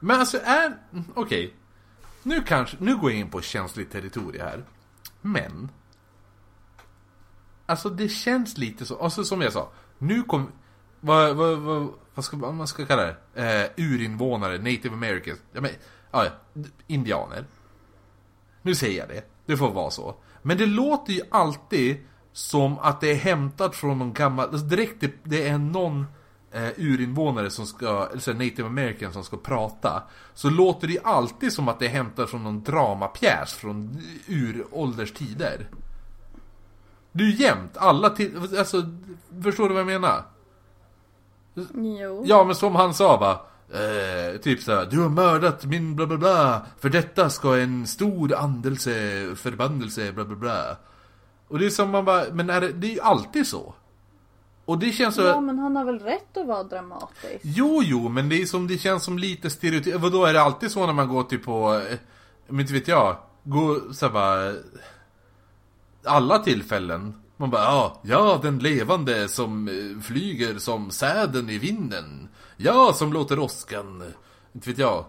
Men 0.00 0.20
alltså 0.20 0.38
är... 0.44 0.78
Okej. 1.14 1.54
Nu 2.22 2.42
kanske... 2.42 2.76
Nu 2.80 2.96
går 2.96 3.10
jag 3.10 3.20
in 3.20 3.30
på 3.30 3.40
känsligt 3.40 3.90
territorium 3.92 4.46
här. 4.46 4.64
Men... 5.20 5.70
Alltså 7.66 7.88
det 7.90 8.08
känns 8.08 8.58
lite 8.58 8.86
så... 8.86 8.98
Alltså 8.98 9.24
som 9.24 9.40
jag 9.40 9.52
sa. 9.52 9.72
Nu 9.98 10.22
kom... 10.22 10.52
Vad, 11.00 11.36
vad, 11.36 11.58
vad, 11.58 11.88
vad 12.14 12.24
ska 12.24 12.36
man 12.36 12.68
ska 12.68 12.86
kalla 12.86 13.02
det? 13.02 13.16
Eh, 13.34 13.70
urinvånare, 13.84 14.58
native 14.58 14.94
americans. 14.94 15.40
Ja 15.52 15.60
men... 15.60 15.70
Ja, 16.14 16.26
indianer. 16.86 17.44
Nu 18.62 18.74
säger 18.74 18.98
jag 18.98 19.08
det. 19.08 19.24
Det 19.46 19.56
får 19.56 19.70
vara 19.70 19.90
så. 19.90 20.14
Men 20.42 20.58
det 20.58 20.66
låter 20.66 21.12
ju 21.12 21.20
alltid 21.30 21.96
som 22.32 22.78
att 22.78 23.00
det 23.00 23.10
är 23.10 23.16
hämtat 23.16 23.76
från 23.76 23.98
någon 23.98 24.12
gammal... 24.12 24.48
Alltså 24.48 24.66
direkt 24.66 25.00
det, 25.00 25.12
det 25.22 25.48
är 25.48 25.58
någon 25.58 26.06
eh, 26.52 26.68
urinvånare 26.76 27.50
som 27.50 27.66
ska... 27.66 28.08
Eller 28.10 28.20
så 28.20 28.32
här 28.32 28.38
native 28.38 28.66
american 28.66 29.12
som 29.12 29.24
ska 29.24 29.36
prata. 29.36 30.02
Så 30.34 30.50
låter 30.50 30.86
det 30.86 30.92
ju 30.92 31.00
alltid 31.04 31.52
som 31.52 31.68
att 31.68 31.78
det 31.78 31.86
är 31.86 31.90
hämtat 31.90 32.30
från 32.30 32.44
någon 32.44 32.62
dramapjäs 32.62 33.52
från 33.52 34.02
urålders 34.28 35.12
tider. 35.12 35.68
Det 37.12 37.24
är 37.24 37.28
ju 37.28 37.44
jämt. 37.44 37.76
Alla 37.76 38.10
till... 38.10 38.58
Alltså, 38.58 38.82
förstår 39.42 39.68
du 39.68 39.74
vad 39.74 39.80
jag 39.80 40.00
menar? 40.00 40.24
Jo. 42.00 42.22
Ja 42.26 42.44
men 42.44 42.54
som 42.54 42.74
han 42.74 42.94
sa 42.94 43.16
va. 43.16 43.46
Eh, 43.74 44.36
typ 44.40 44.62
såhär, 44.62 44.86
du 44.86 45.00
har 45.00 45.08
mördat 45.08 45.64
min 45.64 45.96
bla 45.96 46.06
bla 46.06 46.16
bla. 46.16 46.66
För 46.80 46.88
detta 46.88 47.30
ska 47.30 47.58
en 47.58 47.86
stor 47.86 48.34
andelse, 48.34 48.90
förbannelse, 49.36 50.12
bla 50.12 50.24
bla 50.24 50.36
bla. 50.36 50.76
Och 51.48 51.58
det 51.58 51.66
är 51.66 51.70
som 51.70 51.90
man 51.90 52.04
bara, 52.04 52.24
men 52.32 52.50
är 52.50 52.60
det, 52.60 52.72
det 52.72 52.86
är 52.86 52.94
ju 52.94 53.00
alltid 53.00 53.46
så. 53.46 53.74
Och 54.64 54.78
det 54.78 54.92
känns 54.92 55.14
så... 55.14 55.22
Ja, 55.22 55.40
men 55.40 55.58
han 55.58 55.76
har 55.76 55.84
väl 55.84 55.98
rätt 55.98 56.36
att 56.36 56.46
vara 56.46 56.62
dramatisk? 56.62 57.40
Jo, 57.42 57.82
jo, 57.84 58.08
men 58.08 58.28
det 58.28 58.42
är 58.42 58.46
som, 58.46 58.66
det 58.66 58.78
känns 58.78 59.04
som 59.04 59.18
lite 59.18 59.50
stereotyp. 59.50 59.94
Vadå, 59.94 60.24
är 60.24 60.32
det 60.32 60.42
alltid 60.42 60.70
så 60.70 60.86
när 60.86 60.92
man 60.92 61.08
går 61.08 61.22
typ 61.22 61.44
på, 61.44 61.74
eh, 61.74 61.98
men 62.48 62.60
inte 62.60 62.72
vet 62.72 62.88
jag, 62.88 63.16
går 63.42 63.92
såhär 63.92 64.12
bara, 64.12 64.54
alla 66.04 66.38
tillfällen. 66.38 67.22
Man 67.36 67.50
bara, 67.50 67.62
ja, 67.62 68.00
ja, 68.02 68.40
den 68.42 68.58
levande 68.58 69.28
som 69.28 69.68
eh, 69.68 70.02
flyger 70.02 70.58
som 70.58 70.90
säden 70.90 71.50
i 71.50 71.58
vinden. 71.58 72.28
Ja, 72.56 72.92
som 72.94 73.12
låter 73.12 73.38
åskan, 73.38 74.12
inte 74.52 74.70
vet 74.70 74.78
jag, 74.78 75.04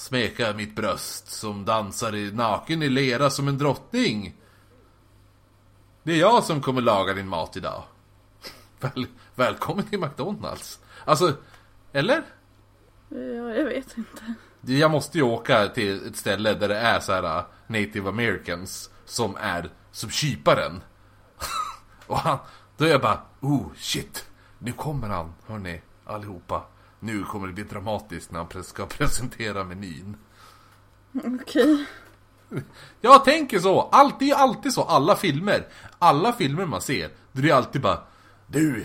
Smeka 0.00 0.52
mitt 0.52 0.76
bröst 0.76 1.30
som 1.30 1.64
dansar 1.64 2.14
i 2.14 2.32
naken 2.32 2.82
i 2.82 2.88
lera 2.88 3.30
som 3.30 3.48
en 3.48 3.58
drottning. 3.58 4.36
Det 6.02 6.12
är 6.12 6.16
jag 6.16 6.44
som 6.44 6.62
kommer 6.62 6.80
laga 6.80 7.14
din 7.14 7.28
mat 7.28 7.56
idag. 7.56 7.82
Väl, 8.80 9.06
välkommen 9.34 9.84
till 9.84 9.98
McDonalds. 9.98 10.80
Alltså, 11.04 11.36
eller? 11.92 12.22
Ja, 13.08 13.18
jag 13.54 13.64
vet 13.64 13.98
inte. 13.98 14.34
Jag 14.60 14.90
måste 14.90 15.18
ju 15.18 15.24
åka 15.24 15.68
till 15.68 16.06
ett 16.06 16.16
ställe 16.16 16.54
där 16.54 16.68
det 16.68 16.78
är 16.78 17.00
så 17.00 17.12
här 17.12 17.38
uh, 17.38 17.44
native 17.66 18.08
americans 18.08 18.90
som 19.04 19.36
är 19.36 19.70
som 19.90 20.10
kyparen. 20.10 20.82
Och 22.06 22.18
han, 22.18 22.38
då 22.76 22.84
är 22.84 22.88
jag 22.88 23.00
bara, 23.00 23.22
oh 23.40 23.66
shit. 23.76 24.26
Nu 24.58 24.72
kommer 24.72 25.08
han, 25.08 25.32
hörni, 25.46 25.80
allihopa. 26.04 26.62
Nu 27.00 27.24
kommer 27.24 27.46
det 27.46 27.52
bli 27.52 27.64
dramatiskt 27.64 28.32
när 28.32 28.46
han 28.52 28.64
ska 28.64 28.86
presentera 28.98 29.64
menyn. 29.64 30.16
Okej. 31.12 31.86
Jag 33.00 33.24
tänker 33.24 33.58
så, 33.58 33.80
allt, 33.80 34.18
det 34.18 34.30
är 34.30 34.34
alltid 34.34 34.72
så, 34.72 34.82
alla 34.82 35.16
filmer. 35.16 35.66
Alla 35.98 36.32
filmer 36.32 36.66
man 36.66 36.80
ser, 36.80 37.10
då 37.32 37.38
är 37.40 37.46
det 37.46 37.52
alltid 37.52 37.80
bara 37.82 38.02
Du, 38.46 38.84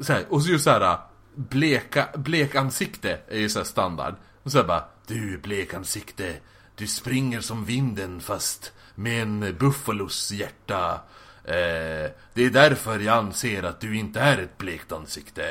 så 0.00 0.12
här, 0.12 0.26
och 0.28 0.42
så 0.42 0.50
just 0.50 0.64
såhär 0.64 0.98
bleka, 1.34 2.08
blekansikte 2.14 3.20
är 3.28 3.38
ju 3.38 3.48
såhär 3.48 3.66
standard. 3.66 4.14
Och 4.42 4.52
så 4.52 4.58
här 4.58 4.64
bara 4.64 4.84
Du 5.06 5.38
blekansikte, 5.38 6.36
du 6.74 6.86
springer 6.86 7.40
som 7.40 7.64
vinden 7.64 8.20
fast 8.20 8.72
med 8.94 9.22
en 9.22 9.56
buffalos 9.58 10.30
hjärta. 10.32 11.00
Eh, 11.44 12.10
det 12.34 12.44
är 12.44 12.50
därför 12.50 12.98
jag 12.98 13.16
anser 13.16 13.62
att 13.62 13.80
du 13.80 13.96
inte 13.96 14.20
är 14.20 14.38
ett 14.38 14.58
blekt 14.58 14.92
ansikte. 14.92 15.42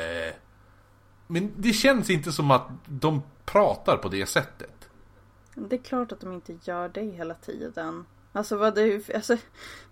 Men 1.26 1.52
det 1.56 1.72
känns 1.72 2.10
inte 2.10 2.32
som 2.32 2.50
att 2.50 2.68
de 2.86 3.22
pratar 3.44 3.96
på 3.96 4.08
det 4.08 4.26
sättet. 4.26 4.88
Det 5.54 5.76
är 5.76 5.82
klart 5.82 6.12
att 6.12 6.20
de 6.20 6.32
inte 6.32 6.54
gör 6.64 6.88
det 6.88 7.00
hela 7.00 7.34
tiden. 7.34 8.04
Alltså 8.32 8.56
vad 8.56 8.74
det 8.74 8.80
är 8.82 8.86
ju- 8.86 9.02
alltså, 9.14 9.36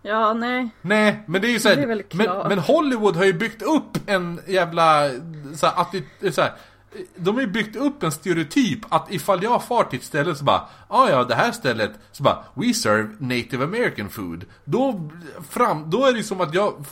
ja 0.03 0.35
nej. 0.35 0.69
Nej, 0.83 1.23
men 1.27 1.41
det 1.43 1.49
är 1.49 1.53
ju 1.53 1.61
såhär, 1.61 2.05
men, 2.15 2.49
men 2.49 2.59
Hollywood 2.59 3.17
har 3.17 3.25
ju 3.25 3.33
byggt 3.33 3.63
upp 3.63 3.99
en 4.07 4.41
jävla, 4.47 5.11
såhär, 5.55 5.81
att 5.81 5.95
det, 6.21 6.33
såhär, 6.33 6.53
de 7.17 7.35
har 7.35 7.41
ju 7.43 7.47
byggt 7.49 7.77
upp 7.77 8.03
en 8.03 8.13
stereotyp 8.13 8.79
att 8.89 9.13
ifall 9.13 9.43
jag 9.43 9.65
far 9.65 9.85
till 9.85 9.99
ett 9.99 10.05
ställe 10.05 10.35
så 10.35 10.45
bara, 10.45 10.69
ah, 10.89 11.09
ja 11.09 11.25
det 11.25 11.35
här 11.35 11.53
stället, 11.53 11.91
så 12.13 12.23
bara, 12.23 12.45
we 12.55 12.75
serve 12.75 13.17
native 13.19 13.65
american 13.65 14.09
food. 14.09 14.45
Då, 14.65 15.11
fram, 15.49 15.91
då 15.91 16.05
är 16.07 16.13
det 16.13 16.23
som 16.23 16.41
att 16.41 16.55
jag, 16.55 16.85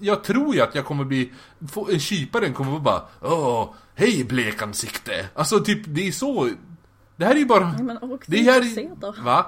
jag 0.00 0.24
tror 0.24 0.54
ju 0.54 0.60
att 0.60 0.74
jag 0.74 0.84
kommer 0.84 1.04
bli, 1.04 1.32
få- 1.72 1.88
en 1.90 2.00
kyparen 2.00 2.54
kommer 2.54 2.78
bara, 2.78 3.02
åh, 3.20 3.68
hej 3.94 4.24
blekansikte. 4.24 5.28
Alltså 5.34 5.60
typ, 5.60 5.82
det 5.86 6.08
är 6.08 6.12
så, 6.12 6.50
det 7.16 7.24
här 7.24 7.34
är 7.34 7.38
ju 7.38 7.46
bara, 7.46 7.74
Ja, 7.78 7.82
men 7.82 7.98
åk 8.02 8.24
det 8.26 8.36
dit 8.36 8.46
här 8.46 8.58
och 8.60 8.64
är, 8.66 8.68
se 8.70 8.90
då. 9.00 9.14
va? 9.22 9.46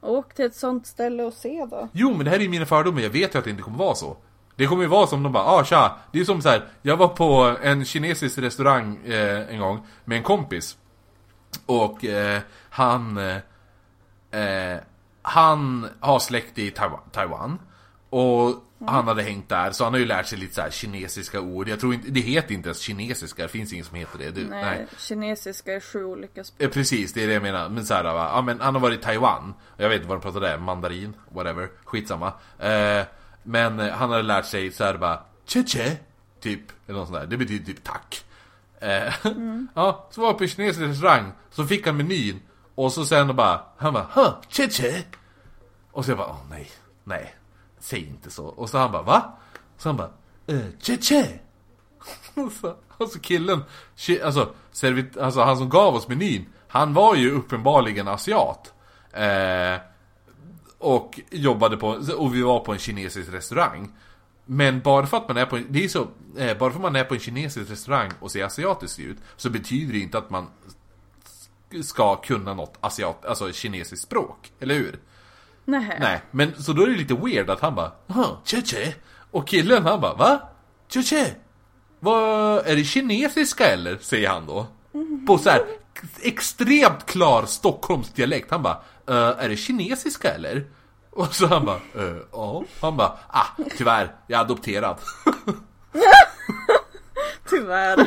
Åk 0.00 0.34
till 0.34 0.44
ett 0.44 0.56
sånt 0.56 0.86
ställe 0.86 1.22
och 1.22 1.32
se 1.32 1.66
då. 1.70 1.88
Jo, 1.92 2.10
men 2.16 2.24
det 2.24 2.30
här 2.30 2.38
är 2.38 2.42
ju 2.42 2.48
mina 2.48 2.66
fördomar, 2.66 3.00
jag 3.00 3.10
vet 3.10 3.34
ju 3.34 3.38
att 3.38 3.44
det 3.44 3.50
inte 3.50 3.62
kommer 3.62 3.78
vara 3.78 3.94
så. 3.94 4.16
Det 4.56 4.66
kommer 4.66 4.82
ju 4.82 4.88
vara 4.88 5.06
som 5.06 5.22
de 5.22 5.32
bara, 5.32 5.44
ah 5.44 5.64
tja, 5.64 5.96
det 6.12 6.20
är 6.20 6.24
som 6.24 6.42
så 6.42 6.48
här. 6.48 6.68
jag 6.82 6.96
var 6.96 7.08
på 7.08 7.56
en 7.62 7.84
kinesisk 7.84 8.38
restaurang 8.38 8.96
eh, 9.06 9.54
en 9.54 9.60
gång 9.60 9.86
med 10.04 10.16
en 10.18 10.22
kompis. 10.24 10.76
Och 11.66 12.04
eh, 12.04 12.40
han, 12.70 13.16
eh, 13.18 13.36
eh, 14.40 14.78
han 15.22 15.86
har 16.00 16.18
släkt 16.18 16.58
i 16.58 16.70
Taiwan, 16.70 17.00
Taiwan. 17.12 17.58
Och 18.80 18.92
han 18.92 19.08
hade 19.08 19.22
hängt 19.22 19.48
där, 19.48 19.70
så 19.70 19.84
han 19.84 19.92
har 19.92 20.00
ju 20.00 20.06
lärt 20.06 20.26
sig 20.26 20.38
lite 20.38 20.54
så 20.54 20.70
kinesiska 20.70 21.40
ord. 21.40 21.68
Jag 21.68 21.80
tror 21.80 21.94
inte, 21.94 22.10
det 22.10 22.20
heter 22.20 22.54
inte 22.54 22.68
ens 22.68 22.80
kinesiska, 22.80 23.42
det 23.42 23.48
finns 23.48 23.72
inget 23.72 23.86
som 23.86 23.96
heter 23.96 24.18
det. 24.18 24.30
Du, 24.30 24.44
Nej, 24.44 24.86
kinesiska 24.98 25.74
är 25.74 25.80
sju 25.80 26.04
olika 26.04 26.44
språk. 26.44 26.62
Eh, 26.62 26.70
Precis, 26.70 27.12
det 27.12 27.22
är 27.22 27.26
det 27.26 27.32
jag 27.32 27.42
menar. 27.42 27.68
Men 27.68 27.86
så 27.86 27.94
här, 27.94 28.04
va? 28.04 28.30
Ja, 28.34 28.42
men 28.42 28.60
han 28.60 28.74
har 28.74 28.82
varit 28.82 29.00
i 29.00 29.02
Taiwan. 29.02 29.54
Jag 29.76 29.88
vet 29.88 29.96
inte 29.96 30.08
vad 30.08 30.18
de 30.18 30.22
pratar 30.22 30.40
där, 30.40 30.58
mandarin, 30.58 31.14
whatever. 31.28 31.68
Skitsamma. 31.84 32.32
Eh, 32.58 33.02
men 33.42 33.78
han 33.78 34.10
hade 34.10 34.22
lärt 34.22 34.46
sig 34.46 34.72
så 34.72 34.84
här 34.84 34.98
bara 34.98 35.22
che 35.46 35.62
che 35.66 35.96
Typ, 36.40 36.60
eller 36.86 36.98
något 36.98 37.08
sånt 37.08 37.20
där. 37.20 37.26
Det 37.26 37.36
betyder 37.36 37.66
typ 37.66 37.84
tack. 37.84 38.24
Eh, 38.78 39.14
ja, 39.74 40.08
så 40.10 40.20
var 40.20 40.28
jag 40.28 40.38
på 40.38 40.46
kinesisk 40.46 40.80
restaurang. 40.80 41.32
Så 41.50 41.66
fick 41.66 41.86
han 41.86 41.96
menyn. 41.96 42.40
Och 42.74 42.92
så 42.92 43.04
sen 43.04 43.36
bara, 43.36 43.60
han 43.76 43.92
bara 43.92 44.06
huh, 44.14 44.32
che 44.48 44.68
che 44.68 45.02
Och 45.92 46.04
så 46.04 46.10
jag 46.10 46.18
bara, 46.18 46.28
åh 46.28 46.40
nej, 46.50 46.70
nej. 47.04 47.34
Säg 47.80 48.06
inte 48.06 48.30
så. 48.30 48.46
Och 48.46 48.70
så 48.70 48.78
han 48.78 48.92
bara, 48.92 49.02
va? 49.02 49.38
Så 49.78 49.88
han 49.88 49.96
bara, 49.96 50.10
eh, 50.46 50.66
che 50.80 50.96
che 50.96 51.40
och 52.34 52.52
så, 52.52 52.76
alltså 52.98 53.18
killen, 53.18 53.62
tje, 53.94 54.24
alltså, 54.24 54.54
servit, 54.72 55.16
alltså 55.16 55.40
han 55.40 55.56
som 55.56 55.68
gav 55.68 55.94
oss 55.94 56.08
menyn, 56.08 56.46
han 56.68 56.94
var 56.94 57.14
ju 57.14 57.30
uppenbarligen 57.30 58.08
asiat. 58.08 58.74
Eh, 59.12 59.80
och 60.78 61.20
jobbade 61.30 61.76
på, 61.76 61.88
och 62.16 62.34
vi 62.34 62.42
var 62.42 62.60
på 62.60 62.72
en 62.72 62.78
kinesisk 62.78 63.32
restaurang. 63.32 63.92
Men 64.44 64.80
bara 64.80 65.06
för 65.06 65.16
att 65.16 65.28
man 65.28 65.36
är 65.36 65.46
på 65.46 65.56
en, 65.56 65.66
det 65.68 65.84
är 65.84 65.88
så, 65.88 66.08
eh, 66.36 66.58
bara 66.58 66.70
för 66.70 66.78
att 66.78 66.82
man 66.82 66.96
är 66.96 67.04
på 67.04 67.14
en 67.14 67.20
kinesisk 67.20 67.70
restaurang 67.70 68.10
och 68.20 68.30
ser 68.30 68.44
asiatisk 68.44 68.98
ut, 68.98 69.18
så 69.36 69.50
betyder 69.50 69.92
det 69.92 69.98
inte 69.98 70.18
att 70.18 70.30
man 70.30 70.46
ska 71.82 72.16
kunna 72.16 72.54
något 72.54 72.78
asiat, 72.80 73.24
alltså 73.24 73.52
kinesiskt 73.52 74.02
språk, 74.04 74.52
eller 74.60 74.74
hur? 74.74 74.98
Nej. 75.70 75.96
Nej, 76.00 76.20
men 76.30 76.62
så 76.62 76.72
då 76.72 76.82
är 76.82 76.86
det 76.86 76.96
lite 76.96 77.14
weird 77.14 77.50
att 77.50 77.60
han 77.60 77.74
bara 77.74 77.92
Aha, 78.10 78.40
che 78.44 78.62
che 78.62 78.94
Och 79.30 79.48
killen 79.48 79.86
han 79.86 80.00
bara 80.00 80.14
va? 80.14 80.40
Che 80.92 81.02
che 81.02 81.34
Vad, 82.00 82.66
är 82.66 82.76
det 82.76 82.84
kinesiska 82.84 83.66
eller? 83.66 83.98
Säger 84.00 84.28
han 84.28 84.46
då 84.46 84.66
På 85.26 85.38
så 85.38 85.50
här 85.50 85.62
extremt 86.22 87.06
klar 87.06 87.44
Stockholmsdialekt 87.46 88.50
Han 88.50 88.62
bara 88.62 88.80
"Eh, 89.08 89.44
Är 89.44 89.48
det 89.48 89.56
kinesiska 89.56 90.30
eller? 90.34 90.64
Och 91.10 91.34
så 91.34 91.46
han 91.46 91.64
bara 91.64 91.76
"Eh, 91.76 92.16
Ja 92.32 92.64
Han 92.80 92.96
bara 92.96 93.18
Ah, 93.28 93.46
tyvärr, 93.78 94.14
jag 94.26 94.38
är 94.38 94.44
adopterad 94.44 94.96
Tyvärr. 97.50 98.06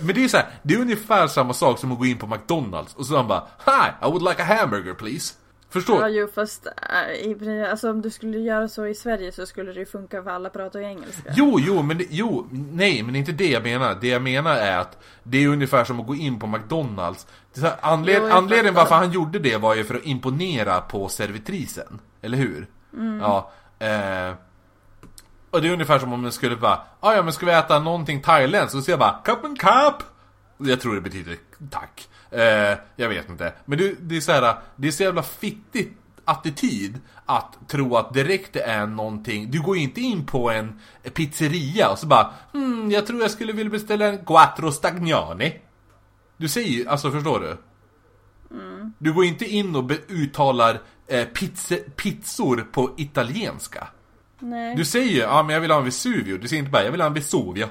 Men 0.00 0.14
det 0.14 0.24
är 0.24 0.28
så 0.28 0.36
här, 0.36 0.46
det 0.62 0.74
är 0.74 0.78
ungefär 0.78 1.26
samma 1.26 1.52
sak 1.54 1.78
som 1.78 1.92
att 1.92 1.98
gå 1.98 2.06
in 2.06 2.18
på 2.18 2.26
McDonalds 2.26 2.94
och 2.94 3.06
så 3.06 3.16
han 3.16 3.28
bara 3.28 3.46
Hi, 3.66 3.88
I 4.06 4.10
would 4.10 4.22
like 4.22 4.42
a 4.42 4.44
hamburger 4.44 4.94
please 4.94 5.34
Förstår? 5.72 6.00
Ja, 6.00 6.08
jo, 6.08 6.28
fast 6.34 6.66
äh, 6.66 7.70
alltså, 7.70 7.90
om 7.90 8.02
du 8.02 8.10
skulle 8.10 8.38
göra 8.38 8.68
så 8.68 8.86
i 8.86 8.94
Sverige 8.94 9.32
så 9.32 9.46
skulle 9.46 9.72
det 9.72 9.78
ju 9.78 9.86
funka 9.86 10.22
för 10.22 10.30
alla 10.30 10.50
pratar 10.50 10.80
ju 10.80 10.86
engelska. 10.86 11.32
Jo, 11.36 11.60
jo, 11.60 11.82
men 11.82 11.98
det, 11.98 12.06
jo, 12.10 12.46
nej, 12.50 13.02
men 13.02 13.16
inte 13.16 13.32
det 13.32 13.50
jag 13.50 13.62
menar. 13.62 13.98
Det 14.00 14.08
jag 14.08 14.22
menar 14.22 14.56
är 14.56 14.78
att 14.78 14.98
det 15.22 15.44
är 15.44 15.48
ungefär 15.48 15.84
som 15.84 16.00
att 16.00 16.06
gå 16.06 16.14
in 16.14 16.38
på 16.38 16.46
McDonalds. 16.46 17.26
Det 17.54 17.60
är 17.60 17.64
här, 17.64 17.76
anled, 17.80 18.22
Jo, 18.22 18.28
anledningen 18.30 18.74
varför 18.74 18.94
han 18.94 19.12
gjorde 19.12 19.38
det 19.38 19.56
var 19.56 19.74
ju 19.74 19.84
för 19.84 19.94
att 19.94 20.06
imponera 20.06 20.80
på 20.80 21.08
servitrisen. 21.08 22.00
Eller 22.22 22.38
hur? 22.38 22.66
Mm. 22.92 23.20
Ja. 23.20 23.52
Eh, 23.78 24.34
och 25.50 25.62
det 25.62 25.68
är 25.68 25.72
ungefär 25.72 25.98
som 25.98 26.12
om 26.12 26.22
man 26.22 26.32
skulle 26.32 26.56
bara, 26.56 26.80
ah, 27.00 27.14
ja 27.14 27.22
men 27.22 27.32
ska 27.32 27.46
vi 27.46 27.52
äta 27.52 27.78
någonting 27.78 28.22
thailändskt? 28.22 28.74
Och 28.74 28.80
så 28.80 28.84
säger 28.84 28.98
jag 28.98 29.00
bara, 29.00 29.20
cup 29.24 29.44
and 29.44 29.60
cup! 29.60 30.08
Jag 30.56 30.80
tror 30.80 30.94
det 30.94 31.00
betyder 31.00 31.36
tack. 31.70 32.08
Eh, 32.32 32.78
jag 32.96 33.08
vet 33.08 33.28
inte. 33.28 33.52
Men 33.64 33.78
det, 33.78 33.94
det 34.00 34.16
är 34.16 34.20
så 34.20 34.32
här, 34.32 34.56
det 34.76 34.88
är 34.88 34.92
så 34.92 35.02
jävla 35.02 35.22
fittigt 35.22 35.98
attityd 36.24 37.00
att 37.26 37.68
tro 37.68 37.96
att 37.96 38.14
direkt 38.14 38.52
det 38.52 38.62
är 38.62 38.86
någonting 38.86 39.50
Du 39.50 39.62
går 39.62 39.76
ju 39.76 39.82
inte 39.82 40.00
in 40.00 40.26
på 40.26 40.50
en 40.50 40.80
pizzeria 41.14 41.90
och 41.90 41.98
så 41.98 42.06
bara 42.06 42.34
hmm, 42.52 42.90
jag 42.90 43.06
tror 43.06 43.20
jag 43.20 43.30
skulle 43.30 43.52
vilja 43.52 43.70
beställa 43.70 44.06
en 44.06 44.24
quattro 44.24 44.72
stagnani 44.72 45.60
Du 46.36 46.48
säger 46.48 46.68
ju, 46.68 46.88
alltså 46.88 47.10
förstår 47.10 47.40
du? 47.40 47.56
Du 48.98 49.12
går 49.12 49.24
inte 49.24 49.44
in 49.44 49.76
och 49.76 49.90
uttalar 50.08 50.80
eh, 51.06 51.24
pizze, 51.24 51.76
pizzor 51.76 52.68
på 52.72 52.90
italienska 52.96 53.88
Nej. 54.38 54.76
Du 54.76 54.84
säger 54.84 55.12
ju, 55.12 55.18
ja 55.18 55.42
men 55.42 55.54
jag 55.54 55.60
vill 55.60 55.70
ha 55.70 55.78
en 55.78 55.84
Vesuvio 55.84 56.38
Du 56.38 56.48
säger 56.48 56.60
inte 56.60 56.70
bara, 56.72 56.84
jag 56.84 56.92
vill 56.92 57.00
ha 57.00 57.08
en 57.08 57.14
Vesuvia 57.14 57.68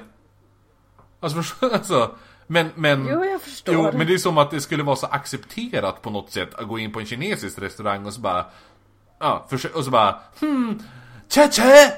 Alltså 1.20 1.36
förstår 1.42 1.72
alltså, 1.72 2.14
men, 2.52 2.70
men 2.74 3.06
Jo, 3.08 3.24
jag 3.24 3.42
förstår. 3.42 3.74
Jo, 3.74 3.90
men 3.94 4.06
det 4.06 4.14
är 4.14 4.18
som 4.18 4.38
att 4.38 4.50
det 4.50 4.60
skulle 4.60 4.82
vara 4.82 4.96
så 4.96 5.06
accepterat 5.06 6.02
på 6.02 6.10
något 6.10 6.30
sätt 6.30 6.54
att 6.54 6.68
gå 6.68 6.78
in 6.78 6.92
på 6.92 7.00
en 7.00 7.06
kinesisk 7.06 7.58
restaurang 7.58 8.06
och 8.06 8.12
så 8.14 8.20
bara 8.20 8.44
Ja, 9.18 9.46
och 9.74 9.84
så 9.84 9.90
bara 9.90 10.18
hmm, 10.40 10.82
che 11.28 11.48
che 11.52 11.92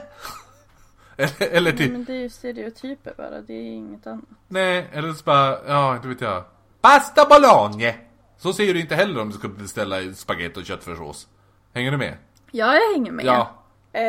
Eller, 1.17 1.43
eller 1.57 1.71
Nej, 1.73 1.79
typ, 1.79 1.93
men 1.93 2.05
det 2.05 2.13
är 2.13 2.21
ju 2.23 2.31
stereotyper 2.31 3.15
bara, 3.17 3.41
det 3.41 3.53
är 3.55 3.63
inget 3.73 4.07
annat. 4.07 4.25
nej, 4.49 4.87
eller 4.93 5.13
så 5.13 5.25
bara, 5.25 5.59
ja 5.67 5.97
inte 5.97 6.09
vet 6.09 6.21
jag 6.21 6.45
Pasta 6.81 7.25
bologna 7.25 7.93
Så 8.39 8.53
säger 8.53 8.75
du 8.75 8.81
inte 8.81 8.95
heller 8.95 9.21
om 9.21 9.29
du 9.31 9.39
ska 9.39 9.49
beställa 9.49 10.13
spagetti 10.15 10.61
och 10.61 10.65
köttfärssås 10.67 11.29
Hänger 11.75 11.91
du 11.91 11.97
med? 11.97 12.17
Ja, 12.51 12.75
jag 12.75 12.93
hänger 12.95 13.13
med. 13.13 13.25
Ja, 13.25 13.51
Eh, 13.93 14.03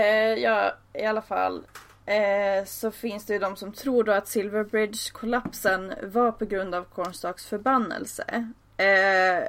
ja, 0.44 0.72
i 0.94 1.06
alla 1.06 1.22
fall. 1.22 1.64
Eh, 2.06 2.66
så 2.66 2.92
finns 2.92 3.26
det 3.26 3.34
ju 3.34 3.40
de 3.40 3.56
som 3.56 3.72
tror 3.72 4.04
då 4.04 4.12
att 4.12 4.28
Silver 4.28 4.64
Bridge-kollapsen 4.64 5.94
var 6.04 6.32
på 6.32 6.46
grund 6.46 6.76
av 6.76 6.84
Cornstalks 6.84 7.46
förbannelse. 7.46 8.52
Eh, 8.78 9.48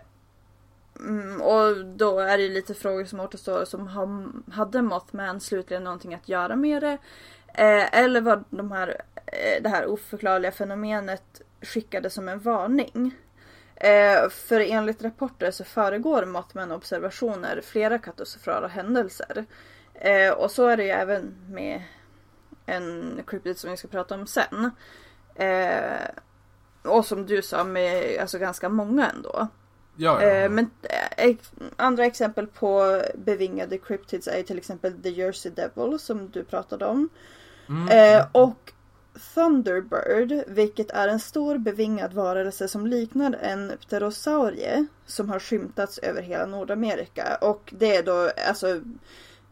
mm, 1.01 1.43
och 1.43 1.85
då 1.87 2.21
är 2.21 2.37
det 2.37 2.43
ju 2.43 2.53
lite 2.53 2.75
frågor 2.75 3.05
som 3.05 3.21
återstår 3.21 3.65
som 3.65 3.87
har, 3.87 4.29
hade 4.53 4.83
Mothman 4.83 5.41
slutligen 5.41 5.85
någonting 5.85 6.15
att 6.15 6.29
göra 6.29 6.57
med 6.57 6.83
det? 6.83 6.99
Eh, 7.55 7.99
eller 8.01 8.21
var 8.21 8.45
de 8.51 8.73
här, 8.73 9.03
eh, 9.27 9.63
det 9.63 9.69
här 9.69 9.87
oförklarliga 9.87 10.53
fenomenet 10.53 11.43
skickade 11.63 12.11
som 12.11 12.29
en 12.29 12.39
varning? 12.39 13.15
Eh, 13.77 14.29
för 14.29 14.61
enligt 14.61 15.03
rapporter 15.03 15.51
så 15.51 15.65
föregår 15.65 16.25
Mothman-observationer 16.25 17.61
flera 17.65 17.99
katastrofala 17.99 18.69
händelser. 18.69 19.45
Eh, 19.95 20.33
och 20.33 20.51
så 20.51 20.67
är 20.67 20.77
det 20.77 20.85
ju 20.85 20.91
även 20.91 21.35
med 21.49 21.83
en 22.67 23.21
cryptid 23.27 23.59
som 23.59 23.71
vi 23.71 23.77
ska 23.77 23.89
prata 23.89 24.15
om 24.15 24.27
sen. 24.27 24.71
Eh, 25.35 26.09
och 26.83 27.07
som 27.07 27.27
du 27.27 27.43
sa 27.43 27.65
med 27.65 28.21
alltså 28.21 28.39
ganska 28.39 28.69
många 28.69 29.11
ändå. 29.11 29.49
Ja, 29.97 30.23
ja. 30.23 30.29
Eh, 30.29 30.51
men 30.51 30.71
eh, 31.17 31.37
andra 31.77 32.05
exempel 32.05 32.47
på 32.47 33.03
bevingade 33.15 33.79
cryptids 33.79 34.29
är 34.29 34.43
till 34.43 34.59
exempel 34.59 35.03
The 35.03 35.11
Jersey 35.11 35.53
Devil 35.53 35.99
som 35.99 36.31
du 36.31 36.45
pratade 36.45 36.87
om. 36.87 37.09
Mm. 37.69 37.89
Eh, 37.89 38.27
och 38.33 38.73
Thunderbird, 39.35 40.45
vilket 40.47 40.91
är 40.91 41.09
en 41.09 41.21
stor 41.21 41.59
bevingad 41.59 42.13
varelse 42.13 42.69
som 42.69 42.87
liknar 42.87 43.33
en 43.33 43.73
pterosaurie 43.89 44.87
som 45.07 45.29
har 45.29 45.39
skymtats 45.39 45.99
över 45.99 46.23
hela 46.23 46.47
Nordamerika. 46.47 47.39
Och 47.41 47.73
det 47.79 47.97
är 47.97 48.03
då 48.03 48.31
alltså 48.49 48.81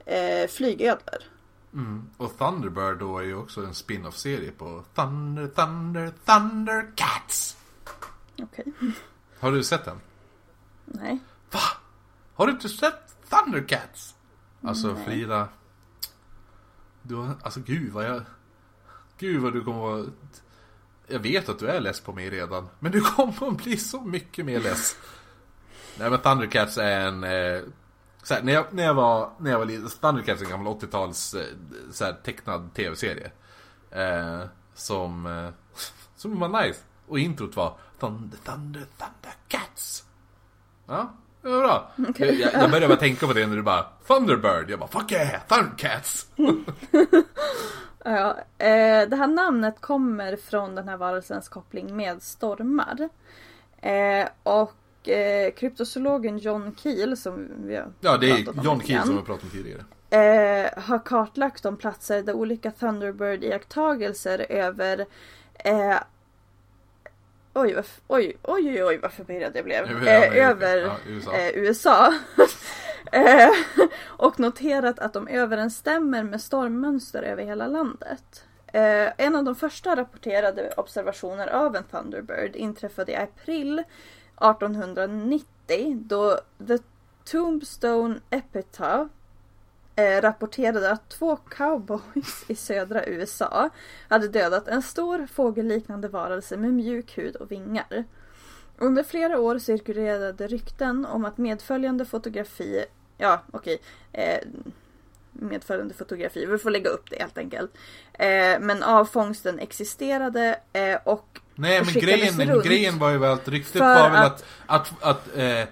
eh, 0.04 0.48
flygödlor. 0.48 1.33
Mm. 1.74 2.10
Och 2.16 2.38
Thunderbird 2.38 2.98
då 2.98 3.18
är 3.18 3.22
ju 3.22 3.34
också 3.34 3.64
en 3.64 3.74
spin-off-serie 3.74 4.50
på 4.50 4.84
Thunder, 4.94 5.48
Thunder, 5.48 6.12
Thundercats. 6.24 7.56
Okej. 8.42 8.64
Har 9.40 9.52
du 9.52 9.64
sett 9.64 9.84
den? 9.84 10.00
Nej. 10.84 11.18
Va? 11.50 11.60
Har 12.34 12.46
du 12.46 12.52
inte 12.52 12.68
sett 12.68 13.30
Thundercats? 13.30 14.14
Alltså 14.62 14.92
Nej. 14.92 15.04
Frida. 15.04 15.48
Du 17.02 17.14
har, 17.14 17.34
alltså 17.42 17.60
gud 17.60 17.92
vad 17.92 18.04
jag... 18.04 18.22
Gud 19.18 19.42
vad 19.42 19.52
du 19.52 19.64
kommer 19.64 19.80
vara... 19.80 20.04
Jag 21.06 21.18
vet 21.18 21.48
att 21.48 21.58
du 21.58 21.66
är 21.66 21.80
less 21.80 22.00
på 22.00 22.12
mig 22.12 22.30
redan. 22.30 22.68
Men 22.78 22.92
du 22.92 23.00
kommer 23.00 23.48
att 23.48 23.64
bli 23.64 23.76
så 23.76 24.00
mycket 24.00 24.44
mer 24.44 24.60
less. 24.60 24.96
Nej 25.98 26.10
men 26.10 26.20
Thundercats 26.20 26.78
är 26.78 27.00
en... 27.00 27.24
Eh, 27.24 27.62
så 28.24 28.34
här, 28.34 28.42
när, 28.42 28.52
jag, 28.52 28.66
när, 28.70 28.84
jag 28.84 28.94
var, 28.94 29.30
när 29.38 29.50
jag 29.50 29.58
var 29.58 29.66
liten, 29.66 29.88
Thundercats 30.00 30.40
är 30.40 30.44
en 30.44 30.50
gammal 30.50 30.74
80-tals 30.74 31.34
eh, 31.34 31.40
så 31.92 32.04
här, 32.04 32.12
tecknad 32.12 32.74
tv-serie. 32.74 33.30
Eh, 33.90 34.40
som, 34.74 35.26
eh, 35.26 35.50
som 36.16 36.40
var 36.40 36.62
nice. 36.62 36.80
Och 37.08 37.18
introt 37.18 37.56
var 37.56 37.76
Thunder, 38.00 38.38
Thunder, 38.44 38.86
Thundercats. 38.98 40.04
Ja, 40.86 41.14
det 41.42 41.48
var 41.48 41.58
bra. 41.58 41.90
Okej. 42.08 42.40
Jag, 42.40 42.62
jag 42.62 42.70
började 42.70 42.88
bara 42.88 42.98
tänka 42.98 43.26
på 43.26 43.32
det 43.32 43.46
när 43.46 43.56
du 43.56 43.62
bara 43.62 43.86
Thunderbird. 44.06 44.70
Jag 44.70 44.78
bara 44.78 44.88
fuck 44.88 45.12
yeah, 45.12 45.40
Thundercats. 45.48 46.26
Ja, 48.06 48.36
eh, 48.58 49.08
det 49.08 49.16
här 49.16 49.26
namnet 49.26 49.80
kommer 49.80 50.36
från 50.36 50.74
den 50.74 50.88
här 50.88 50.96
varelsens 50.96 51.48
koppling 51.48 51.96
med 51.96 52.22
stormar. 52.22 53.08
Eh, 53.80 54.28
och 55.04 55.08
eh, 55.08 55.50
kryptozoologen 55.52 56.38
John 56.38 56.76
Keel 56.82 57.16
som 57.16 57.48
vi 57.66 57.76
har 57.76 57.92
Ja, 58.00 58.16
det 58.16 58.44
pratat 58.44 58.56
är 58.56 58.64
John 58.64 58.80
Keel 58.80 59.02
som 59.02 59.16
vi 59.16 59.22
pratade 59.22 59.46
om 59.46 59.50
tidigare. 59.50 59.84
eh, 60.10 60.82
har 60.82 60.98
kartlagt 61.04 61.62
de 61.62 61.76
platser 61.76 62.22
där 62.22 62.32
olika 62.32 62.70
Thunderbird-iakttagelser 62.70 64.46
över 64.48 65.06
eh, 65.58 65.96
Oj, 67.56 67.76
oj, 67.76 67.86
oj, 68.06 68.36
oj, 68.42 68.84
oj, 68.84 68.98
vad 68.98 69.12
förvirrad 69.12 69.52
jag 69.56 69.64
blev. 69.64 69.84
Över 69.90 70.06
Eh, 70.06 70.16
Amerika. 70.16 70.44
över 70.48 70.78
Ja, 70.78 70.96
USA. 71.06 71.32
eh, 71.36 71.50
USA. 71.54 72.14
eh, 73.12 73.50
och 74.06 74.40
noterat 74.40 74.98
att 74.98 75.12
de 75.12 75.28
överensstämmer 75.28 76.22
med 76.22 76.40
stormmönster 76.40 77.22
över 77.22 77.44
hela 77.44 77.66
landet. 77.66 78.44
Eh, 78.66 79.08
en 79.26 79.36
av 79.36 79.44
de 79.44 79.54
första 79.54 79.96
rapporterade 79.96 80.72
observationer 80.76 81.46
av 81.48 81.76
en 81.76 81.84
Thunderbird 81.84 82.56
inträffade 82.56 83.12
i 83.12 83.16
april 83.16 83.82
1890 84.36 86.02
då 86.04 86.40
The 86.66 86.78
Tombstone 87.24 88.20
Epitaph 88.30 89.10
eh, 89.96 90.20
rapporterade 90.20 90.90
att 90.90 91.08
två 91.08 91.36
cowboys 91.36 92.44
i 92.48 92.54
södra 92.54 93.06
USA 93.06 93.70
hade 94.08 94.28
dödat 94.28 94.68
en 94.68 94.82
stor 94.82 95.26
fågelliknande 95.26 96.08
varelse 96.08 96.56
med 96.56 96.72
mjuk 96.74 97.18
hud 97.18 97.36
och 97.36 97.52
vingar. 97.52 98.04
Under 98.78 99.02
flera 99.02 99.40
år 99.40 99.58
cirkulerade 99.58 100.46
rykten 100.46 101.06
om 101.06 101.24
att 101.24 101.38
medföljande 101.38 102.04
fotografi, 102.04 102.84
ja 103.18 103.42
okej, 103.50 103.78
eh, 104.12 104.38
medföljande 105.32 105.94
fotografi, 105.94 106.46
vi 106.46 106.58
får 106.58 106.70
lägga 106.70 106.90
upp 106.90 107.10
det 107.10 107.16
helt 107.20 107.38
enkelt. 107.38 107.70
Eh, 108.12 108.60
men 108.60 108.82
avfångsten 108.82 109.58
existerade 109.58 110.60
eh, 110.72 110.98
och 111.04 111.40
Nej 111.54 111.82
men 111.84 111.94
grejen, 111.94 112.40
runt. 112.48 112.64
grejen 112.64 112.98
var 112.98 113.10
ju 113.10 113.18
väl 113.18 113.32
att 113.32 113.48
ryktet 113.48 113.72
För 113.72 114.02
var 114.02 114.10
väl 114.10 114.26
att- 114.26 114.44
att, 114.66 114.92
att, 115.00 115.02
att 115.02 115.36
eh, 115.36 115.58
eh, 115.58 115.66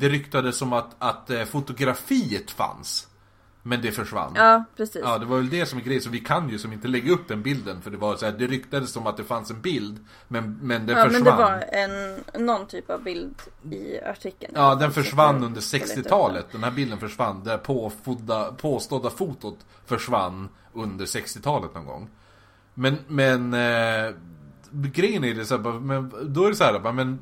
det 0.00 0.08
ryktades 0.08 0.56
som 0.56 0.72
att, 0.72 0.90
att 0.98 1.30
eh, 1.30 1.44
fotografiet 1.44 2.50
fanns. 2.50 3.08
Men 3.64 3.82
det 3.82 3.92
försvann. 3.92 4.32
ja 4.36 4.64
precis. 4.76 5.02
Ja, 5.04 5.18
det 5.18 5.26
var 5.26 5.36
väl 5.36 5.48
det 5.50 5.66
som 5.66 5.78
är 5.78 5.82
grejen, 5.82 6.02
så 6.02 6.10
vi 6.10 6.20
kan 6.20 6.48
ju 6.48 6.58
som 6.58 6.72
inte 6.72 6.88
lägga 6.88 7.12
upp 7.12 7.28
den 7.28 7.42
bilden 7.42 7.82
för 7.82 7.90
det 7.90 7.96
var 7.96 8.16
så 8.16 8.24
här, 8.26 8.32
det 8.32 8.46
ryktades 8.46 8.92
som 8.92 9.06
att 9.06 9.16
det 9.16 9.24
fanns 9.24 9.50
en 9.50 9.60
bild 9.60 10.04
Men, 10.28 10.58
men 10.62 10.86
den 10.86 10.96
ja 10.98 11.04
försvann 11.04 11.22
men 11.24 11.24
det 11.24 11.42
var 11.42 11.64
en, 12.34 12.46
någon 12.46 12.66
typ 12.66 12.90
av 12.90 13.02
bild 13.02 13.34
i 13.70 14.00
artikeln. 14.00 14.52
Ja, 14.56 14.74
den 14.74 14.92
försvann 14.92 15.38
får- 15.38 15.46
under 15.46 15.60
får 15.60 15.72
leta 15.78 15.86
upp 15.86 15.94
den. 15.94 16.04
60-talet. 16.04 16.46
Den 16.52 16.64
här 16.64 16.70
bilden 16.70 16.98
försvann. 16.98 17.44
Det 17.44 17.58
påfodda, 17.58 18.52
påstådda 18.52 19.10
fotot 19.10 19.58
försvann 19.86 20.48
under 20.72 21.04
60-talet 21.06 21.74
någon 21.74 21.86
gång. 21.86 22.08
Men, 22.74 22.98
men 23.08 23.54
eh, 23.54 24.14
grejen 24.72 25.24
är 25.24 25.34
det 25.34 25.44
så 25.44 25.56
här, 25.56 25.80
men 25.80 26.12
då 26.22 26.44
är 26.44 26.48
det 26.48 26.56
så 26.56 26.64
här, 26.64 26.92
men 26.92 27.18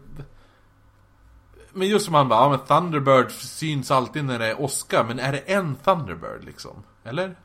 men 1.73 1.89
just 1.89 2.05
som 2.05 2.15
han 2.15 2.29
bara, 2.29 2.41
ja 2.41 2.49
men 2.49 2.59
Thunderbird 2.59 3.31
syns 3.31 3.91
alltid 3.91 4.25
när 4.25 4.39
det 4.39 4.47
är 4.47 4.61
åska, 4.61 5.05
men 5.05 5.19
är 5.19 5.33
det 5.33 5.39
en 5.39 5.77
Thunderbird 5.77 6.45
liksom? 6.45 6.83
Eller? 7.05 7.37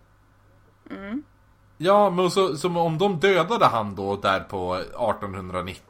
Mm. 0.89 1.23
Ja, 1.77 2.09
men 2.09 2.31
så, 2.31 2.57
som 2.57 2.77
om 2.77 2.97
de 2.97 3.19
dödade 3.19 3.65
han 3.65 3.95
då 3.95 4.15
där 4.15 4.39
på 4.39 4.75
1890 4.75 5.81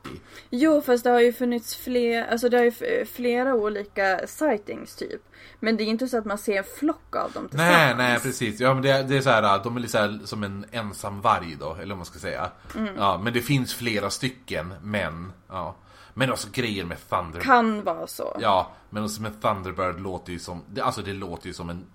Jo 0.49 0.81
fast 0.81 1.03
det 1.03 1.09
har 1.09 1.19
ju 1.19 1.33
funnits 1.33 1.75
fler, 1.75 2.27
alltså 2.31 2.49
det 2.49 2.57
har 2.57 2.63
ju 2.63 3.05
flera 3.05 3.53
olika 3.53 4.27
sightings 4.27 4.95
typ. 4.95 5.21
Men 5.59 5.77
det 5.77 5.83
är 5.83 5.86
inte 5.86 6.07
så 6.07 6.17
att 6.17 6.25
man 6.25 6.38
ser 6.38 6.57
en 6.57 6.63
flock 6.79 7.15
av 7.15 7.31
dem 7.31 7.49
tillsammans. 7.49 7.77
Nej, 7.77 7.95
nej 7.95 8.19
precis. 8.19 8.59
Ja 8.59 8.73
men 8.73 8.83
det, 8.83 9.03
det 9.03 9.17
är 9.17 9.21
så 9.21 9.29
här, 9.29 9.63
de 9.63 9.75
är 9.75 9.79
lite 9.79 9.91
så 9.91 9.97
här, 9.97 10.19
som 10.23 10.43
en 10.43 10.65
ensam 10.71 11.21
varg 11.21 11.57
då, 11.59 11.73
eller 11.73 11.88
vad 11.88 11.97
man 11.97 12.05
ska 12.05 12.19
säga. 12.19 12.51
Mm. 12.75 12.95
Ja, 12.97 13.19
men 13.23 13.33
det 13.33 13.41
finns 13.41 13.73
flera 13.73 14.09
stycken, 14.09 14.73
men, 14.81 15.31
ja. 15.49 15.75
Men 16.13 16.31
också 16.31 16.47
grejer 16.51 16.86
med 16.86 17.09
Thunder... 17.09 17.39
Kan 17.39 17.83
vara 17.83 18.07
så. 18.07 18.38
Ja, 18.39 18.71
men 18.89 19.03
också 19.03 19.21
med 19.21 19.41
Thunderbird 19.41 19.99
låter 19.99 20.31
ju 20.31 20.39
som, 20.39 20.63
alltså 20.81 21.01
det 21.01 21.13
låter 21.13 21.47
ju 21.47 21.53
som 21.53 21.69
en, 21.69 21.86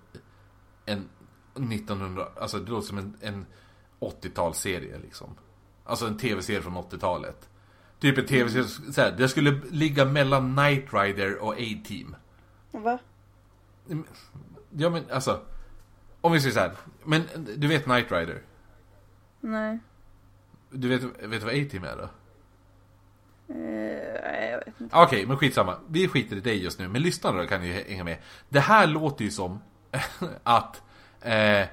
en 0.86 1.08
1900, 1.54 2.28
alltså 2.40 2.58
det 2.58 2.70
låter 2.70 2.86
som 2.86 2.98
en, 2.98 3.16
en 3.20 3.46
80-talsserie 4.00 5.02
liksom. 5.02 5.36
Alltså 5.84 6.06
en 6.06 6.18
tv-serie 6.18 6.62
från 6.62 6.76
80-talet. 6.76 7.48
Typ 7.98 8.18
en 8.18 8.26
tv-serie, 8.26 8.64
så 8.64 9.00
här, 9.00 9.12
det 9.12 9.28
skulle 9.28 9.60
ligga 9.70 10.04
mellan 10.04 10.56
Knight 10.56 10.94
Rider 10.94 11.38
och 11.38 11.52
A-Team. 11.52 12.16
Va? 12.70 12.98
Ja 14.70 14.90
men 14.90 15.04
alltså 15.10 15.40
Om 16.20 16.32
vi 16.32 16.40
säger 16.40 16.54
så 16.54 16.60
här, 16.60 16.72
men 17.04 17.22
du 17.56 17.68
vet 17.68 17.84
Knight 17.84 18.12
Rider? 18.12 18.42
Nej. 19.40 19.78
Du 20.70 20.88
vet, 20.88 21.02
vet 21.02 21.30
du 21.30 21.38
vad 21.38 21.54
A-Team 21.54 21.84
är 21.84 21.96
då? 21.96 22.08
Nej, 23.46 24.50
jag 24.50 24.58
vet 24.58 24.80
inte. 24.80 24.96
Okej, 24.96 25.26
men 25.26 25.36
skitsamma. 25.36 25.76
Vi 25.88 26.08
skiter 26.08 26.36
i 26.36 26.40
dig 26.40 26.62
just 26.62 26.78
nu, 26.78 26.88
men 26.88 27.02
lyssnarna 27.02 27.46
kan 27.46 27.64
ju 27.64 27.72
hänga 27.72 28.04
med. 28.04 28.18
Det 28.48 28.60
här 28.60 28.86
låter 28.86 29.24
ju 29.24 29.30
som 29.30 29.60
att 30.42 30.82
eh, 31.20 31.66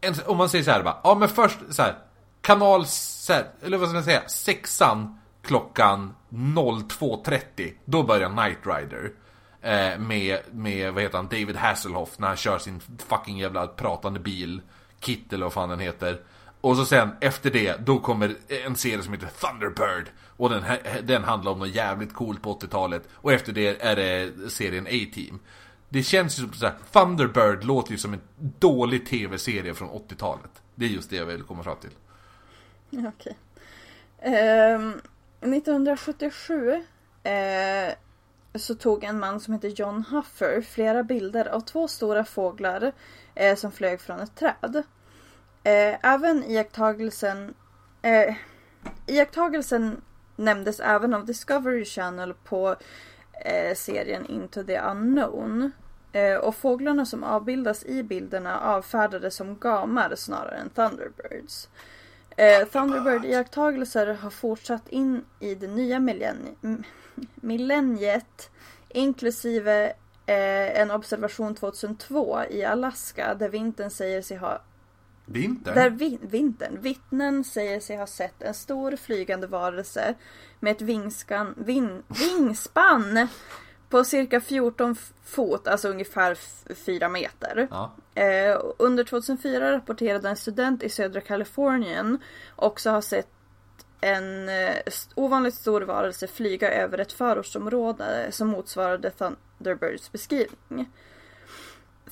en, 0.00 0.14
Om 0.26 0.36
man 0.36 0.48
säger 0.48 0.64
så 0.64 0.70
här 0.70 0.82
bara, 0.82 1.00
ja 1.04 1.14
men 1.14 1.28
först 1.28 1.58
så 1.70 1.82
här 1.82 1.98
Kanal, 2.40 2.86
så 2.86 3.32
här, 3.32 3.46
eller 3.62 3.78
vad 3.78 3.88
ska 3.88 3.94
man 3.94 4.04
säga, 4.04 4.28
sexan 4.28 5.18
klockan 5.42 6.14
02.30 6.30 7.72
Då 7.84 8.02
börjar 8.02 8.28
Knight 8.28 8.58
Rider 8.66 9.12
eh, 9.62 9.98
med, 9.98 10.38
med, 10.50 10.92
vad 10.92 11.02
heter 11.02 11.16
han, 11.16 11.28
David 11.28 11.56
Hasselhoff 11.56 12.18
när 12.18 12.28
han 12.28 12.36
kör 12.36 12.58
sin 12.58 12.80
fucking 13.08 13.38
jävla 13.38 13.66
pratande 13.66 14.20
bil 14.20 14.60
Kit 15.00 15.32
eller 15.32 15.44
vad 15.44 15.52
fan 15.52 15.68
den 15.68 15.80
heter. 15.80 16.20
Och 16.60 16.76
så 16.76 16.84
sen 16.84 17.10
efter 17.20 17.50
det, 17.50 17.86
då 17.86 17.98
kommer 17.98 18.36
en 18.66 18.76
serie 18.76 19.02
som 19.02 19.12
heter 19.12 19.28
Thunderbird 19.40 20.08
Och 20.36 20.50
den, 20.50 20.64
den 21.02 21.24
handlar 21.24 21.52
om 21.52 21.58
något 21.58 21.74
jävligt 21.74 22.14
coolt 22.14 22.42
på 22.42 22.58
80-talet 22.58 23.02
Och 23.14 23.32
efter 23.32 23.52
det 23.52 23.82
är 23.82 23.96
det 23.96 24.50
serien 24.50 24.86
A-Team. 24.86 25.40
Det 25.92 26.02
känns 26.02 26.38
ju 26.38 26.42
som 26.42 26.52
såhär, 26.52 26.74
Thunderbird 26.92 27.64
låter 27.64 27.92
ju 27.92 27.98
som 27.98 28.12
en 28.12 28.20
dålig 28.58 29.06
tv-serie 29.06 29.74
från 29.74 29.88
80-talet 29.88 30.62
Det 30.74 30.84
är 30.84 30.88
just 30.88 31.10
det 31.10 31.16
jag 31.16 31.26
vill 31.26 31.42
komma 31.42 31.62
fram 31.62 31.76
till 31.76 31.90
Okej. 33.08 33.36
Ehm, 34.18 35.00
1977 35.40 36.84
eh, 37.22 37.94
så 38.54 38.74
tog 38.74 39.04
en 39.04 39.20
man 39.20 39.40
som 39.40 39.54
heter 39.54 39.68
John 39.68 40.04
Huffer 40.10 40.62
flera 40.62 41.02
bilder 41.02 41.46
av 41.46 41.60
två 41.60 41.88
stora 41.88 42.24
fåglar 42.24 42.92
eh, 43.34 43.56
som 43.56 43.72
flög 43.72 44.00
från 44.00 44.20
ett 44.20 44.36
träd. 44.36 44.82
Eh, 45.62 45.96
även 46.02 46.44
iakttagelsen, 46.44 47.54
eh, 48.02 48.34
iakttagelsen 49.06 50.00
nämndes 50.36 50.80
även 50.80 51.14
av 51.14 51.26
Discovery 51.26 51.84
Channel 51.84 52.34
på 52.34 52.76
eh, 53.40 53.74
serien 53.74 54.26
Into 54.26 54.64
the 54.64 54.78
Unknown. 54.78 55.72
Eh, 56.12 56.36
och 56.36 56.54
fåglarna 56.54 57.06
som 57.06 57.24
avbildas 57.24 57.84
i 57.84 58.02
bilderna 58.02 58.60
avfärdades 58.60 59.34
som 59.34 59.58
gamar 59.58 60.14
snarare 60.14 60.56
än 60.56 60.70
Thunderbirds. 60.70 61.68
Eh, 62.36 62.66
Thunderbird-iakttagelser 62.66 64.14
har 64.14 64.30
fortsatt 64.30 64.88
in 64.88 65.24
i 65.40 65.54
det 65.54 65.66
nya 65.66 66.00
millenni 66.00 66.56
millenniet 67.34 68.50
inklusive 68.88 69.86
eh, 70.26 70.80
en 70.80 70.90
observation 70.90 71.54
2002 71.54 72.38
i 72.50 72.64
Alaska 72.64 73.34
där 73.34 73.48
vintern 73.48 73.90
säger 73.90 74.22
sig 74.22 74.36
ha 74.36 74.60
Vintern? 75.32 75.74
där 75.74 75.90
vi, 75.90 76.18
vintern. 76.22 76.80
Vittnen 76.80 77.44
säger 77.44 77.80
sig 77.80 77.96
ha 77.96 78.06
sett 78.06 78.42
en 78.42 78.54
stor 78.54 78.96
flygande 78.96 79.46
varelse 79.46 80.14
med 80.60 80.70
ett 80.70 80.82
vingskan, 80.82 81.54
vin, 81.56 82.02
vingspann 82.08 83.28
på 83.88 84.04
cirka 84.04 84.40
14 84.40 84.96
fot, 85.24 85.68
alltså 85.68 85.88
ungefär 85.88 86.34
4 86.74 87.08
meter. 87.08 87.68
Ja. 87.70 87.92
Eh, 88.14 88.60
under 88.78 89.04
2004 89.04 89.72
rapporterade 89.72 90.28
en 90.28 90.36
student 90.36 90.82
i 90.82 90.88
södra 90.88 91.20
Kalifornien 91.20 92.18
också 92.56 92.90
ha 92.90 93.02
sett 93.02 93.28
en 94.00 94.48
eh, 94.48 94.76
ovanligt 95.14 95.54
stor 95.54 95.80
varelse 95.80 96.26
flyga 96.26 96.72
över 96.72 96.98
ett 96.98 97.12
förortsområde 97.12 98.26
som 98.30 98.48
motsvarade 98.48 99.10
Thunderbirds 99.10 100.12
beskrivning. 100.12 100.88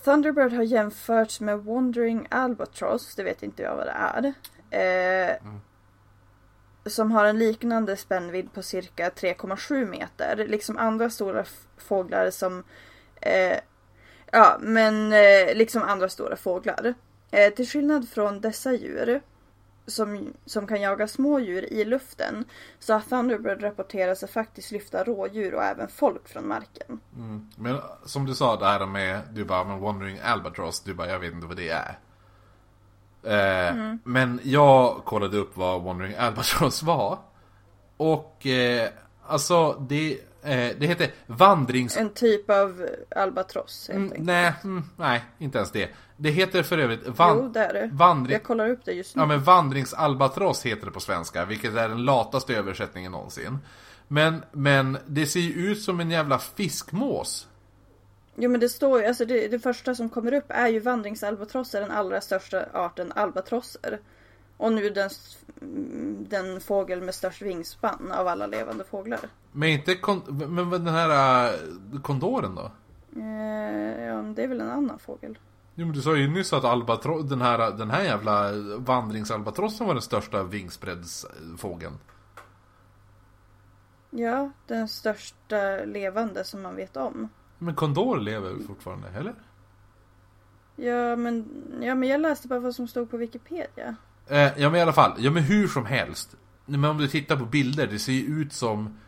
Thunderbird 0.08 0.52
har 0.52 0.62
jämförts 0.62 1.40
med 1.40 1.64
Wandering 1.64 2.26
Albatross, 2.30 3.14
det 3.14 3.22
vet 3.22 3.42
inte 3.42 3.62
jag 3.62 3.76
vad 3.76 3.86
det 3.86 4.32
är. 4.70 5.30
Eh, 5.30 5.36
Som 6.86 7.12
har 7.12 7.24
en 7.24 7.38
liknande 7.38 7.96
spännvidd 7.96 8.52
på 8.52 8.62
cirka 8.62 9.10
3,7 9.10 9.86
meter. 9.86 10.46
Liksom 10.48 10.76
andra 10.76 11.10
stora 11.10 11.44
fåglar 11.76 12.30
som 12.30 12.64
eh, 13.20 13.58
Ja, 14.32 14.56
men 14.60 15.12
eh, 15.12 15.54
liksom 15.54 15.82
andra 15.82 16.08
stora 16.08 16.36
fåglar. 16.36 16.94
Eh, 17.30 17.52
till 17.52 17.68
skillnad 17.68 18.08
från 18.08 18.40
dessa 18.40 18.72
djur 18.72 19.20
som, 19.88 20.32
som 20.46 20.66
kan 20.66 20.80
jaga 20.80 21.08
små 21.08 21.38
djur 21.40 21.72
i 21.72 21.84
luften 21.84 22.44
så 22.78 22.92
har 22.92 23.00
Thunderbird 23.00 23.62
rapporterat 23.62 24.18
sig 24.18 24.28
faktiskt 24.28 24.70
lyfta 24.70 25.04
rådjur 25.04 25.54
och 25.54 25.64
även 25.64 25.88
folk 25.88 26.28
från 26.28 26.48
marken. 26.48 27.00
Mm. 27.16 27.46
Men 27.56 27.80
som 28.04 28.26
du 28.26 28.34
sa 28.34 28.56
det 28.56 28.66
här 28.66 28.86
med, 28.86 29.20
du 29.32 29.44
bara, 29.44 29.64
men 29.64 29.80
Wandering 29.80 30.18
Albatross, 30.24 30.80
du 30.80 30.94
bara, 30.94 31.08
jag 31.08 31.18
vet 31.18 31.32
inte 31.32 31.46
vad 31.46 31.56
det 31.56 31.68
är. 31.68 31.98
Eh, 33.22 33.94
Men 34.04 34.40
jag 34.42 35.04
kollade 35.04 35.36
upp 35.36 35.56
vad 35.56 35.82
Wandering 35.82 36.14
Albatross 36.16 36.82
var. 36.82 37.18
Och 37.96 38.46
eh, 38.46 38.88
alltså 39.26 39.72
det, 39.72 40.12
eh, 40.42 40.76
det 40.78 40.86
heter 40.86 41.10
vandrings... 41.26 41.96
En 41.96 42.10
typ 42.10 42.50
av 42.50 42.86
albatross 43.16 43.88
helt 43.88 43.96
Mm, 43.96 44.08
enkelt. 44.10 44.26
nej, 44.26 44.52
mm, 44.64 44.84
nej, 44.96 45.24
inte 45.38 45.58
ens 45.58 45.70
det. 45.72 45.90
Det 46.20 46.30
heter 46.30 46.62
för 46.62 46.78
övrigt 46.78 47.08
van... 47.08 47.38
Jo, 47.38 47.48
det 47.48 47.60
är 47.60 47.72
det. 47.72 47.90
vandring... 47.92 48.32
Jag 48.32 48.42
kollar 48.42 48.70
upp 48.70 48.84
det 48.84 48.92
just 48.92 49.16
nu. 49.16 49.22
Ja 49.22 49.26
men 49.26 49.42
vandringsalbatross 49.42 50.66
heter 50.66 50.86
det 50.86 50.92
på 50.92 51.00
svenska, 51.00 51.44
vilket 51.44 51.76
är 51.76 51.88
den 51.88 52.04
lataste 52.04 52.54
översättningen 52.54 53.12
någonsin. 53.12 53.58
Men, 54.08 54.42
men 54.52 54.98
det 55.06 55.26
ser 55.26 55.40
ju 55.40 55.52
ut 55.52 55.82
som 55.82 56.00
en 56.00 56.10
jävla 56.10 56.38
fiskmås. 56.38 57.48
Jo 58.36 58.50
men 58.50 58.60
det 58.60 58.68
står 58.68 59.00
ju, 59.00 59.06
alltså 59.06 59.24
det, 59.24 59.48
det 59.48 59.58
första 59.58 59.94
som 59.94 60.08
kommer 60.08 60.34
upp 60.34 60.44
är 60.48 60.68
ju 60.68 60.80
vandringsalbatross 60.80 61.74
är 61.74 61.80
den 61.80 61.90
allra 61.90 62.20
största 62.20 62.66
arten 62.72 63.12
albatrosser. 63.12 64.00
Och 64.56 64.72
nu 64.72 64.90
den, 64.90 65.10
den 66.28 66.60
fågel 66.60 67.02
med 67.02 67.14
störst 67.14 67.42
vingspann 67.42 68.12
av 68.12 68.28
alla 68.28 68.46
levande 68.46 68.84
fåglar. 68.84 69.20
Men 69.52 69.68
inte 69.68 69.94
kon... 69.94 70.22
Men 70.48 70.70
den 70.70 70.94
här 70.94 71.44
äh, 71.52 72.00
kondoren 72.00 72.54
då? 72.54 72.70
Eh, 73.20 74.04
ja, 74.04 74.22
det 74.22 74.42
är 74.42 74.48
väl 74.48 74.60
en 74.60 74.70
annan 74.70 74.98
fågel. 74.98 75.38
Jo 75.78 75.86
men 75.86 75.94
du 75.94 76.02
sa 76.02 76.16
ju 76.16 76.28
nyss 76.28 76.52
att 76.52 76.64
albatro... 76.64 77.22
den, 77.22 77.40
här, 77.40 77.70
den 77.72 77.90
här 77.90 78.02
jävla 78.02 78.52
vandringsalbatrossen 78.76 79.86
var 79.86 79.94
den 79.94 80.02
största 80.02 80.42
vingspreadsfågeln. 80.42 81.98
Ja, 84.10 84.50
den 84.66 84.88
största 84.88 85.84
levande 85.84 86.44
som 86.44 86.62
man 86.62 86.76
vet 86.76 86.96
om. 86.96 87.28
Men 87.58 87.74
kondor 87.74 88.18
lever 88.18 88.54
fortfarande, 88.66 89.08
eller? 89.08 89.34
Ja 90.76 91.16
men, 91.16 91.46
ja, 91.82 91.94
men 91.94 92.08
jag 92.08 92.20
läste 92.20 92.48
bara 92.48 92.60
vad 92.60 92.74
som 92.74 92.88
stod 92.88 93.10
på 93.10 93.16
Wikipedia. 93.16 93.96
Eh, 94.26 94.58
ja 94.60 94.70
men 94.70 94.74
i 94.74 94.80
alla 94.80 94.92
fall, 94.92 95.12
ja 95.18 95.30
men 95.30 95.42
hur 95.42 95.68
som 95.68 95.86
helst. 95.86 96.36
Men 96.64 96.84
om 96.84 96.98
du 96.98 97.08
tittar 97.08 97.36
på 97.36 97.44
bilder, 97.44 97.86
det 97.86 97.98
ser 97.98 98.12
ju 98.12 98.40
ut 98.40 98.52
som... 98.52 98.98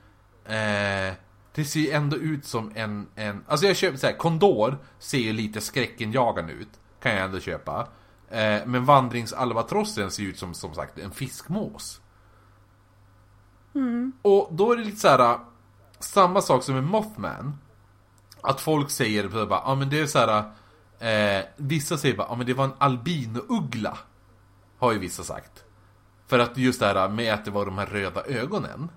Eh, 0.45 1.15
det 1.55 1.65
ser 1.65 1.81
ju 1.81 1.91
ändå 1.91 2.17
ut 2.17 2.45
som 2.45 2.73
en... 2.75 3.07
en 3.15 3.45
alltså 3.47 3.67
jag 3.67 3.77
köper 3.77 3.99
såhär, 3.99 4.17
kondor 4.17 4.79
ser 4.99 5.19
ju 5.19 5.33
lite 5.33 5.61
skräckenjagande 5.61 6.53
ut. 6.53 6.69
Kan 7.03 7.13
jag 7.13 7.25
ändå 7.25 7.41
köpa. 7.41 7.89
Eh, 8.29 8.67
men 8.67 8.85
vandringsalbatrossen 8.85 10.11
ser 10.11 10.23
ju 10.23 10.29
ut 10.29 10.39
som, 10.39 10.55
som 10.55 10.75
sagt, 10.75 10.99
en 10.99 11.11
fiskmås. 11.11 12.01
Och 14.23 14.49
då 14.53 14.73
är 14.73 14.77
det 14.77 14.85
lite 14.85 15.01
så 15.01 15.09
här 15.09 15.39
Samma 15.99 16.41
sak 16.41 16.63
som 16.63 16.75
med 16.75 16.85
Mothman. 16.85 17.59
Att 18.41 18.61
folk 18.61 18.91
säger 18.91 19.29
så 19.29 19.39
här 19.39 19.47
bara, 19.47 19.63
ja 19.65 19.75
men 19.75 19.91
det 19.91 20.01
är 20.01 20.07
så 20.07 20.19
här. 20.19 20.45
Eh, 20.99 21.45
vissa 21.57 21.99
säger 21.99 22.17
bara, 22.17 22.27
ja 22.29 22.35
men 22.37 22.47
det 22.47 22.55
var 22.55 22.65
en 22.65 22.75
albinouggla. 22.79 23.99
Har 24.79 24.93
ju 24.93 24.99
vissa 24.99 25.23
sagt. 25.23 25.65
För 26.27 26.39
att 26.39 26.57
just 26.57 26.81
det 26.81 26.87
här 26.87 27.09
med 27.09 27.35
att 27.35 27.45
det 27.45 27.51
var 27.51 27.67
de 27.67 27.79
här 27.79 27.87
röda 27.87 28.25
ögonen. 28.25 28.91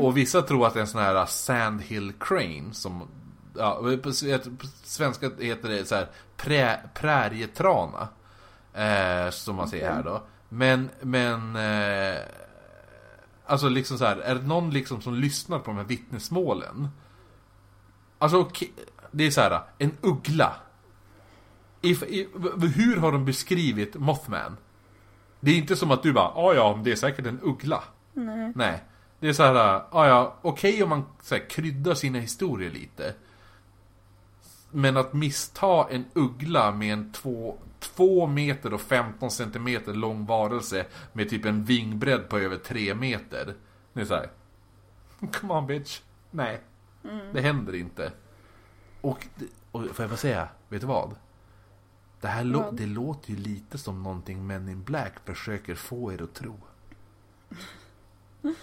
Och 0.00 0.16
vissa 0.16 0.42
tror 0.42 0.66
att 0.66 0.74
det 0.74 0.78
är 0.78 0.82
en 0.82 0.86
sån 0.86 1.00
här 1.02 1.26
Sandhill 1.26 2.12
Crane 2.20 2.72
som 2.72 3.08
Ja, 3.56 3.80
på, 4.02 4.12
svenska 4.82 5.30
heter 5.38 5.68
det 5.68 5.84
så 5.88 5.94
här 5.94 6.08
prä, 6.36 6.80
prärietrana. 6.94 8.08
Eh, 8.74 9.30
som 9.30 9.56
man 9.56 9.68
säger 9.68 9.92
här 9.92 10.02
då. 10.02 10.22
Men, 10.48 10.90
men 11.00 11.56
eh, 11.56 12.18
Alltså 13.46 13.68
liksom 13.68 13.98
så 13.98 14.04
här, 14.04 14.16
är 14.16 14.34
det 14.34 14.42
någon 14.46 14.70
liksom 14.70 15.00
som 15.02 15.14
lyssnar 15.14 15.58
på 15.58 15.64
de 15.70 15.76
här 15.76 15.84
vittnesmålen? 15.84 16.88
Alltså 18.18 18.48
det 19.10 19.24
är 19.26 19.30
så 19.30 19.40
här, 19.40 19.60
en 19.78 19.92
uggla. 20.00 20.56
If, 21.80 22.02
i, 22.02 22.28
v- 22.56 22.66
hur 22.66 22.96
har 22.96 23.12
de 23.12 23.24
beskrivit 23.24 23.94
Mothman? 23.94 24.56
Det 25.40 25.50
är 25.50 25.56
inte 25.56 25.76
som 25.76 25.90
att 25.90 26.02
du 26.02 26.12
bara, 26.12 26.32
ja 26.34 26.54
ja, 26.54 26.80
det 26.84 26.92
är 26.92 26.96
säkert 26.96 27.26
en 27.26 27.40
uggla. 27.42 27.82
Nej. 28.12 28.52
Nej. 28.54 28.84
Det 29.24 29.28
är 29.28 29.32
så 29.32 29.42
här, 29.42 29.54
ja 29.54 30.08
ja, 30.08 30.36
okej 30.42 30.82
om 30.82 30.88
man 30.88 31.04
så 31.22 31.34
här, 31.34 31.50
kryddar 31.50 31.94
sina 31.94 32.18
historier 32.18 32.70
lite. 32.70 33.14
Men 34.70 34.96
att 34.96 35.12
missta 35.12 35.88
en 35.90 36.04
uggla 36.12 36.72
med 36.72 36.92
en 36.92 37.12
två, 37.12 37.56
två 37.78 38.26
meter 38.26 38.74
och 38.74 38.80
15 38.80 39.30
centimeter 39.30 39.94
lång 39.94 40.26
varelse 40.26 40.86
med 41.12 41.30
typ 41.30 41.44
en 41.44 41.64
vingbredd 41.64 42.28
på 42.28 42.38
över 42.38 42.56
3 42.56 42.94
meter. 42.94 43.54
Det 43.92 44.00
är 44.00 44.04
så 44.04 44.14
här. 44.14 44.30
Come 45.32 45.54
on 45.54 45.66
bitch. 45.66 46.00
Nej. 46.30 46.60
Det 47.32 47.40
händer 47.40 47.74
inte. 47.74 48.12
Och, 49.00 49.26
och 49.70 49.86
får 49.86 50.02
jag 50.02 50.10
bara 50.10 50.16
säga, 50.16 50.48
vet 50.68 50.80
du 50.80 50.86
vad? 50.86 51.14
Det 52.20 52.28
här 52.28 52.44
lå- 52.44 52.72
det 52.72 52.86
låter 52.86 53.30
ju 53.30 53.36
lite 53.36 53.78
som 53.78 54.02
någonting 54.02 54.46
Men 54.46 54.68
in 54.68 54.82
Black 54.82 55.12
försöker 55.24 55.74
få 55.74 56.12
er 56.12 56.22
att 56.22 56.34
tro. 56.34 56.60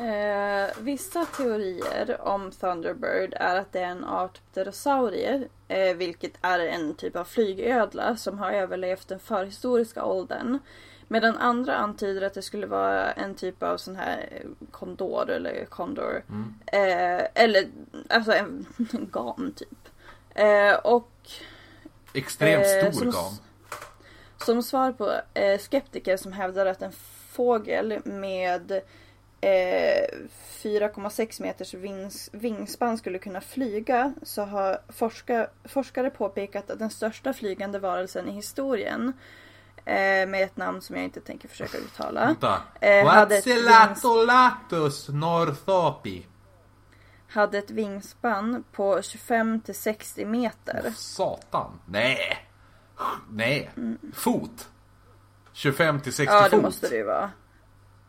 Eh, 0.00 0.70
vissa 0.80 1.24
teorier 1.24 2.20
om 2.20 2.50
Thunderbird 2.50 3.34
är 3.36 3.56
att 3.56 3.72
det 3.72 3.80
är 3.80 3.86
en 3.86 4.04
art 4.04 4.40
pterosaurie, 4.54 5.48
eh, 5.68 5.96
vilket 5.96 6.32
är 6.40 6.58
en 6.58 6.94
typ 6.94 7.16
av 7.16 7.24
flygödla 7.24 8.16
som 8.16 8.38
har 8.38 8.52
överlevt 8.52 9.08
den 9.08 9.18
förhistoriska 9.18 10.04
åldern. 10.04 10.58
Medan 11.08 11.36
andra 11.36 11.74
antyder 11.76 12.26
att 12.26 12.34
det 12.34 12.42
skulle 12.42 12.66
vara 12.66 13.12
en 13.12 13.34
typ 13.34 13.62
av 13.62 13.76
sån 13.76 13.96
här 13.96 14.28
eh, 14.30 14.66
kondor 14.70 15.30
eller 15.30 15.64
kondor. 15.64 16.22
Mm. 16.28 16.54
Eh, 16.66 17.26
eller 17.34 17.64
alltså 18.10 18.32
en, 18.32 18.66
en 18.92 19.08
gam 19.12 19.52
typ. 19.56 19.88
Eh, 20.34 20.74
och 20.74 21.10
Extremt 22.14 22.64
Eh, 22.66 22.90
stor 22.90 22.92
som- 22.92 23.10
gam. 23.10 23.32
Som 24.44 24.62
svar 24.62 24.92
på 24.92 25.12
skeptiker 25.60 26.16
som 26.16 26.32
hävdar 26.32 26.66
att 26.66 26.82
en 26.82 26.92
fågel 27.32 28.00
med 28.04 28.80
eh, 29.44 30.06
4,6 30.62 31.42
meters 31.42 31.74
vings, 31.74 32.30
vingspann 32.32 32.98
skulle 32.98 33.18
kunna 33.18 33.40
flyga 33.40 34.14
så 34.22 34.42
har 34.44 34.78
forska, 34.88 35.46
forskare 35.64 36.10
påpekat 36.10 36.70
att 36.70 36.78
den 36.78 36.90
största 36.90 37.32
flygande 37.32 37.78
varelsen 37.78 38.28
i 38.28 38.32
historien 38.32 39.12
eh, 39.84 40.26
med 40.28 40.34
ett 40.34 40.56
namn 40.56 40.80
som 40.80 40.96
jag 40.96 41.04
inte 41.04 41.20
tänker 41.20 41.48
försöka 41.48 41.78
uttala. 41.78 42.34
Eh, 42.80 43.06
hade 43.06 43.36
ett 43.36 43.46
hade 47.28 47.58
ett 47.58 47.70
vingspann 47.70 48.64
på 48.72 49.02
25 49.02 49.60
till 49.60 49.74
60 49.74 50.24
meter. 50.24 50.92
Satan. 50.96 51.80
Nej. 51.86 52.48
Nej. 53.30 53.70
Fot. 54.14 54.68
25 55.52 56.00
till 56.00 56.12
60 56.12 56.32
Ja 56.34 56.42
det 56.42 56.50
fot. 56.50 56.62
måste 56.62 56.88
det 56.88 56.96
ju 56.96 57.02
vara. 57.02 57.30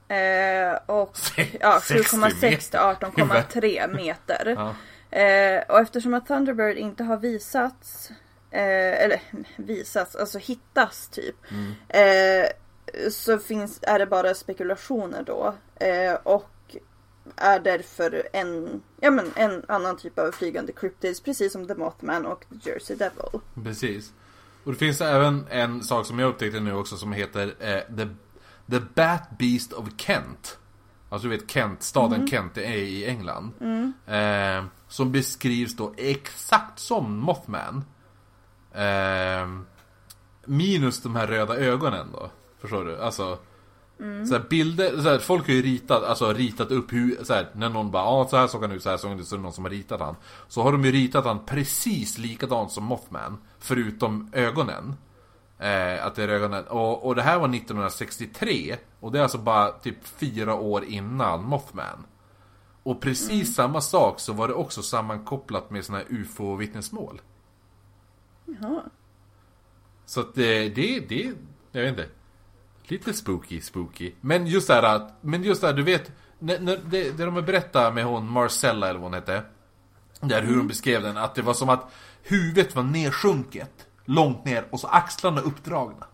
Eh, 0.08 0.80
och 0.86 1.18
ja, 1.60 1.82
60 1.82 2.18
7,6 2.18 2.72
till 2.72 2.80
18,3 2.80 3.96
meter. 3.96 4.56
Ja. 4.58 4.76
Eh, 5.20 5.64
och 5.70 5.80
eftersom 5.80 6.14
att 6.14 6.28
Thunderbird 6.28 6.78
inte 6.78 7.04
har 7.04 7.18
visats, 7.18 8.10
eh, 8.52 9.04
eller 9.04 9.22
visats, 9.56 10.16
alltså 10.16 10.38
hittas 10.38 11.08
typ. 11.08 11.36
Mm. 11.52 11.74
Eh, 11.90 12.50
så 13.12 13.40
finns, 13.40 13.80
är 13.82 14.00
det 14.00 14.06
bara 14.06 14.34
spekulationer 14.34 15.24
då. 15.24 15.56
Eh, 15.76 16.14
och 16.14 16.52
är 17.36 17.60
därför 17.60 18.28
en, 18.34 18.82
ja, 19.00 19.12
men 19.12 19.32
en 19.36 19.66
annan 19.68 19.98
typ 19.98 20.20
av 20.20 20.32
flygande 20.32 20.72
cryptids 20.72 21.22
precis 21.22 21.54
som 21.54 21.68
The 21.68 21.76
Mothman 21.76 22.26
och 22.26 22.46
The 22.50 22.70
Jersey 22.70 22.96
Devil. 22.96 23.40
Precis. 23.64 24.14
Och 24.64 24.72
det 24.72 24.78
finns 24.78 25.02
även 25.02 25.48
en 25.50 25.84
sak 25.84 26.06
som 26.06 26.20
jag 26.20 26.30
upptäckte 26.30 26.60
nu 26.60 26.74
också 26.74 26.98
som 26.98 27.14
heter 27.14 27.54
eh, 27.60 27.96
the, 27.98 28.08
the 28.70 28.80
Bat 28.80 29.38
Beast 29.40 29.74
of 29.74 29.90
Kent. 29.98 30.58
Alltså 31.10 31.28
du 31.28 31.38
vet 31.38 31.52
Kent, 31.52 31.84
staden 31.84 32.28
Kent, 32.28 32.54
det 32.56 32.66
är 32.66 32.78
i 32.78 33.06
England. 33.06 33.52
Eh, 34.08 34.66
som 34.88 35.12
beskrivs 35.12 35.76
då 35.76 35.94
exakt 35.98 36.80
som 36.80 37.18
Mothman. 37.18 37.84
Eh, 38.72 39.48
minus 40.46 41.02
de 41.02 41.16
här 41.16 41.28
röda 41.28 41.56
ögonen 41.56 42.08
då. 42.14 42.30
Förstår 42.60 42.86
du? 42.86 43.02
Alltså. 43.02 43.38
Så 44.28 44.34
här 44.34 44.50
bilder, 44.50 45.02
så 45.02 45.10
här, 45.10 45.20
folk 45.20 45.48
har 45.48 45.54
ju 45.54 45.62
ritat, 45.62 46.04
alltså 46.04 46.34
ritat 46.34 46.72
upp 46.72 46.94
hur, 46.94 47.24
så 47.24 47.34
här, 47.34 47.50
när 47.54 47.70
någon 47.70 47.92
bara 47.92 48.04
ah, 48.04 48.28
så 48.28 48.38
här 48.38 48.48
såg 48.48 48.62
han 48.62 48.72
ut, 48.72 48.84
så 48.84 48.90
här 48.90 48.98
såg 48.98 49.10
han 49.10 49.20
ut, 49.20 49.28
så 49.28 49.36
är 49.36 49.38
det 49.38 49.44
någon 49.44 49.54
som 49.54 49.64
har 49.64 49.72
ritat 49.72 50.00
han. 50.00 50.16
Så 50.48 50.62
har 50.62 50.72
de 50.72 50.86
ju 50.86 50.92
ritat 50.92 51.26
han 51.26 51.46
precis 51.46 52.18
likadant 52.18 52.72
som 52.72 52.84
Mothman, 52.84 53.38
förutom 53.60 54.30
ögonen. 54.34 54.96
Eh, 55.60 56.06
att 56.06 56.16
det 56.16 56.24
är 56.24 56.28
ögonen. 56.28 56.68
Och, 56.68 57.06
och 57.06 57.16
det 57.16 57.22
här 57.22 57.40
var 57.40 57.56
1963, 57.56 58.78
och 59.00 59.12
det 59.12 59.20
är 59.20 59.24
alltså 59.24 59.38
bara 59.38 59.72
typ 59.72 60.08
fyra 60.08 60.54
år 60.56 60.86
innan 60.86 61.44
Mothman. 61.44 62.06
Och 62.84 63.02
precis 63.02 63.56
samma 63.56 63.82
sak 63.82 64.20
så 64.20 64.34
var 64.34 64.48
det 64.48 64.54
också 64.54 64.82
sammankopplat 64.84 65.70
med 65.70 65.86
såna 65.86 65.98
här 65.98 66.08
UFO-vittnesmål. 66.10 67.22
Jaha. 68.46 68.82
Så 70.06 70.20
att 70.22 70.36
det, 70.36 70.70
det, 70.70 71.00
det, 71.00 71.32
jag 71.72 71.82
vet 71.82 71.90
inte. 71.90 72.10
Lite 72.88 73.14
spooky, 73.14 73.62
spooky. 73.62 74.12
Men 74.22 74.48
just 74.48 74.68
det 74.68 74.74
här, 74.74 74.84
att- 74.84 75.14
men 75.22 75.44
just 75.44 75.62
det 75.62 75.68
här, 75.68 75.74
du 75.74 75.84
vet, 75.84 76.12
när, 76.40 76.60
när, 76.60 76.78
det, 76.78 77.12
det 77.18 77.26
de 77.26 77.36
har 77.36 77.42
berättat 77.42 77.94
med 77.94 78.06
hon 78.06 78.30
Marcella 78.32 78.90
eller 78.90 79.00
vad 79.00 79.04
hon 79.12 79.14
hette. 79.14 79.44
Där 80.22 80.42
hur 80.42 80.58
hon 80.58 80.68
beskrev 80.68 81.02
den, 81.02 81.18
att 81.18 81.36
det 81.36 81.42
var 81.42 81.54
som 81.54 81.70
att 81.70 81.92
huvudet 82.24 82.76
var 82.76 82.84
nedsjunket. 82.84 83.85
Långt 84.06 84.46
ner 84.46 84.66
och 84.72 84.80
så 84.80 84.88
axlarna 84.88 85.42
uppdragna. 85.42 86.06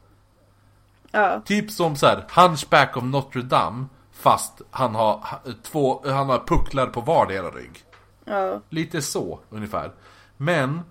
Ja, 1.11 1.41
Typ 1.45 1.71
som 1.71 1.95
så 1.95 2.05
här, 2.07 2.25
Hunchback 2.35 2.97
of 2.97 3.03
Notre 3.03 3.41
Dame. 3.41 3.85
Fast 4.11 4.61
han 4.71 4.95
har 4.95 5.17
ha- 5.17 5.41
två, 5.63 6.01
han 6.05 6.29
har 6.29 6.39
pucklar 6.39 6.87
på 6.87 7.01
vardera 7.01 7.49
rygg. 7.49 7.83
ja. 8.25 8.61
Lite 8.69 9.01
så, 9.01 9.39
ungefär. 9.49 9.91
Men, 10.37 10.81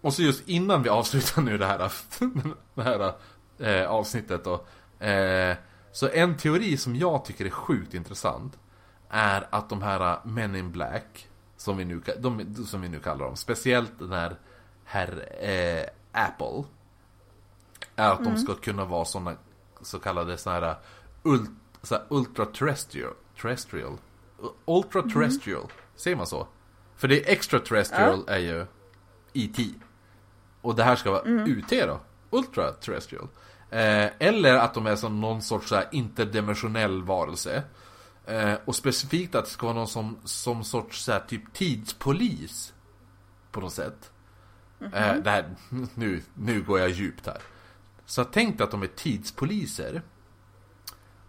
och 0.00 0.14
så 0.14 0.22
just 0.22 0.48
innan 0.48 0.82
vi 0.82 0.88
avslutar 0.88 1.42
nu 1.42 1.58
det 1.58 1.66
här, 1.66 1.78
det 2.74 2.82
här 2.82 3.12
eh, 3.58 3.90
avsnittet 3.90 4.44
då. 4.44 4.54
Eh, 5.06 5.56
så 5.92 6.08
en 6.08 6.36
teori 6.36 6.76
som 6.76 6.96
jag 6.96 7.24
tycker 7.24 7.44
är 7.44 7.50
sjukt 7.50 7.94
intressant. 7.94 8.58
Är 9.10 9.46
att 9.50 9.68
de 9.68 9.82
här 9.82 10.18
Men 10.24 10.56
in 10.56 10.72
Black, 10.72 11.28
som 11.56 11.76
vi 11.76 11.84
nu, 11.84 12.02
de, 12.18 12.54
som 12.66 12.80
vi 12.80 12.88
nu 12.88 13.00
kallar 13.00 13.24
dem, 13.26 13.36
speciellt 13.36 13.98
den 13.98 14.12
här 14.12 14.36
herr 14.84 15.28
eh, 15.40 15.84
Apple. 16.12 16.64
Är 17.96 18.10
att 18.10 18.24
de 18.24 18.36
ska 18.36 18.54
kunna 18.54 18.84
vara 18.84 19.04
såna 19.04 19.36
så 19.82 19.98
kallade 19.98 20.38
såna 20.38 20.60
här, 20.60 20.76
ult, 21.22 21.50
så 21.82 21.94
här 21.94 22.04
ultra 22.08 22.46
terrestrial, 22.46 23.14
terrestrial, 23.40 23.96
ultra 24.64 25.02
terrestrial, 25.02 25.66
säger 25.96 26.16
man 26.16 26.26
så? 26.26 26.46
För 26.96 27.08
det 27.08 27.28
är 27.28 27.32
extraterrestrial 27.32 28.24
är 28.26 28.38
ju 28.38 28.66
E.T. 29.32 29.64
Och 30.60 30.74
det 30.74 30.84
här 30.84 30.96
ska 30.96 31.10
vara 31.10 31.22
UT 31.22 31.68
då, 31.68 32.00
ultra 32.30 32.72
terrestrial. 32.72 33.28
Eh, 33.70 34.10
eller 34.18 34.54
att 34.54 34.74
de 34.74 34.86
är 34.86 34.96
som 34.96 35.20
någon 35.20 35.42
sorts 35.42 35.68
så 35.68 35.74
här 35.74 35.88
interdimensionell 35.92 37.02
varelse. 37.02 37.62
Eh, 38.26 38.54
och 38.64 38.76
specifikt 38.76 39.34
att 39.34 39.44
det 39.44 39.50
ska 39.50 39.66
vara 39.66 39.76
någon 39.76 39.88
som, 39.88 40.16
som 40.24 40.64
sorts 40.64 41.04
så 41.04 41.12
här, 41.12 41.20
typ 41.20 41.52
tidspolis. 41.52 42.74
På 43.50 43.60
något 43.60 43.72
sätt. 43.72 44.10
Eh, 44.84 45.14
det 45.14 45.30
här, 45.30 45.44
nu, 45.94 46.22
nu 46.34 46.62
går 46.62 46.78
jag 46.80 46.90
djupt 46.90 47.26
här. 47.26 47.38
Så 48.06 48.24
tänk 48.24 48.58
dig 48.58 48.64
att 48.64 48.70
de 48.70 48.82
är 48.82 48.86
tidspoliser. 48.86 50.02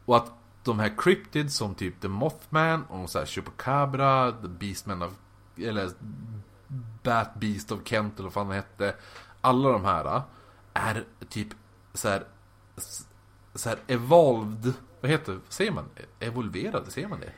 Och 0.05 0.17
att 0.17 0.31
de 0.63 0.79
här 0.79 0.93
cryptids 0.97 1.55
som 1.55 1.75
typ 1.75 2.01
The 2.01 2.07
Mothman 2.07 2.83
och 2.83 3.09
så 3.09 3.19
här 3.19 3.25
Chupacabra, 3.25 4.31
The 4.31 4.47
Beastman 4.47 5.01
of... 5.01 5.11
Eller 5.57 5.89
Bat 7.03 7.35
Beast 7.35 7.71
of 7.71 7.79
Kent 7.85 8.13
eller 8.13 8.23
vad 8.23 8.33
fan 8.33 8.49
det 8.49 8.55
hette. 8.55 8.95
Alla 9.41 9.69
de 9.69 9.85
här 9.85 10.21
är 10.73 11.03
typ 11.29 11.47
så 11.93 12.09
här, 12.09 12.23
så 13.55 13.69
här 13.69 13.77
evolved... 13.87 14.73
Vad 15.01 15.11
heter 15.11 15.33
det? 15.33 15.39
Säger 15.49 15.71
man? 15.71 15.85
Evolverade, 16.19 16.91
säger 16.91 17.07
man 17.07 17.19
det? 17.19 17.31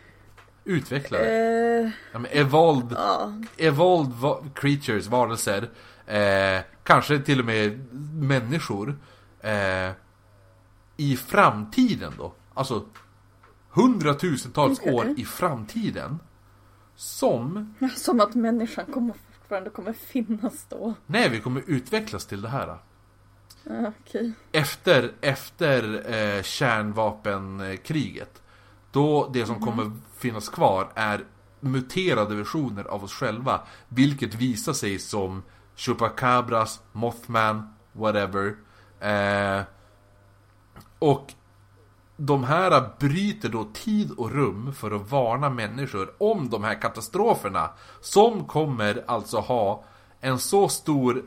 Utvecklade? 0.64 1.26
Eh, 1.26 1.66
Ja, 2.12 2.20
men 2.20 2.32
evolved 2.32 2.98
ja. 2.98 3.34
evolved 3.58 4.56
creatures, 4.56 5.08
varelser, 5.08 5.70
eh, 6.08 6.62
kanske 6.84 7.20
till 7.20 7.40
och 7.40 7.46
med 7.46 7.94
människor, 8.14 9.00
eh, 9.40 9.92
i 10.98 11.18
framtiden 11.18 12.14
då. 12.18 12.34
Alltså 12.54 12.86
hundratusentals 13.70 14.80
år 14.80 15.14
i 15.18 15.26
framtiden. 15.26 16.20
Som, 16.96 17.76
Som 17.96 18.20
att 18.20 18.36
människan 18.36 18.86
kommer 18.94 19.14
fortfarande 19.14 19.70
kommer 19.70 19.94
finnas 19.94 20.66
då. 20.70 20.94
när 21.06 21.30
vi 21.30 21.42
kommer 21.42 21.64
utvecklas 21.68 22.26
till 22.26 22.42
det 22.42 22.50
här. 22.50 22.78
Ja, 23.64 23.92
Okej. 24.00 24.32
Efter, 24.52 25.12
efter 25.22 26.12
eh, 26.14 26.44
kärnvapenkriget. 26.44 28.42
Då 28.92 29.30
det 29.34 29.46
som 29.46 29.60
kommer 29.60 29.92
finnas 30.18 30.50
kvar 30.50 30.92
är 30.96 31.26
muterade 31.60 32.36
versioner 32.36 32.84
av 32.84 33.04
oss 33.04 33.14
själva. 33.14 33.62
Vilket 33.90 34.36
visar 34.36 34.74
sig 34.74 35.00
som 35.00 35.44
Chupacabras, 35.76 36.80
Mothman, 36.92 37.74
whatever. 37.92 38.56
Eh, 39.00 39.62
och 41.00 41.34
de 42.18 42.44
här 42.44 42.90
bryter 43.00 43.50
då 43.50 43.68
tid 43.74 44.12
och 44.12 44.32
rum 44.32 44.74
för 44.74 44.92
att 44.92 45.12
varna 45.12 45.50
människor 45.50 46.14
om 46.18 46.50
de 46.50 46.64
här 46.64 46.82
katastroferna. 46.82 47.70
Som 48.02 48.46
kommer 48.46 49.04
alltså 49.08 49.40
ha 49.40 49.84
en 50.22 50.40
så 50.40 50.70
stor 50.70 51.24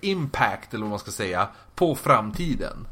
impact, 0.00 0.74
eller 0.74 0.82
vad 0.82 0.90
man 0.90 0.98
ska 0.98 1.10
säga, 1.10 1.48
på 1.74 1.94
framtiden. 1.94 2.86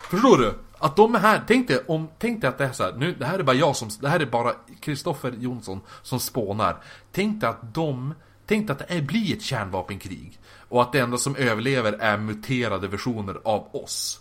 Förstår 0.00 0.38
du? 0.38 0.54
Att 0.78 0.96
de 0.96 1.14
är 1.14 1.18
här, 1.18 1.42
tänk 1.46 1.68
dig, 1.68 1.84
om, 1.88 2.08
tänk 2.18 2.40
dig 2.40 2.48
att 2.48 2.58
det 2.58 2.64
är 2.64 2.72
så 2.72 2.82
här, 2.82 2.92
nu, 2.92 3.14
det 3.14 3.26
här 3.26 3.38
är 3.38 3.42
bara 3.42 3.56
jag 3.56 3.76
som, 3.76 3.88
det 4.00 4.08
här 4.08 4.20
är 4.20 4.26
bara 4.26 4.52
Kristoffer 4.80 5.32
Jonsson 5.38 5.80
som 6.02 6.20
spånar. 6.20 6.76
Tänk 7.12 7.40
dig 7.40 7.50
att 7.50 7.74
de, 7.74 8.14
tänk 8.46 8.70
att 8.70 8.88
det 8.88 9.02
blir 9.02 9.36
ett 9.36 9.42
kärnvapenkrig. 9.42 10.38
Och 10.68 10.82
att 10.82 10.92
det 10.92 10.98
enda 10.98 11.18
som 11.18 11.36
överlever 11.36 11.92
är 11.92 12.18
muterade 12.18 12.88
versioner 12.88 13.40
av 13.44 13.68
oss. 13.72 14.20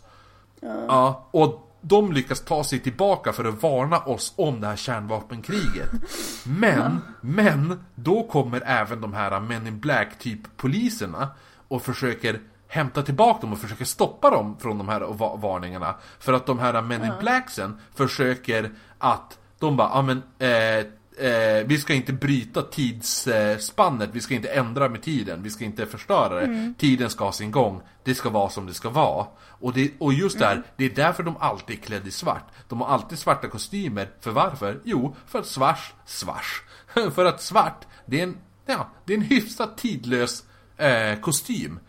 Ja. 0.62 1.28
och 1.32 1.68
de 1.82 2.12
lyckas 2.12 2.42
ta 2.42 2.64
sig 2.64 2.80
tillbaka 2.80 3.34
för 3.34 3.46
att 3.46 3.64
varna 3.64 4.00
oss 4.00 4.34
om 4.36 4.62
det 4.62 4.68
här 4.68 4.76
kärnvapenkriget. 4.76 5.90
Men, 6.46 7.02
men, 7.22 7.84
då 7.96 8.24
kommer 8.24 8.62
även 8.66 9.02
de 9.02 9.14
här 9.14 9.40
Men 9.40 9.68
in 9.68 9.80
Black 9.80 10.20
typ 10.20 10.58
poliserna 10.58 11.28
och 11.68 11.82
försöker 11.82 12.40
hämta 12.68 13.02
tillbaka 13.02 13.42
dem 13.42 13.54
och 13.54 13.60
försöker 13.60 13.86
stoppa 13.86 14.30
dem 14.30 14.58
från 14.60 14.78
de 14.78 14.90
här 14.90 15.00
va- 15.02 15.36
varningarna. 15.36 15.96
För 16.20 16.34
att 16.34 16.46
de 16.46 16.60
här 16.60 16.82
Men 16.82 17.06
in 17.06 17.14
Blacksen 17.20 17.80
försöker 17.96 18.72
att 18.98 19.40
de 19.60 19.78
bara, 19.78 19.90
ja 19.94 20.02
men 20.02 20.24
eh, 20.40 20.86
Eh, 21.18 21.66
vi 21.66 21.78
ska 21.78 21.94
inte 21.94 22.14
bryta 22.14 22.62
tidsspannet, 22.62 24.10
vi 24.14 24.22
ska 24.22 24.34
inte 24.34 24.50
ändra 24.50 24.90
med 24.90 25.02
tiden, 25.02 25.44
vi 25.44 25.50
ska 25.50 25.66
inte 25.66 25.86
förstöra 25.86 26.48
det. 26.48 26.74
Tiden 26.78 27.10
ska 27.10 27.24
ha 27.24 27.32
sin 27.32 27.52
gång, 27.52 27.82
det 28.04 28.16
ska 28.16 28.30
vara 28.30 28.50
som 28.50 28.66
det 28.66 28.74
ska 28.74 28.90
vara. 28.90 29.28
Och, 29.42 29.74
det, 29.74 29.92
och 30.00 30.14
just 30.14 30.40
där, 30.40 30.64
det 30.78 30.86
är 30.86 30.90
därför 30.90 31.24
de 31.24 31.38
alltid 31.40 31.78
är 31.78 31.82
klädda 31.82 32.08
i 32.08 32.12
svart. 32.12 32.48
De 32.68 32.82
har 32.82 32.88
alltid 32.88 33.20
svarta 33.20 33.48
kostymer, 33.48 34.10
för 34.20 34.32
varför? 34.32 34.80
Jo, 34.84 35.16
för 35.28 35.40
att 35.40 35.48
svars, 35.48 35.94
svars. 36.06 36.64
för 37.16 37.26
att 37.26 37.42
svart, 37.42 37.86
det 38.06 38.20
är 38.20 38.24
en, 38.24 38.38
ja, 38.66 38.90
det 39.06 39.14
är 39.14 39.18
en 39.18 39.24
hyfsat 39.24 39.78
tidlös 39.78 40.44
eh, 40.78 41.20
kostym. 41.20 41.80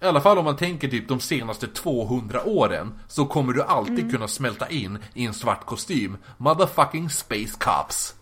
I 0.00 0.06
alla 0.06 0.20
fall 0.20 0.38
om 0.38 0.44
man 0.44 0.56
tänker 0.56 0.88
typ 0.88 1.08
de 1.08 1.20
senaste 1.20 1.66
200 1.66 2.44
åren 2.44 2.98
Så 3.08 3.26
kommer 3.26 3.52
du 3.52 3.62
alltid 3.62 4.10
kunna 4.10 4.28
smälta 4.28 4.68
in 4.68 4.98
i 5.14 5.26
en 5.26 5.34
svart 5.34 5.66
kostym 5.66 6.16
Motherfucking 6.36 7.10
space 7.10 7.54
cops 7.58 8.14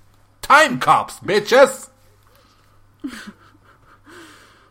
Time 0.47 0.80
cops 0.80 1.20
bitches! 1.20 1.90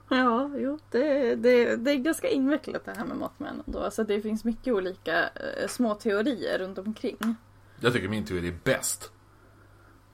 Ja, 0.09 0.51
jo, 0.55 0.80
det, 0.91 1.36
det, 1.36 1.76
det 1.76 1.91
är 1.91 1.95
ganska 1.95 2.30
invecklat 2.30 2.86
det 2.86 2.93
här 2.97 3.05
med 3.05 3.17
Mothman 3.17 3.63
då. 3.65 3.80
Alltså 3.80 4.03
det 4.03 4.21
finns 4.21 4.43
mycket 4.43 4.74
olika 4.74 5.24
eh, 5.24 5.67
små 5.67 5.95
teorier 5.95 6.59
runt 6.59 6.78
omkring. 6.78 7.36
Jag 7.80 7.93
tycker 7.93 8.07
min 8.07 8.26
teori 8.26 8.47
är 8.47 8.57
bäst. 8.63 9.11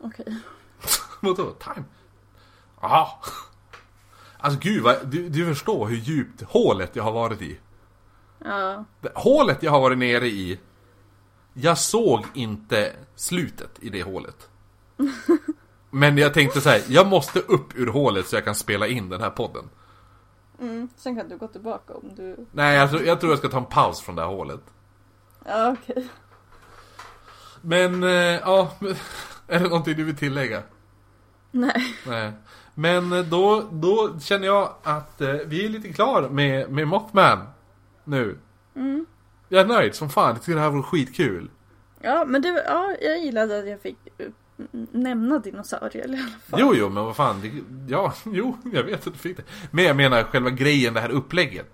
Okej. 0.01 0.37
Vadå? 1.21 1.51
Time? 1.51 1.85
Aha. 2.81 3.21
Alltså 4.37 4.59
gud, 4.59 4.83
vad, 4.83 5.07
du, 5.07 5.29
du 5.29 5.45
förstår 5.45 5.87
hur 5.87 5.97
djupt 5.97 6.41
hålet 6.41 6.95
jag 6.95 7.03
har 7.03 7.11
varit 7.11 7.41
i. 7.41 7.59
Ja. 8.45 8.85
Hålet 9.15 9.63
jag 9.63 9.71
har 9.71 9.79
varit 9.79 9.97
nere 9.97 10.27
i. 10.27 10.59
Jag 11.53 11.77
såg 11.77 12.25
inte 12.33 12.95
slutet 13.15 13.79
i 13.81 13.89
det 13.89 14.03
hålet. 14.03 14.48
Men 15.89 16.17
jag 16.17 16.33
tänkte 16.33 16.61
så 16.61 16.69
här, 16.69 16.81
jag 16.87 17.07
måste 17.07 17.39
upp 17.39 17.75
ur 17.75 17.87
hålet 17.87 18.27
så 18.27 18.35
jag 18.35 18.45
kan 18.45 18.55
spela 18.55 18.87
in 18.87 19.09
den 19.09 19.21
här 19.21 19.29
podden. 19.29 19.69
Mm. 20.61 20.89
Sen 20.95 21.15
kan 21.15 21.29
du 21.29 21.37
gå 21.37 21.47
tillbaka 21.47 21.93
om 21.93 22.15
du... 22.15 22.35
Nej, 22.51 22.79
alltså, 22.79 23.03
jag 23.03 23.19
tror 23.19 23.31
jag 23.31 23.39
ska 23.39 23.49
ta 23.49 23.57
en 23.57 23.65
paus 23.65 24.01
från 24.01 24.15
det 24.15 24.21
här 24.21 24.29
hålet. 24.29 24.61
Ja, 25.45 25.75
okej. 25.81 26.07
Men, 27.61 28.03
eh, 28.03 28.09
ja, 28.09 28.71
är 29.47 29.59
det 29.59 29.69
någonting 29.69 29.95
du 29.95 30.03
vill 30.03 30.17
tillägga? 30.17 30.63
Nej. 31.51 31.95
Nej. 32.07 32.31
Men 32.73 33.13
eh, 33.13 33.25
då, 33.25 33.69
då 33.71 34.19
känner 34.19 34.45
jag 34.45 34.73
att 34.83 35.21
eh, 35.21 35.33
vi 35.45 35.65
är 35.65 35.69
lite 35.69 35.93
klar 35.93 36.29
med, 36.29 36.71
med 36.71 36.87
Mothman 36.87 37.47
nu. 38.03 38.37
Mm. 38.75 39.05
Jag 39.49 39.61
är 39.61 39.65
nöjd 39.65 39.95
som 39.95 40.09
fan, 40.09 40.33
jag 40.33 40.41
tycker 40.41 40.55
det 40.55 40.61
här 40.61 40.69
var 40.69 40.81
skitkul. 40.81 41.49
Ja, 41.99 42.25
men 42.25 42.41
det, 42.41 42.63
ja, 42.67 42.95
jag 43.01 43.19
gillade 43.19 43.59
att 43.59 43.67
jag 43.67 43.81
fick 43.81 43.97
nämna 44.91 45.39
dinosaurier 45.39 46.07
i 46.07 46.17
alla 46.17 46.17
fall. 46.49 46.59
Jo, 46.59 46.73
jo, 46.75 46.89
men 46.89 47.05
vad 47.05 47.15
fan. 47.15 47.41
Det, 47.41 47.51
ja, 47.93 48.13
jo, 48.25 48.57
jag 48.73 48.83
vet 48.83 49.07
att 49.07 49.13
du 49.13 49.19
fick 49.19 49.37
det. 49.37 49.43
Men 49.71 49.85
jag 49.85 49.95
menar 49.95 50.23
själva 50.23 50.49
grejen, 50.49 50.93
det 50.93 50.99
här 50.99 51.09
upplägget. 51.11 51.73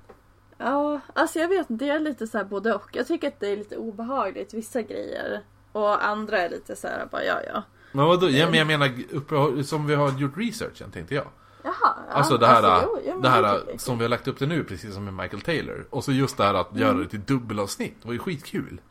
Ja, 0.58 1.00
alltså 1.14 1.40
jag 1.40 1.48
vet 1.48 1.70
inte, 1.70 1.86
jag 1.86 1.96
är 1.96 2.00
lite 2.00 2.28
så 2.28 2.38
här 2.38 2.46
både 2.46 2.74
och. 2.74 2.90
Jag 2.92 3.08
tycker 3.08 3.28
att 3.28 3.40
det 3.40 3.48
är 3.48 3.58
lite 3.58 3.78
obehagligt 3.78 4.54
vissa 4.54 4.82
grejer. 4.82 5.42
Och 5.72 6.06
andra 6.06 6.38
är 6.42 6.50
lite 6.50 6.76
så 6.76 6.88
här 6.88 7.08
bara 7.12 7.24
ja 7.24 7.36
ja. 7.54 7.64
Men 7.92 8.06
vadå? 8.06 8.30
Ja, 8.30 8.46
men 8.50 8.58
jag 8.60 8.68
menar 8.68 8.92
uppe, 9.12 9.64
som 9.64 9.88
vi 9.88 9.96
har 9.96 10.12
gjort 10.20 10.38
researchen, 10.38 10.92
tänkte 10.92 11.16
jag. 11.16 11.26
Jaha. 11.64 11.74
Ja, 11.82 12.14
Alltså 12.14 12.38
det 12.38 12.48
här, 12.48 12.82
jo, 12.84 13.00
ja, 13.06 13.14
men 13.14 13.22
det 13.22 13.30
här 13.30 13.60
tycker- 13.60 13.78
som 13.78 13.98
vi 13.98 14.04
har 14.04 14.10
lagt 14.10 14.28
upp 14.28 14.40
det 14.40 14.46
nu, 14.46 14.64
precis 14.64 14.94
som 14.94 15.04
med 15.06 15.14
Michael 15.14 15.42
Taylor. 15.42 15.86
Och 15.90 16.04
så 16.04 16.12
just 16.12 16.38
det 16.38 16.44
här 16.44 16.54
att 16.54 16.76
göra 16.76 16.94
det 16.98 17.08
till 17.08 17.22
dubbelavsnitt, 17.26 17.96
det 18.02 18.08
var 18.08 18.14
ju 18.14 18.20
skitkul. 18.20 18.82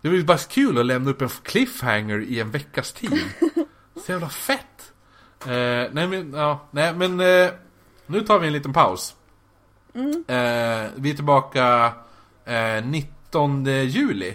Det 0.00 0.08
var 0.08 0.16
ju 0.16 0.24
bara 0.24 0.38
kul 0.38 0.78
att 0.78 0.86
lämna 0.86 1.10
upp 1.10 1.22
en 1.22 1.28
cliffhanger 1.28 2.20
i 2.20 2.40
en 2.40 2.50
veckas 2.50 2.92
tid. 2.92 3.24
Så 4.06 4.12
jävla 4.12 4.28
fett! 4.28 4.92
Eh, 5.42 5.92
nej 5.92 6.06
men, 6.08 6.32
ja, 6.32 6.68
nej 6.70 6.94
men 6.94 7.20
eh, 7.20 7.50
nu 8.06 8.20
tar 8.20 8.38
vi 8.38 8.46
en 8.46 8.52
liten 8.52 8.72
paus. 8.72 9.16
Eh, 10.28 10.90
vi 10.96 11.10
är 11.10 11.14
tillbaka 11.14 11.92
eh, 12.44 12.84
19 12.84 13.64
juli. 13.64 14.34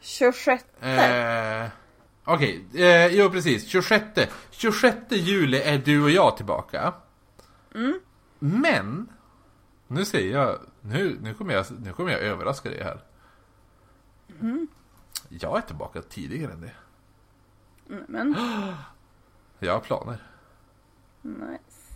26. 0.00 0.64
Eh, 0.80 1.68
Okej, 2.24 2.64
eh, 2.74 3.06
jo 3.06 3.30
precis. 3.30 3.68
26, 3.68 4.04
26 4.50 4.96
juli 5.10 5.60
är 5.60 5.78
du 5.78 6.02
och 6.02 6.10
jag 6.10 6.36
tillbaka. 6.36 6.94
Men, 8.38 9.08
nu 9.86 10.04
säger 10.04 10.32
jag, 10.38 10.58
nu, 10.80 11.18
nu, 11.20 11.34
kommer 11.34 11.54
jag, 11.54 11.66
nu 11.84 11.92
kommer 11.92 12.12
jag 12.12 12.20
överraska 12.20 12.68
dig 12.68 12.82
här. 12.82 13.00
Jag 15.28 15.56
är 15.58 15.60
tillbaka 15.62 16.02
tidigare 16.02 16.52
än 16.52 16.60
det. 16.60 16.72
Mm, 17.90 18.04
Men, 18.08 18.36
Jag 19.58 19.72
har 19.72 19.80
planer. 19.80 20.18
nice. 21.22 21.94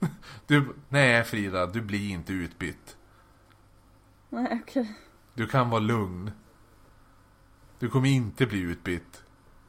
Du, 0.46 0.74
nej 0.88 1.24
Frida, 1.24 1.66
du 1.66 1.80
blir 1.80 2.10
inte 2.10 2.32
utbytt. 2.32 2.96
Nej, 4.28 4.60
okej. 4.64 4.94
Du 5.34 5.46
kan 5.46 5.70
vara 5.70 5.80
lugn. 5.80 6.30
Du 7.78 7.88
kommer 7.90 8.08
inte 8.08 8.46
bli 8.46 8.60
utbytt. 8.60 9.22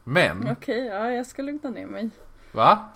Men, 0.04 0.48
Okej, 0.50 0.86
ja 0.86 1.10
jag 1.10 1.26
ska 1.26 1.42
lugna 1.42 1.70
ner 1.70 1.86
mig. 1.86 2.10
va? 2.52 2.88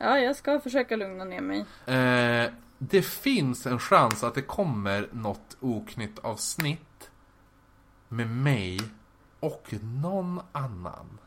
Ja, 0.00 0.18
jag 0.18 0.36
ska 0.36 0.60
försöka 0.60 0.96
lugna 0.96 1.24
ner 1.24 1.40
mig. 1.40 1.64
Eh, 1.86 2.52
det 2.78 3.02
finns 3.02 3.66
en 3.66 3.78
chans 3.78 4.24
att 4.24 4.34
det 4.34 4.42
kommer 4.42 5.08
något 5.12 5.56
oknytt 5.60 6.18
avsnitt 6.18 6.85
med 8.08 8.30
mig 8.30 8.80
och 9.40 9.74
någon 9.82 10.40
annan. 10.52 11.18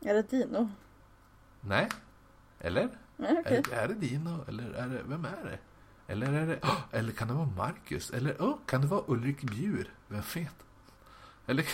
Är 0.00 0.14
det 0.14 0.30
Dino? 0.30 0.70
Nej? 1.60 1.88
Eller? 2.60 2.88
Nej, 3.16 3.36
okej. 3.40 3.62
Är, 3.72 3.76
är 3.78 3.88
det 3.88 3.94
Dino? 3.94 4.44
Eller 4.48 4.72
är 4.72 4.88
det, 4.88 5.02
vem 5.06 5.24
är 5.24 5.44
det? 5.44 5.58
Eller 6.12 6.32
är 6.32 6.46
det, 6.46 6.56
oh, 6.62 6.80
eller 6.92 7.12
kan 7.12 7.28
det 7.28 7.34
vara 7.34 7.50
Marcus? 7.56 8.10
Eller 8.10 8.32
oh, 8.32 8.56
kan 8.66 8.80
det 8.80 8.86
vara 8.86 9.02
Ulrik 9.06 9.42
Bjur? 9.42 9.94
Vem 10.08 10.22
vet? 10.34 10.54
Eller, 11.46 11.66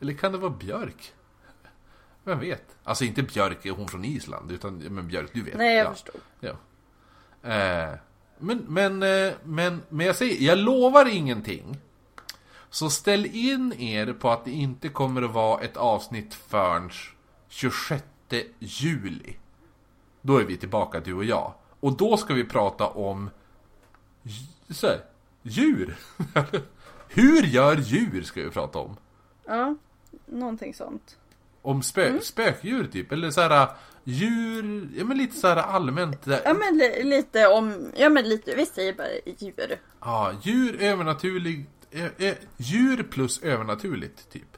eller 0.00 0.12
kan 0.12 0.32
det 0.32 0.38
vara 0.38 0.50
Björk? 0.50 1.12
Vem 2.24 2.38
vet? 2.38 2.76
Alltså 2.84 3.04
inte 3.04 3.22
Björk, 3.22 3.66
hon 3.76 3.88
från 3.88 4.04
Island, 4.04 4.52
utan 4.52 4.78
men 4.78 5.08
Björk, 5.08 5.30
du 5.32 5.42
vet. 5.42 5.56
Nej, 5.56 5.76
jag 5.76 5.86
ja. 5.86 5.92
förstår. 5.92 6.14
Ja. 6.40 6.50
Eh, 7.50 7.98
men, 8.38 8.58
men, 8.68 9.02
eh, 9.02 9.32
men, 9.44 9.82
men 9.88 10.06
jag 10.06 10.16
säger, 10.16 10.46
jag 10.46 10.58
lovar 10.58 11.06
ingenting. 11.08 11.76
Så 12.76 12.90
ställ 12.90 13.26
in 13.26 13.72
er 13.78 14.12
på 14.12 14.30
att 14.30 14.44
det 14.44 14.50
inte 14.50 14.88
kommer 14.88 15.22
att 15.22 15.30
vara 15.30 15.60
ett 15.60 15.76
avsnitt 15.76 16.34
förrän 16.34 16.90
26 17.48 18.04
juli. 18.58 19.36
Då 20.22 20.38
är 20.38 20.44
vi 20.44 20.56
tillbaka 20.56 21.00
du 21.00 21.14
och 21.14 21.24
jag. 21.24 21.52
Och 21.80 21.96
då 21.96 22.16
ska 22.16 22.34
vi 22.34 22.44
prata 22.44 22.86
om 22.86 23.30
så 24.70 24.86
här, 24.86 25.00
djur. 25.42 25.96
Hur 27.08 27.42
gör 27.42 27.76
djur 27.76 28.22
ska 28.22 28.42
vi 28.42 28.50
prata 28.50 28.78
om. 28.78 28.96
Ja, 29.46 29.74
någonting 30.26 30.74
sånt. 30.74 31.16
Om 31.62 31.82
spö, 31.82 32.20
spökdjur 32.20 32.86
typ. 32.86 33.12
Eller 33.12 33.30
så 33.30 33.40
här 33.40 33.68
djur, 34.04 34.88
ja 34.96 35.04
men 35.04 35.18
lite 35.18 35.36
så 35.36 35.48
här 35.48 35.56
allmänt. 35.56 36.26
Ja 36.26 36.54
men 36.54 36.78
li- 36.78 37.02
lite 37.04 37.46
om, 37.46 37.92
ja 37.96 38.08
men 38.08 38.28
lite, 38.28 38.54
vi 38.56 38.66
säger 38.66 38.92
bara 38.92 39.06
djur. 39.38 39.80
Ja, 40.00 40.32
djur 40.42 40.82
övernaturligt. 40.82 41.70
Djur 42.56 43.02
plus 43.02 43.42
övernaturligt, 43.42 44.30
typ. 44.32 44.56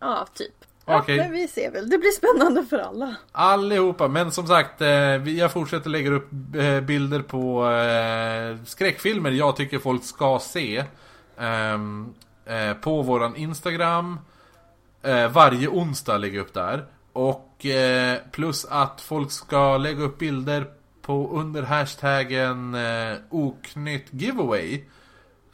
Ja, 0.00 0.26
typ. 0.34 0.52
Ja, 0.86 0.98
men 1.16 1.32
vi 1.32 1.48
ser 1.48 1.70
väl. 1.70 1.90
Det 1.90 1.98
blir 1.98 2.10
spännande 2.10 2.64
för 2.64 2.78
alla. 2.78 3.16
Allihopa, 3.32 4.08
men 4.08 4.30
som 4.32 4.46
sagt, 4.46 4.80
eh, 4.80 4.88
vi- 5.20 5.38
jag 5.38 5.52
fortsätter 5.52 5.90
lägga 5.90 6.10
upp 6.10 6.28
eh, 6.56 6.80
bilder 6.80 7.22
på 7.22 7.68
eh, 7.70 8.56
skräckfilmer 8.64 9.30
jag 9.30 9.56
tycker 9.56 9.78
folk 9.78 10.04
ska 10.04 10.38
se. 10.42 10.84
ehm, 11.38 12.14
eh, 12.46 12.72
på 12.74 13.02
våran 13.02 13.36
Instagram. 13.36 14.18
Varje 15.30 15.68
onsdag 15.68 16.18
lägger 16.18 16.36
jag 16.36 16.46
upp 16.46 16.54
där. 16.54 16.84
Och 17.12 17.66
plus 18.32 18.64
att 18.64 19.00
folk 19.00 19.30
ska 19.32 19.76
lägga 19.78 20.02
upp 20.02 20.18
bilder 20.18 20.66
på 21.02 21.30
under 21.32 21.62
hashtaggen 21.62 22.76
oknytt 23.30 24.06
giveaway. 24.10 24.84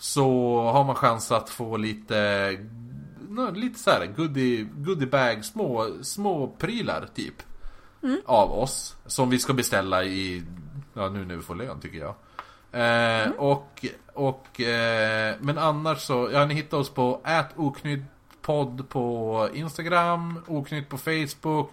Så 0.01 0.61
har 0.73 0.85
man 0.85 0.95
chans 0.95 1.33
att 1.33 1.51
få 1.51 1.77
lite 1.77 2.59
lite 3.55 3.79
så 3.79 3.91
här 3.91 4.07
goodie, 4.07 4.69
goodiebag, 4.77 5.45
små, 5.45 5.87
små 6.03 6.47
prylar 6.47 7.09
typ. 7.15 7.35
Av 8.27 8.53
oss. 8.53 8.97
Som 9.07 9.31
vi 9.31 9.39
ska 9.39 9.53
beställa 9.53 10.05
i, 10.05 10.43
ja 10.95 11.09
nu 11.09 11.25
när 11.25 11.37
vi 11.37 11.43
får 11.43 11.55
lön 11.55 11.81
tycker 11.81 11.99
jag. 11.99 12.15
Eh, 12.73 13.31
Och, 13.31 13.87
och, 14.13 14.61
eh, 14.61 15.35
men 15.41 15.59
annars 15.59 15.99
så, 15.99 16.31
ja 16.33 16.47
ni 16.47 16.55
hittar 16.55 16.79
oss 16.79 16.91
på 16.91 17.21
podd 18.43 18.89
på 18.89 19.49
Instagram, 19.55 20.41
oknytt 20.47 20.89
på 20.89 20.99
Facebook. 20.99 21.71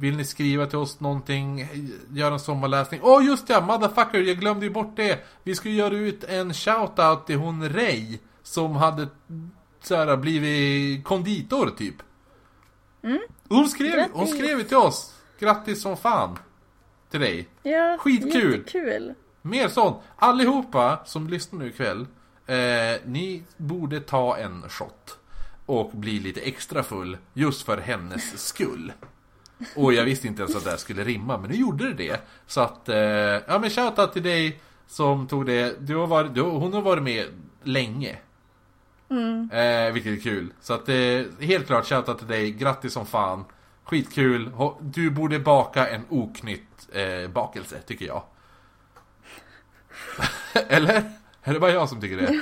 Vill 0.00 0.16
ni 0.16 0.24
skriva 0.24 0.66
till 0.66 0.78
oss 0.78 1.00
någonting, 1.00 1.68
göra 2.10 2.34
en 2.34 2.40
sommarläsning. 2.40 3.00
Åh 3.02 3.18
oh, 3.18 3.24
just 3.24 3.48
ja, 3.48 3.60
motherfucker, 3.60 4.18
jag 4.18 4.40
glömde 4.40 4.66
ju 4.66 4.72
bort 4.72 4.96
det. 4.96 5.24
Vi 5.42 5.54
skulle 5.54 5.74
göra 5.74 5.94
ut 5.94 6.24
en 6.24 6.54
shoutout 6.54 7.26
till 7.26 7.36
hon 7.36 7.68
Ray. 7.68 8.18
Som 8.42 8.76
hade 8.76 9.08
så 9.82 9.96
här, 9.96 10.16
blivit 10.16 11.04
konditor 11.04 11.70
typ. 11.70 11.94
Hon, 13.48 13.68
skrev, 13.68 14.08
hon 14.12 14.24
Grattis. 14.24 14.38
skrev 14.38 14.58
ju 14.58 14.64
till 14.64 14.76
oss. 14.76 15.14
Grattis 15.38 15.82
som 15.82 15.96
fan. 15.96 16.38
Till 17.10 17.20
dig. 17.20 17.48
Ja, 17.62 17.96
Skitkul. 18.00 18.52
Jättekul. 18.52 19.14
Mer 19.42 19.68
sånt. 19.68 19.96
Allihopa 20.16 21.00
som 21.04 21.28
lyssnar 21.28 21.58
nu 21.58 21.68
ikväll. 21.68 22.06
Eh, 22.46 22.56
ni 23.04 23.42
borde 23.56 24.00
ta 24.00 24.36
en 24.36 24.68
shot. 24.68 25.18
Och 25.66 25.90
bli 25.90 26.20
lite 26.20 26.40
extra 26.40 26.82
full. 26.82 27.18
Just 27.34 27.62
för 27.62 27.78
hennes 27.78 28.46
skull. 28.46 28.92
Och 29.76 29.92
jag 29.92 30.04
visste 30.04 30.26
inte 30.26 30.42
ens 30.42 30.56
att 30.56 30.64
det 30.64 30.70
här 30.70 30.76
skulle 30.76 31.04
rimma, 31.04 31.38
men 31.38 31.50
nu 31.50 31.56
gjorde 31.56 31.88
det 31.88 31.94
det. 31.94 32.20
Så 32.46 32.60
att, 32.60 32.88
eh, 32.88 32.96
ja 32.96 33.58
men 33.60 33.70
shoutout 33.70 34.12
till 34.12 34.22
dig 34.22 34.60
som 34.86 35.26
tog 35.26 35.46
det. 35.46 35.76
Du 35.80 35.96
har 35.96 36.06
varit, 36.06 36.34
du, 36.34 36.40
hon 36.40 36.72
har 36.72 36.82
varit 36.82 37.02
med 37.02 37.26
länge. 37.62 38.18
Eh, 39.52 39.92
vilket 39.92 40.18
är 40.18 40.22
kul. 40.22 40.52
Så 40.60 40.74
att 40.74 40.88
eh, 40.88 41.22
helt 41.40 41.66
klart 41.66 41.86
shoutout 41.86 42.18
till 42.18 42.26
dig. 42.26 42.50
Grattis 42.50 42.92
som 42.92 43.06
fan. 43.06 43.44
Skitkul. 43.84 44.50
Du 44.80 45.10
borde 45.10 45.38
baka 45.38 45.88
en 45.88 46.02
oknytt 46.08 46.88
eh, 46.92 47.30
bakelse, 47.30 47.80
tycker 47.86 48.06
jag. 48.06 48.22
Eller? 50.68 51.12
Är 51.42 51.54
det 51.54 51.60
bara 51.60 51.70
jag 51.70 51.88
som 51.88 52.00
tycker 52.00 52.16
det? 52.16 52.40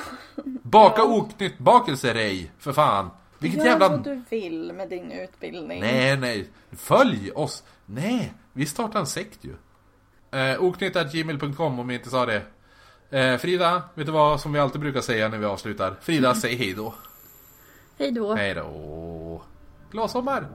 Baka 0.63 1.05
oknytt 1.05 1.59
bakelse 1.59 2.15
Ray, 2.15 2.49
för 2.59 2.73
fan. 2.73 3.11
Vilket 3.39 3.59
Gör 3.59 3.67
jävla... 3.67 3.89
vad 3.89 4.05
du 4.05 4.23
vill 4.29 4.73
med 4.73 4.89
din 4.89 5.13
utbildning. 5.13 5.81
Nej, 5.81 6.17
nej. 6.17 6.49
Följ 6.73 7.31
oss. 7.31 7.65
Nej, 7.87 8.33
vi 8.53 8.67
startar 8.67 9.01
en 9.01 9.07
sekt 9.07 9.39
ju. 9.45 9.55
Eh, 10.39 10.63
oknytt.gmail.com 10.63 11.79
om 11.79 11.89
vi 11.89 11.95
inte 11.95 12.11
sa 12.11 12.27
det. 12.27 12.43
Eh, 13.11 13.39
Frida, 13.39 13.83
vet 13.95 14.07
du 14.07 14.13
vad 14.13 14.41
som 14.41 14.53
vi 14.53 14.59
alltid 14.59 14.81
brukar 14.81 15.01
säga 15.01 15.29
när 15.29 15.39
vi 15.39 15.45
avslutar? 15.45 15.97
Frida, 16.01 16.35
säg 16.35 16.57
hej 16.57 16.75
då. 16.75 16.95
Hej 17.99 18.11
då. 18.11 18.35
Hej 18.35 18.55
då. 18.55 19.43
Glad 19.91 20.11
sommar! 20.11 20.47